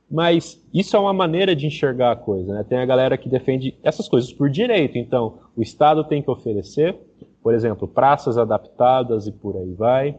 Mas 0.10 0.62
isso 0.74 0.96
é 0.96 1.00
uma 1.00 1.14
maneira 1.14 1.56
de 1.56 1.66
enxergar 1.66 2.12
a 2.12 2.16
coisa. 2.16 2.54
Né? 2.54 2.66
Tem 2.68 2.78
a 2.78 2.86
galera 2.86 3.18
que 3.18 3.28
defende 3.28 3.78
essas 3.84 4.08
coisas 4.08 4.32
por 4.32 4.50
direito. 4.50 4.98
Então, 4.98 5.40
o 5.56 5.62
Estado 5.62 6.04
tem 6.04 6.22
que 6.22 6.32
oferecer, 6.32 6.98
por 7.42 7.54
exemplo, 7.54 7.88
praças 7.88 8.38
adaptadas 8.38 9.28
e 9.28 9.32
por 9.32 9.56
aí 9.58 9.74
vai. 9.74 10.18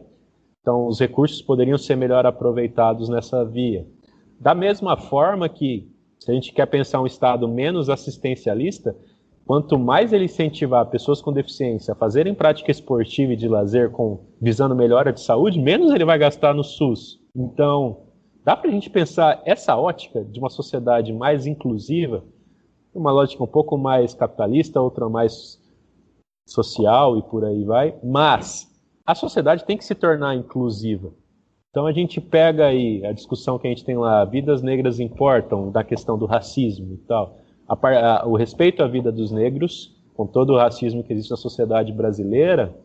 Então, 0.61 0.87
os 0.87 0.99
recursos 0.99 1.41
poderiam 1.41 1.77
ser 1.77 1.95
melhor 1.95 2.25
aproveitados 2.25 3.09
nessa 3.09 3.43
via. 3.45 3.85
Da 4.39 4.53
mesma 4.53 4.97
forma 4.97 5.49
que 5.49 5.87
se 6.29 6.31
a 6.31 6.35
gente 6.35 6.53
quer 6.53 6.67
pensar 6.67 7.01
um 7.01 7.07
Estado 7.07 7.47
menos 7.47 7.89
assistencialista, 7.89 8.95
quanto 9.47 9.79
mais 9.79 10.13
ele 10.13 10.25
incentivar 10.25 10.85
pessoas 10.85 11.21
com 11.21 11.33
deficiência 11.33 11.93
a 11.93 11.95
fazerem 11.95 12.35
prática 12.35 12.69
esportiva 12.69 13.33
e 13.33 13.35
de 13.35 13.47
lazer 13.47 13.89
com 13.89 14.27
visando 14.39 14.75
melhora 14.75 15.11
de 15.11 15.21
saúde, 15.21 15.59
menos 15.59 15.91
ele 15.91 16.05
vai 16.05 16.19
gastar 16.19 16.53
no 16.53 16.63
SUS. 16.63 17.19
Então, 17.35 18.03
dá 18.45 18.55
para 18.55 18.69
a 18.69 18.71
gente 18.73 18.91
pensar 18.91 19.41
essa 19.43 19.75
ótica 19.75 20.23
de 20.23 20.39
uma 20.39 20.51
sociedade 20.51 21.11
mais 21.11 21.47
inclusiva, 21.47 22.23
uma 22.93 23.11
lógica 23.11 23.43
um 23.43 23.47
pouco 23.47 23.75
mais 23.75 24.13
capitalista, 24.13 24.79
outra 24.79 25.09
mais 25.09 25.59
social 26.47 27.17
e 27.17 27.23
por 27.23 27.43
aí 27.43 27.63
vai, 27.63 27.95
mas 28.03 28.71
a 29.03 29.15
sociedade 29.15 29.65
tem 29.65 29.77
que 29.77 29.85
se 29.85 29.95
tornar 29.95 30.35
inclusiva. 30.35 31.11
Então 31.69 31.85
a 31.85 31.91
gente 31.91 32.19
pega 32.19 32.65
aí 32.65 33.05
a 33.05 33.11
discussão 33.11 33.59
que 33.59 33.67
a 33.67 33.69
gente 33.69 33.85
tem 33.85 33.95
lá, 33.95 34.25
vidas 34.25 34.61
negras 34.61 34.99
importam, 34.99 35.71
da 35.71 35.83
questão 35.83 36.17
do 36.17 36.25
racismo 36.25 36.93
e 36.93 36.97
tal. 36.97 37.37
A, 37.67 37.75
a, 38.21 38.27
o 38.27 38.35
respeito 38.35 38.83
à 38.83 38.87
vida 38.87 39.11
dos 39.11 39.31
negros, 39.31 39.95
com 40.15 40.25
todo 40.25 40.53
o 40.53 40.57
racismo 40.57 41.03
que 41.03 41.13
existe 41.13 41.29
na 41.29 41.37
sociedade 41.37 41.93
brasileira, 41.93 42.75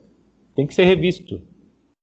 tem 0.54 0.66
que 0.66 0.74
ser 0.74 0.84
revisto. 0.84 1.40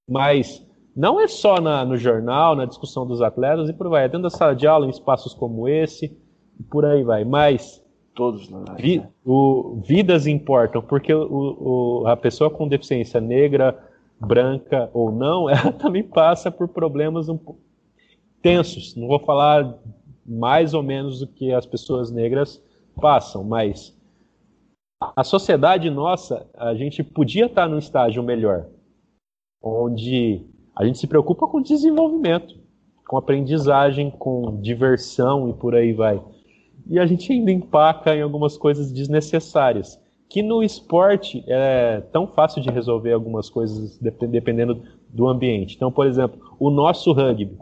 Mas 0.10 0.66
não 0.96 1.22
é 1.22 1.28
só 1.28 1.62
na, 1.62 1.86
no 1.86 1.96
jornal, 1.96 2.56
na 2.56 2.66
discussão 2.66 3.06
dos 3.06 3.22
atletas 3.22 3.70
e 3.70 3.74
por 3.74 3.86
aí 3.86 3.92
vai. 3.92 4.04
É 4.06 4.08
dentro 4.08 4.24
da 4.24 4.30
sala 4.32 4.56
de 4.56 4.66
aula, 4.66 4.88
em 4.88 4.90
espaços 4.90 5.34
como 5.34 5.68
esse, 5.68 6.18
e 6.60 6.64
por 6.64 6.84
aí 6.84 7.04
vai. 7.04 7.24
Mas. 7.24 7.80
Todos, 8.14 8.50
na 8.50 8.74
vi, 8.74 8.98
né? 8.98 9.08
o, 9.24 9.80
Vidas 9.88 10.28
importam, 10.28 10.82
porque 10.82 11.14
o, 11.14 12.02
o, 12.02 12.08
a 12.08 12.18
pessoa 12.18 12.50
com 12.50 12.68
deficiência 12.68 13.22
negra 13.22 13.78
branca 14.22 14.90
ou 14.94 15.12
não, 15.12 15.50
ela 15.52 15.72
também 15.72 16.04
passa 16.04 16.52
por 16.52 16.68
problemas 16.68 17.28
um 17.28 17.38
pouco 17.38 17.62
tensos. 18.42 18.96
Não 18.96 19.08
vou 19.08 19.20
falar 19.20 19.78
mais 20.26 20.74
ou 20.74 20.84
menos 20.84 21.20
do 21.20 21.28
que 21.28 21.52
as 21.52 21.66
pessoas 21.66 22.12
negras 22.12 22.62
passam, 23.00 23.44
mas 23.44 23.98
a 25.16 25.24
sociedade 25.24 25.90
nossa, 25.90 26.48
a 26.56 26.76
gente 26.76 27.04
podia 27.04 27.48
estar 27.48 27.68
num 27.68 27.78
estágio 27.78 28.22
melhor, 28.22 28.68
onde 29.62 30.46
a 30.76 30.86
gente 30.86 31.00
se 31.00 31.08
preocupa 31.08 31.48
com 31.48 31.62
desenvolvimento, 31.62 32.60
com 33.08 33.18
aprendizagem, 33.18 34.12
com 34.12 34.60
diversão 34.62 35.50
e 35.50 35.54
por 35.54 35.76
aí 35.76 35.92
vai. 35.92 36.22
E 36.88 37.00
a 37.00 37.06
gente 37.06 37.32
ainda 37.32 37.52
empaca 37.52 38.16
em 38.16 38.22
algumas 38.22 38.58
coisas 38.58 38.92
desnecessárias 38.92 40.01
que 40.32 40.42
no 40.42 40.64
esporte 40.64 41.44
é 41.46 42.00
tão 42.14 42.26
fácil 42.26 42.62
de 42.62 42.70
resolver 42.70 43.12
algumas 43.12 43.50
coisas 43.50 43.98
dependendo 44.00 44.82
do 45.10 45.28
ambiente. 45.28 45.76
Então, 45.76 45.92
por 45.92 46.08
exemplo, 46.08 46.40
o 46.58 46.70
nosso 46.70 47.12
rugby, 47.12 47.58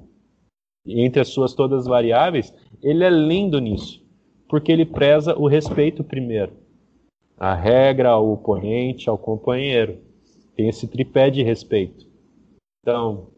entre 0.85 1.19
as 1.19 1.29
suas 1.29 1.55
todas 1.55 1.87
variáveis, 1.87 2.53
ele 2.83 3.03
é 3.03 3.09
lindo 3.09 3.57
nisso, 3.57 4.05
porque 4.47 4.71
ele 4.71 4.85
preza 4.85 5.35
o 5.35 5.47
respeito 5.47 6.03
primeiro. 6.03 6.53
A 7.39 7.55
regra 7.55 8.09
ao 8.09 8.31
oponente, 8.31 9.09
ao 9.09 9.17
companheiro. 9.17 9.97
Tem 10.55 10.69
esse 10.69 10.87
tripé 10.87 11.31
de 11.31 11.41
respeito. 11.41 12.05
Então, 12.83 13.29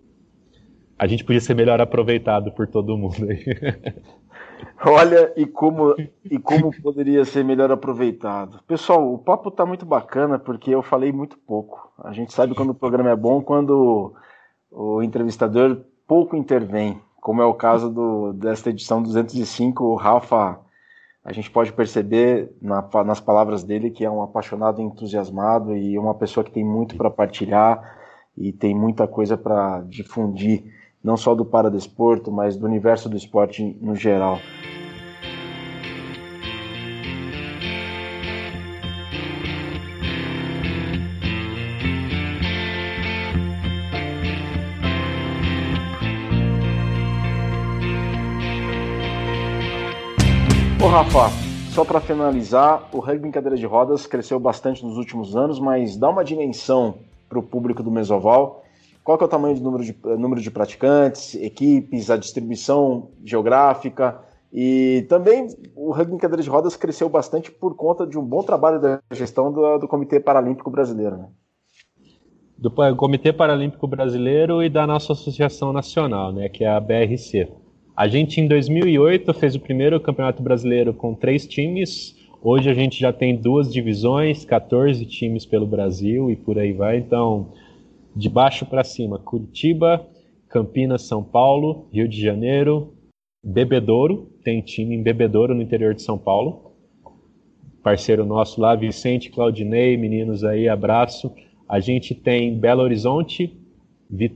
a 1.00 1.08
gente 1.08 1.24
podia 1.24 1.40
ser 1.40 1.54
melhor 1.54 1.80
aproveitado 1.80 2.52
por 2.52 2.68
todo 2.68 2.98
mundo. 2.98 3.16
Olha, 4.84 5.32
e 5.36 5.46
como, 5.46 5.96
e 6.26 6.40
como 6.40 6.72
poderia 6.82 7.24
ser 7.24 7.44
melhor 7.44 7.72
aproveitado. 7.72 8.64
Pessoal, 8.68 9.14
o 9.14 9.18
papo 9.18 9.50
está 9.50 9.66
muito 9.66 9.86
bacana 9.86 10.40
porque 10.40 10.72
eu 10.72 10.82
falei 10.82 11.12
muito 11.12 11.38
pouco. 11.38 11.92
A 12.04 12.12
gente 12.12 12.34
sabe 12.34 12.56
quando 12.56 12.72
o 12.72 12.76
programa 12.76 13.12
é 13.12 13.16
bom 13.16 13.42
quando 13.42 14.14
o 14.72 15.04
entrevistador 15.04 15.84
pouco 16.08 16.36
intervém, 16.36 17.00
como 17.22 17.42
é 17.42 17.46
o 17.46 17.54
caso 17.54 17.92
do, 17.92 18.34
desta 18.34 18.72
edição 18.72 19.04
205. 19.04 19.84
O 19.84 19.96
Rafa, 19.96 20.60
a 21.24 21.32
gente 21.32 21.52
pode 21.52 21.72
perceber 21.72 22.52
na, 22.60 22.88
nas 23.06 23.20
palavras 23.20 23.64
dele 23.64 23.92
que 23.92 24.04
é 24.04 24.10
um 24.10 24.24
apaixonado 24.24 24.82
entusiasmado 24.82 25.76
e 25.76 25.98
uma 25.98 26.16
pessoa 26.16 26.44
que 26.44 26.52
tem 26.52 26.66
muito 26.66 26.98
para 26.98 27.12
partilhar 27.12 28.00
e 28.36 28.52
tem 28.52 28.74
muita 28.74 29.08
coisa 29.08 29.38
para 29.38 29.82
difundir 29.82 30.81
não 31.04 31.18
só 31.18 31.34
do 31.34 31.44
paradesporto, 31.44 32.32
mas 32.32 32.56
do 32.56 32.66
universo 32.66 33.10
do 33.10 33.18
esporte 33.18 33.76
no 33.82 33.96
geral. 33.96 34.40
Ô 50.84 50.88
Rafa, 50.88 51.30
só 51.72 51.86
para 51.86 52.02
finalizar, 52.02 52.90
o 52.92 53.00
rugby 53.00 53.28
em 53.28 53.32
cadeira 53.32 53.56
de 53.56 53.66
rodas 53.66 54.08
cresceu 54.08 54.40
bastante 54.40 54.84
nos 54.84 54.98
últimos 54.98 55.36
anos, 55.36 55.60
mas 55.60 55.96
dá 55.96 56.10
uma 56.10 56.24
dimensão 56.24 56.96
para 57.30 57.40
o 57.40 57.44
público 57.44 57.82
do 57.82 57.92
Mesoval 57.92 58.64
qual 59.04 59.18
que 59.18 59.24
é 59.24 59.28
o 59.28 59.30
tamanho 59.30 59.56
do 59.56 59.62
número 59.62 59.84
de, 59.84 59.92
eh, 60.06 60.18
número 60.18 60.42
de 60.42 60.52
praticantes, 60.52 61.36
equipes, 61.36 62.10
a 62.10 62.18
distribuição 62.18 63.12
geográfica 63.24 64.20
e 64.54 65.06
também 65.08 65.48
o 65.76 65.92
rugby 65.92 66.16
em 66.16 66.18
cadeira 66.18 66.44
de 66.44 66.50
rodas 66.50 66.76
cresceu 66.76 67.08
bastante 67.08 67.50
por 67.50 67.76
conta 67.76 68.06
de 68.06 68.18
um 68.18 68.24
bom 68.24 68.44
trabalho 68.44 68.82
da 68.82 69.00
gestão 69.12 69.52
do, 69.52 69.78
do 69.78 69.88
Comitê 69.88 70.20
Paralímpico 70.20 70.70
Brasileiro, 70.70 71.18
né? 71.18 71.28
Do 72.58 72.70
Comitê 72.96 73.34
Paralímpico 73.34 73.88
Brasileiro 73.88 74.62
e 74.62 74.70
da 74.70 74.86
nossa 74.86 75.14
associação 75.14 75.74
nacional, 75.74 76.32
né, 76.32 76.48
que 76.48 76.64
é 76.64 76.70
a 76.70 76.80
BRC. 76.80 77.48
A 77.98 78.08
gente 78.08 78.40
em 78.40 78.48
2008 78.48 79.34
fez 79.34 79.56
o 79.56 79.60
primeiro 79.60 80.00
Campeonato 80.00 80.44
Brasileiro 80.44 80.94
com 80.94 81.16
três 81.16 81.48
times. 81.48 82.16
Hoje 82.40 82.70
a 82.70 82.74
gente 82.74 83.00
já 83.00 83.12
tem 83.12 83.36
duas 83.36 83.72
divisões, 83.74 84.46
14 84.46 85.04
times 85.08 85.44
pelo 85.44 85.66
Brasil 85.66 86.30
e 86.30 86.36
por 86.36 86.60
aí 86.60 86.72
vai. 86.72 86.98
Então, 86.98 87.52
de 88.16 88.30
baixo 88.30 88.66
para 88.66 88.84
cima, 88.84 89.20
Curitiba, 89.20 90.06
Campinas, 90.50 91.04
São 91.04 91.24
Paulo, 91.24 91.88
Rio 91.92 92.08
de 92.08 92.22
Janeiro, 92.22 92.94
Bebedouro, 93.44 94.30
tem 94.44 94.62
time 94.62 94.96
em 94.96 95.02
Bebedouro 95.02 95.56
no 95.56 95.62
interior 95.62 95.94
de 95.94 96.02
São 96.02 96.18
Paulo. 96.18 96.72
Parceiro 97.82 98.26
nosso 98.26 98.62
lá, 98.62 98.76
Vicente, 98.76 99.32
Claudinei, 99.32 99.98
meninos 99.98 100.44
aí, 100.44 100.70
abraço. 100.70 101.34
A 101.68 101.80
gente 101.80 102.14
tem 102.14 102.60
Belo 102.60 102.84
Horizonte, 102.84 103.58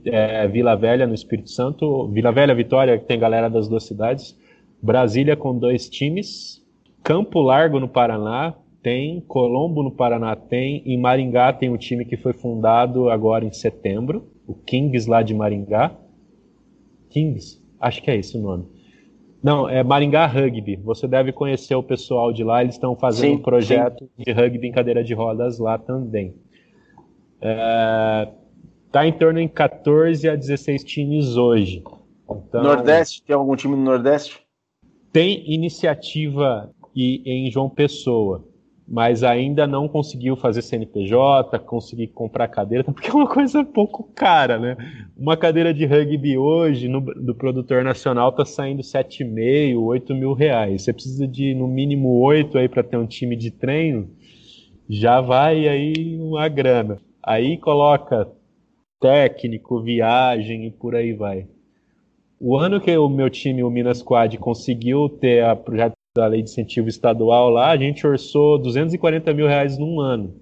é, 0.06 0.48
Vila 0.48 0.74
Velha 0.74 1.06
no 1.06 1.14
Espírito 1.14 1.50
Santo, 1.50 2.08
Vila 2.08 2.32
Velha, 2.32 2.54
Vitória, 2.54 2.98
que 2.98 3.04
tem 3.04 3.18
galera 3.18 3.48
das 3.48 3.68
duas 3.68 3.84
cidades. 3.84 4.36
Brasília 4.82 5.36
com 5.36 5.56
dois 5.56 5.88
times, 5.88 6.64
Campo 7.02 7.40
Largo 7.40 7.78
no 7.78 7.88
Paraná, 7.88 8.54
tem, 8.86 9.20
Colombo 9.22 9.82
no 9.82 9.90
Paraná 9.90 10.36
tem, 10.36 10.80
em 10.86 10.96
Maringá 10.96 11.52
tem 11.52 11.68
um 11.68 11.76
time 11.76 12.04
que 12.04 12.16
foi 12.16 12.32
fundado 12.32 13.10
agora 13.10 13.44
em 13.44 13.50
setembro. 13.50 14.30
o 14.46 14.54
Kings 14.54 15.10
lá 15.10 15.24
de 15.24 15.34
Maringá. 15.34 15.92
Kings? 17.10 17.60
Acho 17.80 18.00
que 18.00 18.12
é 18.12 18.16
esse 18.16 18.38
o 18.38 18.40
nome. 18.40 18.64
Não, 19.42 19.68
é 19.68 19.82
Maringá 19.82 20.24
Rugby. 20.26 20.76
Você 20.76 21.08
deve 21.08 21.32
conhecer 21.32 21.74
o 21.74 21.82
pessoal 21.82 22.32
de 22.32 22.44
lá, 22.44 22.62
eles 22.62 22.76
estão 22.76 22.94
fazendo 22.94 23.30
sim, 23.30 23.34
um 23.34 23.42
projeto 23.42 24.04
sim. 24.04 24.22
de 24.22 24.30
rugby 24.30 24.68
em 24.68 24.72
cadeira 24.72 25.02
de 25.02 25.14
rodas 25.14 25.58
lá 25.58 25.76
também. 25.76 26.36
É, 27.40 28.28
tá 28.92 29.04
em 29.04 29.12
torno 29.12 29.40
de 29.40 29.48
14 29.48 30.28
a 30.28 30.36
16 30.36 30.84
times 30.84 31.36
hoje. 31.36 31.82
Então, 32.30 32.62
Nordeste, 32.62 33.20
tem 33.24 33.34
algum 33.34 33.56
time 33.56 33.74
no 33.74 33.82
Nordeste? 33.82 34.40
Tem 35.12 35.42
iniciativa 35.52 36.70
e, 36.94 37.20
em 37.26 37.50
João 37.50 37.68
Pessoa 37.68 38.44
mas 38.88 39.24
ainda 39.24 39.66
não 39.66 39.88
conseguiu 39.88 40.36
fazer 40.36 40.62
CNPJ, 40.62 41.58
conseguir 41.60 42.08
comprar 42.08 42.46
cadeira, 42.48 42.84
porque 42.92 43.10
é 43.10 43.14
uma 43.14 43.26
coisa 43.26 43.64
pouco 43.64 44.04
cara, 44.14 44.58
né? 44.58 44.76
Uma 45.16 45.36
cadeira 45.36 45.74
de 45.74 45.84
rugby 45.84 46.38
hoje, 46.38 46.88
no, 46.88 47.00
do 47.00 47.34
produtor 47.34 47.82
nacional, 47.82 48.30
tá 48.30 48.44
saindo 48.44 48.82
7,5, 48.82 49.78
8 49.78 50.14
mil 50.14 50.32
reais. 50.32 50.82
Você 50.82 50.92
precisa 50.92 51.26
de, 51.26 51.54
no 51.54 51.66
mínimo, 51.66 52.20
8 52.20 52.58
aí 52.58 52.68
para 52.68 52.84
ter 52.84 52.96
um 52.96 53.06
time 53.06 53.34
de 53.34 53.50
treino, 53.50 54.08
já 54.88 55.20
vai 55.20 55.66
aí 55.66 56.16
uma 56.20 56.46
grana. 56.48 56.98
Aí 57.22 57.56
coloca 57.56 58.30
técnico, 59.00 59.82
viagem 59.82 60.66
e 60.66 60.70
por 60.70 60.94
aí 60.94 61.12
vai. 61.12 61.48
O 62.38 62.56
ano 62.56 62.80
que 62.80 62.96
o 62.96 63.08
meu 63.08 63.28
time, 63.30 63.64
o 63.64 63.70
Minas 63.70 64.02
Quad, 64.02 64.36
conseguiu 64.36 65.08
ter 65.08 65.42
a 65.42 65.56
projeto 65.56 65.95
da 66.16 66.26
lei 66.26 66.42
de 66.42 66.50
incentivo 66.50 66.88
estadual 66.88 67.50
lá, 67.50 67.70
a 67.70 67.76
gente 67.76 68.06
orçou 68.06 68.58
240 68.58 69.32
mil 69.32 69.46
reais 69.46 69.78
num 69.78 70.00
ano 70.00 70.34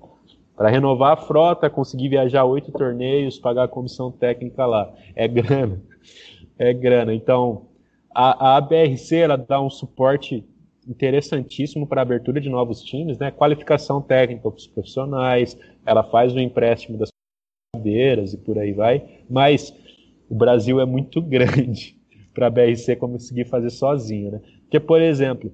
para 0.56 0.68
renovar 0.68 1.12
a 1.12 1.16
frota, 1.16 1.68
conseguir 1.68 2.08
viajar 2.08 2.44
oito 2.44 2.70
torneios, 2.70 3.38
pagar 3.38 3.64
a 3.64 3.68
comissão 3.68 4.10
técnica 4.10 4.64
lá. 4.64 4.92
É 5.14 5.26
grana, 5.26 5.82
é 6.56 6.72
grana. 6.72 7.12
Então, 7.12 7.66
a, 8.14 8.52
a 8.52 8.56
ABRC 8.56 9.16
ela 9.16 9.36
dá 9.36 9.60
um 9.60 9.68
suporte 9.68 10.44
interessantíssimo 10.86 11.86
para 11.86 12.00
a 12.00 12.02
abertura 12.02 12.40
de 12.40 12.48
novos 12.48 12.82
times, 12.82 13.18
né? 13.18 13.30
Qualificação 13.30 14.00
técnica 14.00 14.42
para 14.42 14.56
os 14.56 14.66
profissionais, 14.66 15.58
ela 15.84 16.04
faz 16.04 16.32
o 16.32 16.38
empréstimo 16.38 16.98
das 16.98 17.08
cadeiras 17.74 18.32
e 18.32 18.38
por 18.38 18.58
aí 18.58 18.72
vai, 18.72 19.02
mas 19.28 19.74
o 20.28 20.34
Brasil 20.34 20.80
é 20.80 20.84
muito 20.84 21.20
grande 21.22 21.96
para 22.32 22.46
a 22.46 22.50
BRC 22.50 22.96
conseguir 22.96 23.46
fazer 23.46 23.70
sozinho, 23.70 24.32
né? 24.32 24.40
Porque, 24.62 24.78
por 24.78 25.00
exemplo, 25.00 25.52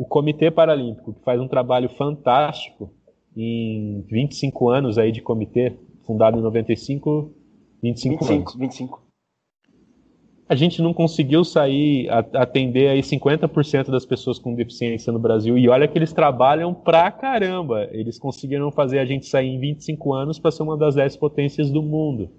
o 0.00 0.06
Comitê 0.06 0.50
Paralímpico, 0.50 1.12
que 1.12 1.22
faz 1.22 1.38
um 1.38 1.46
trabalho 1.46 1.90
fantástico 1.90 2.90
em 3.36 4.02
25 4.08 4.70
anos 4.70 4.96
aí 4.96 5.12
de 5.12 5.20
comitê, 5.20 5.76
fundado 6.06 6.38
em 6.38 6.42
95, 6.42 7.30
25, 7.82 8.24
25 8.24 8.32
anos. 8.32 8.54
25. 8.56 9.02
A 10.48 10.54
gente 10.54 10.80
não 10.80 10.94
conseguiu 10.94 11.44
sair, 11.44 12.08
atender 12.34 12.88
aí 12.88 13.00
50% 13.00 13.90
das 13.90 14.06
pessoas 14.06 14.38
com 14.38 14.54
deficiência 14.54 15.12
no 15.12 15.18
Brasil. 15.18 15.58
E 15.58 15.68
olha 15.68 15.86
que 15.86 15.98
eles 15.98 16.14
trabalham 16.14 16.72
pra 16.72 17.12
caramba. 17.12 17.86
Eles 17.92 18.18
conseguiram 18.18 18.72
fazer 18.72 19.00
a 19.00 19.04
gente 19.04 19.26
sair 19.26 19.48
em 19.48 19.60
25 19.60 20.14
anos 20.14 20.38
para 20.38 20.50
ser 20.50 20.62
uma 20.62 20.78
das 20.78 20.94
10 20.94 21.18
potências 21.18 21.70
do 21.70 21.82
mundo. 21.82 22.30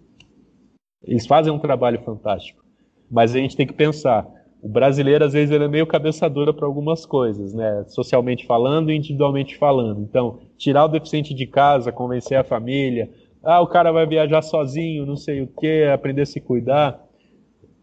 Eles 1.04 1.28
fazem 1.28 1.54
um 1.54 1.60
trabalho 1.60 2.02
fantástico. 2.02 2.66
Mas 3.10 3.36
a 3.36 3.38
gente 3.38 3.56
tem 3.56 3.68
que 3.68 3.74
pensar, 3.74 4.28
o 4.62 4.70
brasileiro, 4.70 5.26
às 5.26 5.34
vezes, 5.34 5.50
ele 5.50 5.64
é 5.64 5.68
meio 5.68 5.88
cabeça 5.88 6.30
dura 6.30 6.54
para 6.54 6.68
algumas 6.68 7.04
coisas, 7.06 7.54
né? 7.54 7.84
Socialmente 7.88 8.46
falando 8.46 8.92
e 8.92 8.96
individualmente 8.96 9.58
falando. 9.58 10.02
Então, 10.02 10.40
tirar 10.56 10.86
o 10.86 10.88
deficiente 10.88 11.34
de 11.34 11.48
casa, 11.48 11.92
convencer 11.92 12.38
a 12.38 12.44
família, 12.44 13.10
ah, 13.44 13.60
o 13.60 13.68
cara 13.68 13.92
vai 13.92 14.06
viajar 14.06 14.44
sozinho, 14.44 15.06
não 15.06 15.16
sei 15.16 15.42
o 15.42 15.48
quê, 15.48 15.90
aprender 15.92 16.22
a 16.22 16.26
se 16.28 16.40
cuidar. 16.40 17.04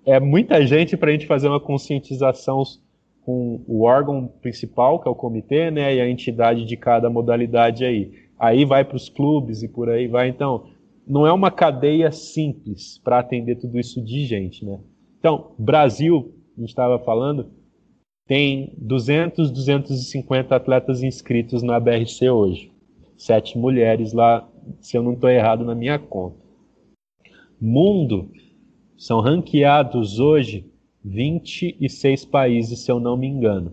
É 0.07 0.21
muita 0.21 0.65
gente 0.65 0.97
para 0.97 1.11
a 1.11 1.13
gente 1.13 1.27
fazer 1.27 1.49
uma 1.49 1.59
conscientização 1.59 2.63
com 3.23 3.61
o 3.67 3.83
órgão 3.83 4.29
principal, 4.41 5.01
que 5.01 5.09
é 5.09 5.11
o 5.11 5.17
comitê, 5.17 5.73
né? 5.73 5.97
E 5.97 6.01
a 6.01 6.09
entidade 6.09 6.65
de 6.65 6.77
cada 6.77 7.11
modalidade 7.11 7.85
aí. 7.85 8.13
Aí 8.39 8.65
vai 8.65 8.85
para 8.85 8.97
os 8.97 9.09
clubes 9.09 9.65
e 9.65 9.69
por 9.69 9.91
aí 9.91 10.07
vai. 10.07 10.29
Então, 10.29 10.67
não 11.05 11.27
é 11.27 11.33
uma 11.33 11.51
cadeia 11.51 12.13
simples 12.13 12.99
para 13.03 13.19
atender 13.19 13.57
tudo 13.57 13.81
isso 13.81 14.01
de 14.01 14.25
gente, 14.25 14.65
né? 14.65 14.79
Então, 15.19 15.51
Brasil, 15.59 16.38
a 16.59 16.61
gente 16.61 16.71
estava 16.71 16.99
falando, 16.99 17.47
tem 18.27 18.75
200, 18.77 19.51
250 19.51 20.57
atletas 20.57 21.05
inscritos 21.05 21.63
na 21.63 21.79
BRC 21.79 22.29
hoje. 22.29 22.73
Sete 23.17 23.57
mulheres 23.57 24.13
lá, 24.13 24.49
se 24.81 24.97
eu 24.97 25.03
não 25.03 25.13
estou 25.13 25.31
errado 25.31 25.65
na 25.65 25.75
minha 25.75 25.99
conta. 25.99 26.37
Mundo, 27.61 28.31
são 28.97 29.21
ranqueados 29.21 30.19
hoje 30.19 30.67
26 31.05 32.25
países, 32.25 32.81
se 32.81 32.91
eu 32.91 32.99
não 32.99 33.17
me 33.17 33.29
engano. 33.29 33.73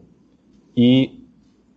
E 0.78 1.24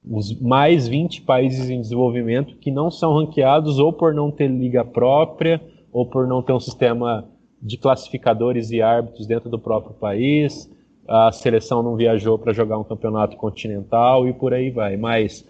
os 0.05 0.39
mais 0.39 0.87
20 0.87 1.23
países 1.23 1.71
em 1.71 1.81
desenvolvimento 1.81 2.57
que 2.57 2.71
não 2.71 2.91
são 2.91 3.15
ranqueados 3.15 3.79
ou 3.79 3.93
por 3.93 4.13
não 4.13 4.31
ter 4.31 4.49
liga 4.49 4.85
própria, 4.85 5.61
ou 5.91 6.05
por 6.05 6.27
não 6.27 6.43
ter 6.43 6.53
um 6.53 6.61
sistema 6.61 7.27
de 7.61 7.79
classificadores 7.79 8.71
e 8.71 8.83
árbitros 8.83 9.27
dentro 9.27 9.49
do 9.49 9.59
próprio 9.59 9.95
país, 9.95 10.71
a 11.09 11.33
seleção 11.33 11.83
não 11.83 11.97
viajou 11.97 12.39
para 12.39 12.53
jogar 12.53 12.79
um 12.79 12.85
campeonato 12.85 13.37
continental 13.37 14.29
e 14.29 14.33
por 14.35 14.53
aí 14.53 14.71
vai. 14.71 14.97
Mas 14.99 15.49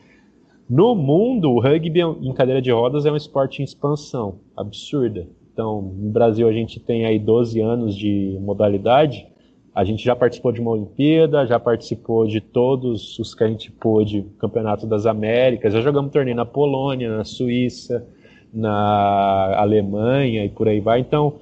no 0.71 0.95
mundo, 0.95 1.51
o 1.51 1.61
rugby 1.61 2.01
em 2.01 2.33
cadeira 2.33 2.63
de 2.63 2.71
rodas 2.71 3.05
é 3.05 3.11
um 3.11 3.17
esporte 3.17 3.61
em 3.61 3.65
expansão 3.65 4.37
absurda. 4.57 5.27
Então, 5.53 5.83
no 5.83 6.11
Brasil 6.11 6.47
a 6.47 6.53
gente 6.53 6.79
tem 6.79 7.05
aí 7.05 7.19
12 7.19 7.61
anos 7.61 7.97
de 7.97 8.39
modalidade. 8.41 9.27
A 9.75 9.83
gente 9.83 10.05
já 10.05 10.15
participou 10.15 10.53
de 10.53 10.61
uma 10.61 10.71
Olimpíada, 10.71 11.45
já 11.47 11.59
participou 11.59 12.27
de 12.27 12.41
todos 12.41 13.19
os 13.19 13.35
que 13.35 13.43
a 13.43 13.49
gente 13.49 13.71
pôde, 13.73 14.25
Campeonato 14.39 14.87
das 14.87 15.07
Américas, 15.07 15.73
já 15.73 15.81
jogamos 15.81 16.13
torneio 16.13 16.37
na 16.37 16.47
Polônia, 16.47 17.17
na 17.17 17.25
Suíça, 17.25 18.07
na 18.53 19.57
Alemanha 19.59 20.45
e 20.45 20.49
por 20.49 20.69
aí 20.69 20.81
vai. 20.81 21.01
Então, 21.01 21.35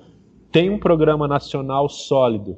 tem 0.51 0.71
um 0.71 0.79
programa 0.79 1.29
nacional 1.29 1.89
sólido 1.89 2.57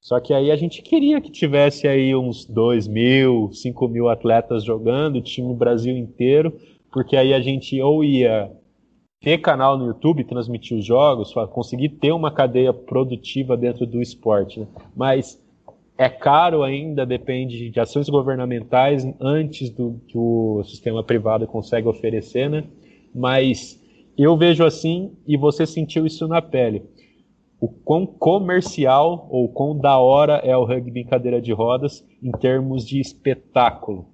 só 0.00 0.20
que 0.20 0.32
aí 0.32 0.50
a 0.50 0.56
gente 0.56 0.80
queria 0.80 1.20
que 1.20 1.30
tivesse 1.30 1.86
aí 1.88 2.14
uns 2.14 2.44
2 2.44 2.86
mil, 2.86 3.50
5 3.52 3.88
mil 3.88 4.08
atletas 4.08 4.64
jogando, 4.64 5.20
time 5.20 5.52
Brasil 5.54 5.96
inteiro, 5.96 6.52
porque 6.92 7.16
aí 7.16 7.34
a 7.34 7.40
gente 7.40 7.80
ou 7.80 8.04
ia 8.04 8.50
ter 9.20 9.38
canal 9.38 9.76
no 9.76 9.86
YouTube, 9.86 10.24
transmitir 10.24 10.78
os 10.78 10.84
jogos, 10.84 11.34
conseguir 11.50 11.88
ter 11.90 12.12
uma 12.12 12.30
cadeia 12.30 12.72
produtiva 12.72 13.56
dentro 13.56 13.84
do 13.84 14.00
esporte. 14.00 14.60
Né? 14.60 14.66
Mas 14.96 15.42
é 15.96 16.08
caro 16.08 16.62
ainda, 16.62 17.04
depende 17.04 17.68
de 17.68 17.80
ações 17.80 18.08
governamentais 18.08 19.04
antes 19.20 19.68
do 19.68 20.00
que 20.06 20.16
o 20.16 20.62
sistema 20.62 21.02
privado 21.02 21.44
consegue 21.48 21.88
oferecer, 21.88 22.48
né? 22.48 22.64
Mas 23.12 23.82
eu 24.16 24.36
vejo 24.36 24.64
assim 24.64 25.10
e 25.26 25.36
você 25.36 25.66
sentiu 25.66 26.06
isso 26.06 26.28
na 26.28 26.40
pele 26.40 26.84
o 27.60 27.68
quão 27.68 28.06
comercial 28.06 29.26
ou 29.30 29.48
quão 29.48 29.76
da 29.76 29.98
hora 29.98 30.34
é 30.44 30.56
o 30.56 30.64
rugby 30.64 31.00
em 31.00 31.06
cadeira 31.06 31.40
de 31.40 31.52
rodas 31.52 32.06
em 32.22 32.30
termos 32.30 32.86
de 32.86 33.00
espetáculo. 33.00 34.06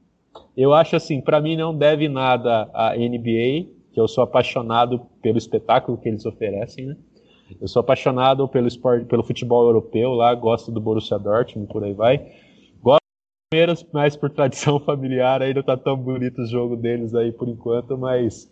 Eu 0.57 0.73
acho 0.73 0.97
assim, 0.97 1.21
para 1.21 1.41
mim 1.41 1.57
não 1.57 1.77
deve 1.77 2.09
nada 2.09 2.71
à 2.73 2.95
NBA, 2.97 3.69
que 3.93 4.01
eu 4.01 4.09
sou 4.09 4.25
apaixonado 4.25 5.01
pelo 5.21 5.37
espetáculo 5.37 5.99
que 5.99 6.09
eles 6.09 6.25
oferecem, 6.25 6.87
né? 6.87 6.97
Eu 7.61 7.69
sou 7.69 7.81
apaixonado 7.81 8.49
pelo 8.49 8.67
esporte, 8.67 9.05
pelo 9.05 9.23
futebol 9.23 9.67
europeu 9.67 10.13
lá, 10.13 10.35
gosto 10.35 10.73
do 10.73 10.81
Borussia 10.81 11.19
Dortmund, 11.19 11.71
por 11.71 11.85
aí 11.85 11.93
vai. 11.93 12.33
Gosto 12.83 13.87
mais 13.93 14.17
por 14.17 14.31
tradição 14.31 14.81
familiar, 14.81 15.43
ainda 15.43 15.63
tá 15.63 15.77
tão 15.77 15.97
bonito 15.97 16.41
o 16.41 16.47
jogo 16.47 16.77
deles 16.77 17.15
aí 17.15 17.31
por 17.31 17.49
enquanto, 17.49 17.99
mas 17.99 18.51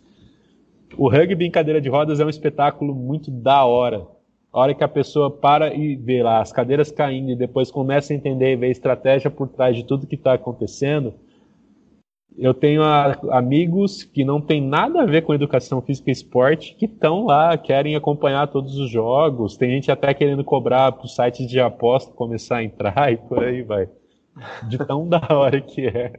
o 0.95 1.09
rugby 1.09 1.45
em 1.45 1.51
cadeira 1.51 1.81
de 1.81 1.89
rodas 1.89 2.19
é 2.19 2.25
um 2.25 2.29
espetáculo 2.29 2.93
muito 2.93 3.31
da 3.31 3.65
hora 3.65 4.05
a 4.53 4.59
hora 4.59 4.75
que 4.75 4.83
a 4.83 4.87
pessoa 4.87 5.31
para 5.31 5.73
e 5.73 5.95
vê 5.95 6.21
lá 6.21 6.39
as 6.39 6.53
cadeiras 6.53 6.91
caindo 6.91 7.31
e 7.31 7.35
depois 7.35 7.71
começa 7.71 8.13
a 8.13 8.15
entender 8.15 8.53
e 8.53 8.55
ver 8.55 8.67
a 8.67 8.71
estratégia 8.71 9.31
por 9.31 9.49
trás 9.49 9.75
de 9.75 9.83
tudo 9.83 10.05
que 10.05 10.13
está 10.13 10.33
acontecendo, 10.33 11.15
eu 12.37 12.53
tenho 12.53 12.83
a, 12.83 13.13
amigos 13.31 14.03
que 14.03 14.23
não 14.23 14.39
tem 14.39 14.61
nada 14.61 15.01
a 15.01 15.05
ver 15.05 15.23
com 15.23 15.33
educação 15.33 15.81
física 15.81 16.09
e 16.09 16.13
esporte 16.13 16.75
que 16.75 16.85
estão 16.85 17.25
lá, 17.25 17.57
querem 17.57 17.95
acompanhar 17.95 18.47
todos 18.47 18.77
os 18.77 18.89
jogos. 18.89 19.57
Tem 19.57 19.71
gente 19.71 19.91
até 19.91 20.13
querendo 20.13 20.43
cobrar 20.43 20.91
para 20.91 21.05
os 21.05 21.15
sites 21.15 21.47
de 21.47 21.59
aposta 21.59 22.11
começar 22.13 22.57
a 22.57 22.63
entrar 22.63 23.09
e 23.13 23.17
por 23.17 23.43
aí 23.43 23.61
vai. 23.63 23.89
De 24.67 24.77
tão 24.79 25.05
da 25.09 25.27
hora 25.31 25.61
que 25.61 25.87
é. 25.87 26.13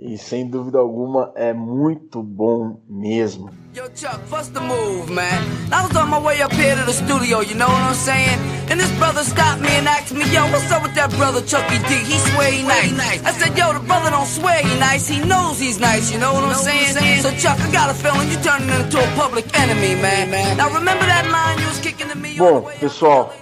E 0.00 0.18
sem 0.18 0.48
dúvida 0.48 0.78
alguma 0.78 1.32
é 1.36 1.52
muito 1.52 2.22
bom 2.22 2.80
mesmo. 2.88 3.50
Yo, 3.74 3.84
Chuck, 3.94 4.20
what's 4.30 4.48
the 4.48 4.60
move, 4.60 5.10
man? 5.10 5.40
I 5.72 5.80
was 5.86 5.96
on 5.96 6.10
my 6.10 6.18
way 6.18 6.42
up 6.42 6.52
here 6.52 6.76
to 6.76 6.84
the 6.84 6.92
studio, 6.92 7.40
you 7.40 7.54
know 7.54 7.68
what 7.68 7.80
I'm 7.80 7.94
saying? 7.94 8.38
And 8.68 8.78
this 8.78 8.90
brother 8.98 9.22
stopped 9.22 9.62
me 9.62 9.68
and 9.68 9.88
asked 9.88 10.12
me, 10.12 10.26
yo, 10.28 10.44
what's 10.50 10.70
up 10.70 10.82
with 10.82 10.94
that 10.94 11.10
brother 11.16 11.40
Chucky 11.40 11.78
D? 11.88 11.94
He 12.04 12.18
swear 12.18 12.50
he 12.52 12.62
nice. 12.64 13.24
I 13.24 13.32
said, 13.32 13.56
yo, 13.56 13.72
the 13.72 13.80
brother 13.80 14.10
don't 14.10 14.26
swear 14.26 14.60
he 14.60 14.78
nice, 14.78 15.08
he 15.08 15.20
knows 15.24 15.58
he's 15.58 15.80
nice, 15.80 16.12
you 16.12 16.18
know 16.18 16.34
what 16.34 16.44
I'm 16.44 16.54
saying? 16.54 17.22
So 17.22 17.30
Chuck, 17.38 17.58
I 17.60 17.72
got 17.72 17.88
a 17.88 17.94
feeling 17.94 18.28
you 18.28 18.36
turning 18.42 18.68
into 18.68 18.98
a 18.98 19.08
public 19.16 19.46
enemy, 19.56 19.94
man. 20.02 20.56
Now 20.58 20.68
remember 20.68 21.06
that 21.06 21.30
line 21.30 21.58
you 21.60 21.68
was 21.68 21.78
kicking 21.80 22.08
to 22.08 22.16
me? 22.16 22.36
Bom, 22.36 22.64
pessoal, 22.78 23.32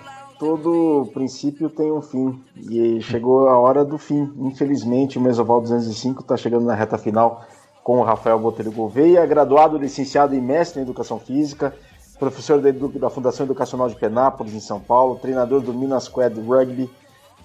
todo 0.40 1.06
princípio 1.12 1.68
tem 1.68 1.92
um 1.92 2.00
fim 2.00 2.42
e 2.56 3.02
chegou 3.02 3.46
a 3.46 3.58
hora 3.58 3.84
do 3.84 3.98
fim. 3.98 4.32
Infelizmente, 4.38 5.18
o 5.18 5.20
Mesoval 5.20 5.60
205 5.60 6.22
está 6.22 6.34
chegando 6.34 6.64
na 6.64 6.74
reta 6.74 6.96
final 6.96 7.44
com 7.84 7.98
o 7.98 8.02
Rafael 8.02 8.38
Botelho 8.38 8.72
Gouveia, 8.72 9.26
graduado, 9.26 9.76
licenciado 9.76 10.34
e 10.34 10.40
mestre 10.40 10.80
em 10.80 10.82
Educação 10.82 11.18
Física, 11.18 11.74
professor 12.18 12.58
da 12.58 13.10
Fundação 13.10 13.44
Educacional 13.44 13.90
de 13.90 13.96
Penápolis, 13.96 14.54
em 14.54 14.60
São 14.60 14.80
Paulo, 14.80 15.16
treinador 15.16 15.60
do 15.60 15.74
Minas 15.74 16.04
Squad 16.04 16.40
Rugby, 16.40 16.88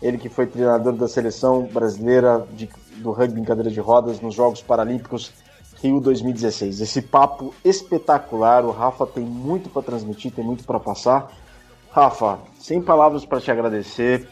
ele 0.02 0.18
que 0.18 0.30
foi 0.30 0.48
treinador 0.48 0.94
da 0.94 1.10
seleção 1.10 1.64
brasileira 1.64 2.48
de, 2.54 2.70
do 2.98 3.12
rugby 3.12 3.42
em 3.42 3.44
cadeira 3.44 3.70
de 3.70 3.80
rodas 3.82 4.22
nos 4.22 4.34
Jogos 4.34 4.62
Paralímpicos 4.62 5.34
Rio 5.82 6.00
2016. 6.00 6.80
Esse 6.80 7.02
papo 7.02 7.54
espetacular, 7.64 8.64
o 8.64 8.72
Rafa 8.72 9.06
tem 9.06 9.26
muito 9.26 9.70
para 9.70 9.82
transmitir, 9.82 10.32
tem 10.32 10.46
muito 10.46 10.64
para 10.64 10.80
passar. 10.80 11.30
Rafa, 11.96 12.40
sem 12.60 12.82
palavras 12.82 13.24
para 13.24 13.40
te 13.40 13.50
agradecer. 13.50 14.28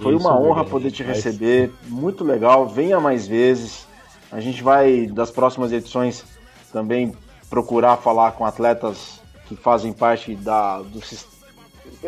Foi 0.00 0.14
Isso, 0.14 0.24
uma 0.24 0.38
honra 0.40 0.64
poder 0.64 0.92
te 0.92 1.02
receber. 1.02 1.72
Muito 1.88 2.22
legal. 2.22 2.68
Venha 2.68 3.00
mais 3.00 3.26
vezes. 3.26 3.84
A 4.30 4.38
gente 4.38 4.62
vai, 4.62 5.08
das 5.08 5.28
próximas 5.28 5.72
edições, 5.72 6.24
também 6.72 7.12
procurar 7.50 7.96
falar 7.96 8.30
com 8.32 8.46
atletas 8.46 9.20
que 9.46 9.56
fazem 9.56 9.92
parte 9.92 10.36
da, 10.36 10.82
do 10.82 11.00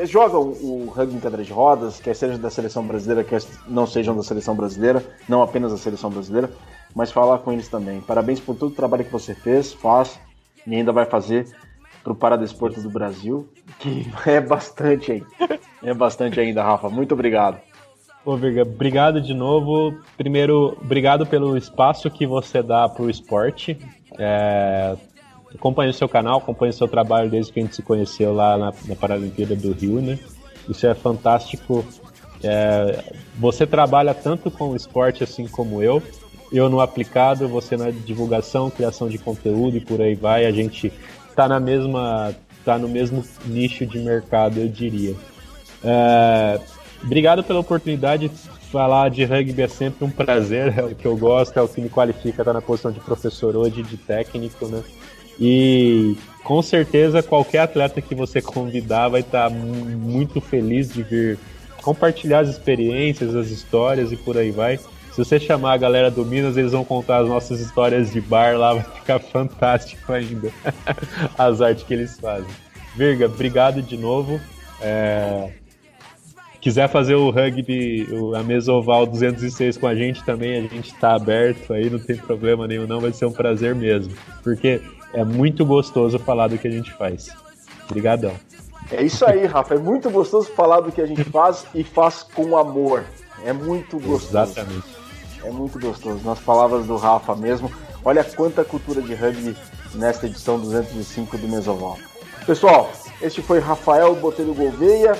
jogam 0.05 0.43
o 0.43 0.93
rugby 0.95 1.17
em 1.17 1.21
cadeira 1.21 1.43
de 1.43 1.53
rodas, 1.53 1.99
quer 1.99 2.15
seja 2.15 2.39
da 2.39 2.49
seleção 2.49 2.87
brasileira, 2.87 3.25
quer 3.25 3.43
não 3.67 3.89
sejam 3.89 4.15
da 4.15 4.23
seleção 4.23 4.55
brasileira, 4.55 5.05
não 5.29 5.43
apenas 5.43 5.73
da 5.73 5.79
seleção 5.79 6.11
brasileira, 6.11 6.49
mas 6.95 7.11
falar 7.11 7.39
com 7.39 7.53
eles 7.53 7.67
também. 7.67 8.01
Parabéns 8.01 8.39
por 8.39 8.55
todo 8.55 8.71
o 8.71 8.75
trabalho 8.75 9.05
que 9.05 9.13
você 9.13 9.35
fez, 9.35 9.73
faz 9.73 10.17
e 10.65 10.77
ainda 10.77 10.93
vai 10.93 11.07
fazer 11.07 11.47
para 12.07 12.13
o 12.13 12.17
Paradesporto 12.17 12.81
do 12.81 12.89
Brasil, 12.89 13.49
que 13.81 14.07
é 14.25 14.41
bastante 14.41 15.11
aí. 15.11 15.23
É 15.83 15.93
bastante 15.93 16.39
ainda, 16.39 16.63
Rafa. 16.63 16.89
Muito 16.89 17.13
obrigado. 17.13 17.59
Obrigado 18.25 19.21
de 19.21 19.35
novo. 19.35 19.99
Primeiro, 20.17 20.77
obrigado 20.81 21.27
pelo 21.27 21.57
espaço 21.57 22.09
que 22.09 22.25
você 22.25 22.63
dá 22.63 22.89
para 22.89 23.03
o 23.03 23.11
esporte. 23.11 23.77
É, 24.19 24.97
acompanho 25.53 25.91
o 25.91 25.95
seu 25.95 26.09
canal, 26.09 26.39
acompanho 26.39 26.71
o 26.71 26.77
seu 26.77 26.87
trabalho 26.87 27.29
desde 27.29 27.53
que 27.53 27.59
a 27.59 27.63
gente 27.65 27.75
se 27.75 27.83
conheceu 27.83 28.33
lá 28.33 28.57
na, 28.57 28.73
na 28.87 28.95
Paralimpíada 28.95 29.57
do 29.57 29.73
Rio, 29.73 30.01
né? 30.01 30.17
Isso 30.69 30.87
é 30.87 30.95
fantástico. 30.95 31.85
É, 32.43 33.03
você 33.37 33.67
trabalha 33.67 34.15
tanto 34.15 34.49
com 34.49 34.71
o 34.71 34.77
esporte 34.77 35.25
assim 35.25 35.49
como 35.49 35.83
eu. 35.83 36.01
Eu 36.53 36.69
no 36.69 36.81
aplicado, 36.81 37.49
você 37.49 37.77
na 37.77 37.91
divulgação, 37.91 38.71
criação 38.71 39.09
de 39.09 39.19
conteúdo 39.19 39.77
e 39.77 39.81
por 39.81 40.01
aí 40.01 40.15
vai. 40.15 40.47
A 40.47 40.53
gente 40.53 40.93
tá 41.37 41.47
na 41.47 41.61
mesma 41.61 42.35
tá 42.65 42.77
no 42.77 42.89
mesmo 42.89 43.25
nicho 43.45 43.87
de 43.87 44.01
mercado, 44.01 44.59
eu 44.59 44.69
diria. 44.69 45.15
É, 45.85 46.59
obrigado 47.05 47.45
pela 47.45 47.61
oportunidade. 47.61 48.29
Falar 48.73 49.09
de 49.11 49.25
rugby 49.25 49.63
é 49.63 49.69
sempre 49.69 50.05
um 50.05 50.11
prazer, 50.11 50.77
é 50.77 50.83
o 50.83 50.93
que 50.93 51.07
eu 51.07 51.17
gosto, 51.17 51.57
é 51.57 51.63
o 51.63 51.69
que 51.69 51.81
me 51.81 51.89
qualifica 51.89 52.43
estar 52.43 52.53
na 52.53 52.61
posição 52.61 52.91
de 52.91 52.99
professor 52.99 53.55
hoje, 53.55 53.85
de 53.85 53.97
técnico, 53.97 54.67
né? 54.67 54.83
E 55.39 56.17
com 56.43 56.61
certeza 56.61 57.23
qualquer 57.23 57.61
atleta 57.61 58.03
que 58.03 58.15
você 58.15 58.43
convidar 58.43 59.09
vai 59.09 59.21
estar 59.21 59.49
muito 59.49 60.41
feliz 60.41 60.93
de 60.93 61.05
vir 61.05 61.39
compartilhar 61.81 62.41
as 62.41 62.49
experiências, 62.49 63.37
as 63.37 63.49
histórias 63.51 64.11
e 64.11 64.17
por 64.17 64.37
aí 64.37 64.51
vai. 64.51 64.81
Se 65.17 65.25
você 65.25 65.41
chamar 65.41 65.73
a 65.73 65.77
galera 65.79 66.11
do 66.11 66.27
Minas, 66.27 66.59
eles 66.59 66.73
vão 66.73 66.85
contar 66.85 67.23
as 67.23 67.27
nossas 67.27 67.59
histórias 67.59 68.13
de 68.13 68.21
bar 68.21 68.55
lá, 68.59 68.75
vai 68.75 68.83
ficar 68.83 69.19
fantástico 69.19 70.13
ainda. 70.13 70.53
as 71.39 71.63
artes 71.63 71.85
que 71.85 71.95
eles 71.95 72.21
fazem. 72.21 72.51
Virga, 72.95 73.25
obrigado 73.25 73.81
de 73.81 73.97
novo. 73.97 74.39
É... 74.79 75.55
Quiser 76.61 76.91
fazer 76.91 77.15
o 77.15 77.31
rugby, 77.31 78.07
a 78.39 78.43
Mesoval 78.43 79.07
206 79.07 79.79
com 79.79 79.87
a 79.87 79.95
gente 79.95 80.23
também, 80.23 80.59
a 80.59 80.61
gente 80.69 80.93
está 80.93 81.15
aberto 81.15 81.73
aí, 81.73 81.89
não 81.89 81.99
tem 81.99 82.19
problema 82.19 82.67
nenhum, 82.67 82.87
não, 82.87 83.01
vai 83.01 83.11
ser 83.15 83.25
um 83.25 83.33
prazer 83.33 83.75
mesmo. 83.75 84.13
Porque 84.43 84.83
é 85.15 85.25
muito 85.25 85.65
gostoso 85.65 86.19
falar 86.19 86.49
do 86.49 86.59
que 86.59 86.69
a 86.69 86.71
gente 86.71 86.93
faz. 86.93 87.35
Obrigadão. 87.89 88.35
É 88.91 89.03
isso 89.03 89.25
aí, 89.25 89.47
Rafa. 89.47 89.77
É 89.77 89.79
muito 89.79 90.11
gostoso 90.11 90.51
falar 90.51 90.81
do 90.81 90.93
que 90.93 91.01
a 91.01 91.07
gente 91.07 91.25
faz 91.25 91.67
e 91.75 91.83
faz 91.83 92.23
com 92.23 92.55
amor. 92.55 93.03
É 93.43 93.55
muito 93.55 93.99
gostoso. 93.99 94.29
Exatamente. 94.29 94.96
É 95.47 95.51
muito 95.51 95.79
gostoso. 95.79 96.19
Nas 96.25 96.41
palavras 96.41 96.87
do 96.87 96.97
Rafa 96.97 97.37
mesmo, 97.37 97.71
olha 98.05 98.25
quanta 98.25 98.65
cultura 98.65 99.01
de 99.01 99.15
rugby 99.15 99.57
nesta 99.95 100.27
edição 100.27 100.59
205 100.59 101.39
do 101.39 101.47
Mesoval. 101.47 101.97
Pessoal, 102.45 102.91
este 103.23 103.41
foi 103.41 103.61
Rafael 103.61 104.13
Botelho 104.17 104.53
Gouveia, 104.53 105.17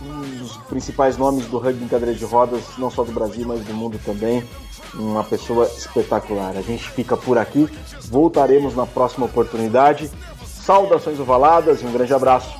um 0.00 0.20
dos 0.38 0.56
principais 0.68 1.16
nomes 1.16 1.46
do 1.46 1.58
rugby 1.58 1.84
em 1.84 1.88
cadeira 1.88 2.14
de 2.14 2.24
rodas, 2.24 2.62
não 2.78 2.88
só 2.92 3.02
do 3.02 3.10
Brasil, 3.10 3.44
mas 3.44 3.64
do 3.64 3.74
mundo 3.74 4.00
também. 4.04 4.48
Uma 4.94 5.24
pessoa 5.24 5.66
espetacular. 5.66 6.56
A 6.56 6.62
gente 6.62 6.88
fica 6.90 7.16
por 7.16 7.36
aqui, 7.36 7.68
voltaremos 8.04 8.76
na 8.76 8.86
próxima 8.86 9.26
oportunidade. 9.26 10.08
Saudações 10.46 11.18
ovaladas 11.18 11.82
e 11.82 11.86
um 11.86 11.92
grande 11.92 12.14
abraço. 12.14 12.54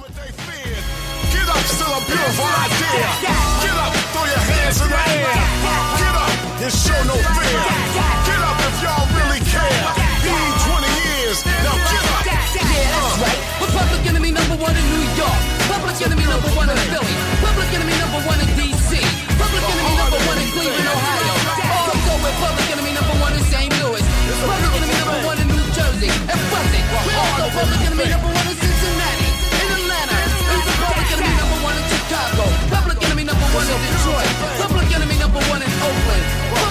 Get 1.31 1.49
up, 5.89 6.04
and 6.65 6.73
show 6.73 6.97
no 7.05 7.13
fear. 7.13 7.61
Get 8.25 8.41
up 8.41 8.57
if 8.57 8.77
y'all 8.81 9.05
really 9.13 9.43
care. 9.53 9.85
Need 10.25 10.55
20 10.65 10.97
years, 11.05 11.45
now 11.61 11.77
get 11.77 12.05
up. 12.09 12.25
Yeah, 12.25 12.41
that's 12.89 13.21
right. 13.21 13.41
We're 13.61 13.69
public 13.77 14.01
enemy 14.09 14.33
number 14.33 14.57
one 14.57 14.73
in 14.73 14.87
New 14.89 15.05
York. 15.13 15.41
Public 15.69 16.01
enemy 16.01 16.25
number 16.25 16.49
one 16.57 16.73
in 16.73 16.79
Philly. 16.89 17.15
Public 17.45 17.69
enemy 17.69 17.93
number 18.01 18.21
one 18.25 18.41
in 18.41 18.49
D.C. 18.57 18.97
Public 19.37 19.61
enemy 19.61 19.93
number 19.93 20.21
one 20.25 20.39
in 20.41 20.49
Cleveland, 20.57 20.89
Ohio. 20.89 21.33
Also, 21.69 22.13
we're 22.25 22.39
public 22.41 22.67
enemy 22.73 22.93
number 22.97 23.17
one 23.21 23.33
in 23.37 23.45
St. 23.53 23.69
Louis. 23.85 24.01
Public 24.49 24.73
enemy 24.81 24.97
number 25.05 25.21
one 25.29 25.37
in 25.45 25.49
New 25.53 25.65
Jersey. 25.77 26.09
And 26.33 26.41
Buzzing. 26.49 26.87
We're 27.05 27.21
also 27.21 27.45
public 27.61 27.81
enemy 27.85 28.09
number 28.09 28.29
one 28.33 28.34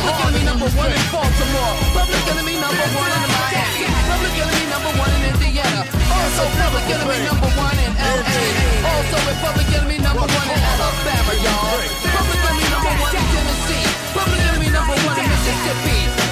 Public 0.04 0.20
enemy 0.20 0.44
number 0.44 0.68
one 0.76 0.92
in 0.92 1.04
Baltimore. 1.16 1.74
Public 1.96 2.24
enemy 2.28 2.56
number 2.60 2.88
one 2.92 3.08
in 3.08 3.24
Miami. 3.32 3.88
Public 3.88 4.36
enemy 4.36 4.66
number 4.68 4.92
one 5.00 5.12
in 5.16 5.22
Indiana. 5.32 5.82
Also 6.12 6.44
public 6.60 6.86
enemy 6.92 7.20
number 7.24 7.50
one 7.56 7.78
in 7.80 7.92
LA. 7.96 8.36
Also 8.84 9.18
public 9.40 9.68
enemy 9.72 9.98
number 10.04 10.28
one 10.28 10.48
in 10.52 10.60
Alabama, 10.60 11.34
y'all. 11.40 11.80
Public 12.04 12.40
enemy 12.44 12.68
number 12.68 12.94
one 13.00 13.16
in 13.16 13.26
Tennessee. 13.32 13.88
Public 14.12 14.42
enemy 14.44 14.70
number 14.76 14.96
one 15.08 15.18
in 15.24 15.28
Mississippi. 15.32 16.23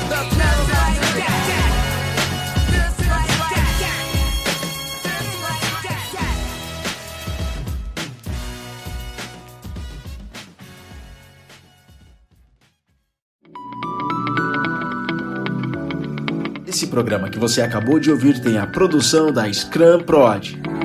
Programa 16.87 17.29
que 17.29 17.39
você 17.39 17.61
acabou 17.61 17.99
de 17.99 18.11
ouvir 18.11 18.39
tem 18.39 18.57
a 18.57 18.67
produção 18.67 19.31
da 19.31 19.51
Scrum 19.51 19.99
Prod. 20.01 20.80